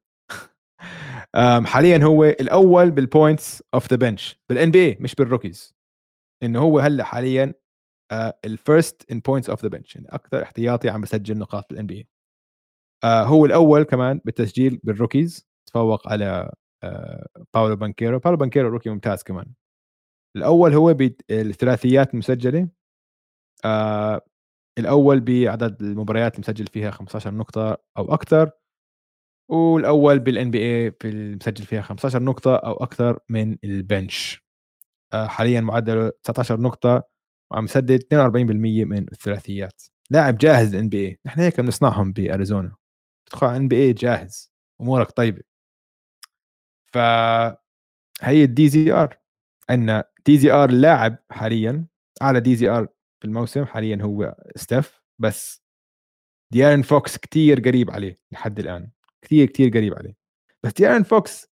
حاليا 1.66 1.98
هو 2.04 2.24
الأول 2.26 2.92
بال 2.92 3.10
points 3.10 3.64
off 3.74 3.90
the 3.92 3.98
bench 3.98 4.40
بال 4.50 4.72
NBA 4.72 4.98
مش 5.00 5.16
بال 5.16 5.29
rookies 5.29 5.74
إنه 6.44 6.60
هو 6.62 6.80
هلأ 6.80 7.04
حاليا 7.04 7.54
ال 8.46 8.57
first 8.57 9.12
in 9.12 9.20
points 9.20 9.50
off 9.50 9.64
the 9.64 9.70
bench 9.70 9.96
يعني 9.96 10.08
أكثر 10.10 10.44
احتياطي 10.44 10.90
عم 10.90 11.02
بسجل 11.02 11.38
نقاط 11.38 11.70
بال 11.70 11.88
NBA 11.88 12.08
هو 13.26 13.46
الأول 13.46 13.84
كمان 13.84 14.22
بالتسجيل 14.26 14.80
بال 14.84 14.98
rookies 14.98 15.48
تفوق 15.70 16.10
على 16.10 16.52
آه 16.84 17.28
باولو 17.54 17.76
بانكيرو 17.76 18.20
باولو 18.20 18.38
بانكيرو 18.38 18.70
rookie 18.70 18.90
ممتاز 18.90 19.24
كمان. 19.24 19.54
الأول 20.38 20.74
هو 20.74 20.94
بالثلاثيات 20.94 22.14
المسجلة 22.14 22.70
آه 23.66 24.22
الأول 24.80 25.20
بعدد 25.22 25.82
المباريات 25.82 26.36
المسجل 26.36 26.68
فيها 26.68 26.92
15 26.92 27.32
نقطة 27.36 27.78
أو 27.98 28.14
أكثر. 28.14 28.52
والأول 29.52 30.20
بال 30.20 30.52
NBA 30.52 30.92
في 31.02 31.10
المسجل 31.10 31.66
فيها 31.66 31.82
15 31.82 32.24
نقطة 32.24 32.56
أو 32.56 32.74
أكثر 32.74 33.20
من 33.30 33.58
ال 33.64 33.75
bench. 33.75 34.44
آه 35.14 35.28
حاليا 35.28 35.62
معدله 35.62 36.12
19 36.24 36.62
نقطة 36.62 37.04
وعم 37.52 37.66
يسدد 37.66 38.04
42% 38.04 38.86
من 38.86 39.06
الثلاثيات. 39.14 39.84
لاعب 40.12 40.38
جاهز 40.38 40.76
لل 40.76 40.90
NBA 40.90 41.20
نحن 41.26 41.42
هيك 41.42 41.62
بنصنعهم 41.62 42.14
بأريزونا. 42.14 42.76
تدخل 43.28 43.48
على 43.48 43.58
NBA 43.58 43.94
جاهز. 43.94 44.52
أمورك 44.82 45.12
طيبة. 45.12 45.44
ف 46.94 46.98
هي 48.22 48.44
ال 48.44 48.70
DZR 48.70 49.18
عندنا 49.70 50.04
DZR 50.26 50.72
لاعب 50.72 51.18
حاليا 51.32 51.86
أعلى 52.22 52.40
DZR 52.40 52.88
في 53.22 53.26
الموسم 53.28 53.66
حاليا 53.66 53.98
هو 54.02 54.36
ستيف 54.56 55.02
بس 55.20 55.64
ديارن 56.54 56.82
فوكس 56.82 57.18
كتير 57.18 57.60
قريب 57.62 57.92
عليه 57.92 58.20
لحد 58.32 58.60
الآن. 58.60 58.92
كثير 59.22 59.48
كثير 59.48 59.70
قريب 59.70 59.94
عليه. 59.94 60.16
بس 60.64 60.74
ديارن 60.74 61.04
فوكس 61.04 61.48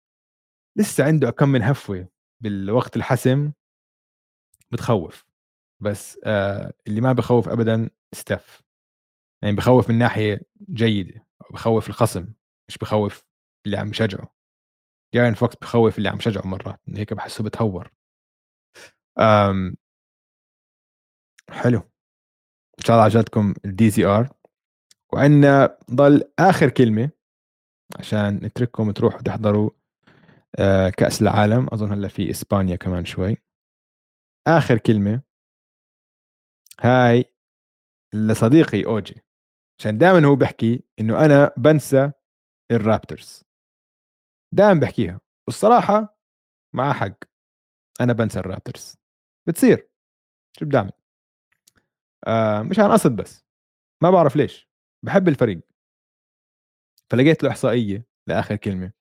لسه 0.77 1.05
عنده 1.05 1.31
كم 1.31 1.49
من 1.49 1.61
هفوة 1.61 2.07
بالوقت 2.43 2.95
الحسم 2.95 3.51
بتخوف. 4.71 5.25
بس 5.81 6.19
آه 6.23 6.73
اللي 6.87 7.01
ما 7.01 7.13
بخوف 7.13 7.49
ابدا 7.49 7.89
ستيف. 8.13 8.61
يعني 9.43 9.55
بخوف 9.55 9.89
من 9.89 9.97
ناحية 9.97 10.41
جيدة. 10.69 11.25
بخوف 11.51 11.89
الخصم 11.89 12.33
مش 12.69 12.77
بخوف 12.77 13.23
اللي 13.65 13.77
عم 13.77 13.89
يشجعه 13.89 14.35
ديارن 15.13 15.33
فوكس 15.33 15.55
بخوف 15.55 15.97
اللي 15.97 16.09
عم 16.09 16.17
يشجعه 16.17 16.47
مرات. 16.47 16.79
هيك 16.89 17.13
بحسه 17.13 17.43
بتهور. 17.43 17.91
أم 19.19 19.75
حلو. 21.49 21.79
إن 22.79 22.85
شاء 22.85 22.95
الله 22.95 23.05
عجبتكم 23.05 23.53
ال 23.65 23.89
DZR 23.89 24.29
وعندنا 25.13 25.77
ضل 25.91 26.33
آخر 26.39 26.69
كلمة. 26.69 27.09
عشان 27.99 28.35
نترككم 28.35 28.91
تروحوا 28.91 29.21
تحضروا 29.21 29.69
آه، 30.59 30.89
كأس 30.89 31.21
العالم. 31.21 31.67
أظن 31.73 31.91
هلا 31.91 32.07
في 32.07 32.29
إسبانيا 32.29 32.75
كمان 32.75 33.05
شوي. 33.05 33.37
آخر 34.47 34.77
كلمة. 34.77 35.21
هاي 36.81 37.25
لصديقي 38.13 38.85
أوجي. 38.85 39.21
عشان 39.79 39.97
دائما 39.97 40.27
هو 40.27 40.35
بيحكي 40.35 40.83
إنه 40.99 41.25
أنا 41.25 41.51
بنسى 41.57 42.11
الرابترز. 42.71 43.43
دائما 44.53 44.79
بحكيها. 44.79 45.19
والصراحة 45.47 46.17
معاه 46.75 46.93
حق. 46.93 47.17
أنا 48.01 48.13
بنسى 48.13 48.39
الرابترز. 48.39 48.97
بتصير. 49.47 49.89
شو 50.59 50.65
بدي 50.65 50.77
أعمل؟ 50.77 50.91
آه 52.27 52.61
مش 52.61 52.79
عن 52.79 52.91
قصد 52.91 53.15
بس. 53.15 53.45
ما 54.03 54.11
بعرف 54.11 54.35
ليش. 54.35 54.69
بحب 55.05 55.27
الفريق. 55.27 55.64
فلقيت 57.11 57.43
له 57.43 57.49
إحصائية 57.49 58.05
لآخر 58.27 58.55
كلمة. 58.55 58.91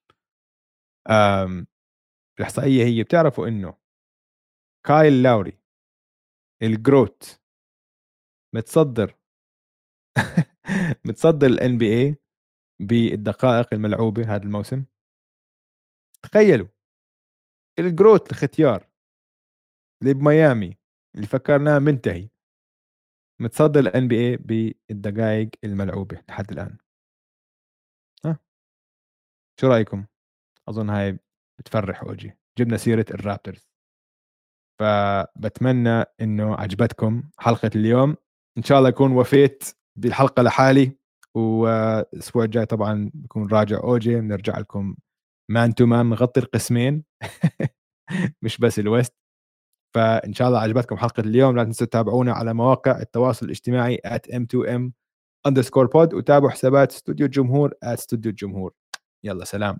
آم 1.10 1.66
الإحصائية 2.38 2.84
هي 2.84 3.02
بتعرفوا 3.02 3.48
إنه 3.48 3.76
كايل 4.86 5.22
لاوري 5.22 5.58
ال 6.62 6.75
GROAT 6.75 7.40
متصدر 8.54 9.14
متصدر 11.06 11.46
ال 11.46 11.78
NBA 11.78 12.16
بالدقائق 12.80 13.74
الملعوبة 13.74 14.34
هذا 14.34 14.42
الموسم. 14.42 14.84
تخيلوا 16.22 16.68
ال 17.78 17.87
GROAT 17.87 18.30
الختيار 18.32 18.88
اللي 20.02 20.14
بميامي 20.14 20.76
اللي 21.14 21.26
فكرناه 21.26 21.78
منتهي 21.78 22.28
متصدر 23.40 23.80
ال 23.80 24.08
NBA 24.08 24.36
بالدقائق 24.36 25.50
الملعوبة 25.64 26.22
لحد 26.28 26.50
الآن. 26.52 26.78
شو 29.60 29.68
رأيكم؟ 29.68 30.06
أظن 30.68 30.90
هاي 30.90 31.18
بتفرح 31.58 32.02
اوجي 32.02 32.32
جبنا 32.58 32.76
سيرة 32.76 33.06
الرابترز 33.10 33.68
فبتمنى 34.80 36.04
إنه 36.20 36.54
عجبتكم 36.54 37.22
حلقة 37.38 37.70
اليوم. 37.76 38.16
إن 38.58 38.62
شاء 38.62 38.78
الله 38.78 38.88
اكون 38.88 39.12
وفيت 39.12 39.64
بالحلقة 39.96 40.42
لحالي. 40.42 40.92
والأسبوع 41.34 42.44
الجاي 42.44 42.66
طبعا 42.66 43.10
بكون 43.14 43.48
راجع 43.48 43.76
أوجي. 43.78 44.20
بنرجع 44.20 44.58
لكم 44.58 44.96
man 45.50 45.74
to 45.74 45.86
man 45.86 46.10
نغطي 46.10 46.40
القسمين. 46.40 47.04
مش 48.42 48.58
بس 48.58 48.78
ال 48.78 48.84
West. 48.84 49.14
فإن 49.94 50.32
شاء 50.32 50.48
الله 50.48 50.60
عجبتكم 50.60 50.96
حلقة 50.96 51.20
اليوم. 51.20 51.56
لا 51.56 51.64
تنسوا 51.64 51.86
تتابعونا 51.86 52.32
على 52.32 52.54
مواقع 52.54 53.00
التواصل 53.00 53.46
الاجتماعي 53.46 54.00
at 54.06 54.30
m2m 54.32 54.90
underscore 55.48 55.88
pod. 55.88 56.14
وتابعوا 56.14 56.50
حسابات 56.50 56.92
استوديو 56.92 57.26
الجمهور 57.26 57.70
at 57.84 58.04
الجمهور 58.12 58.72
يلا 59.24 59.44
سلام. 59.44 59.78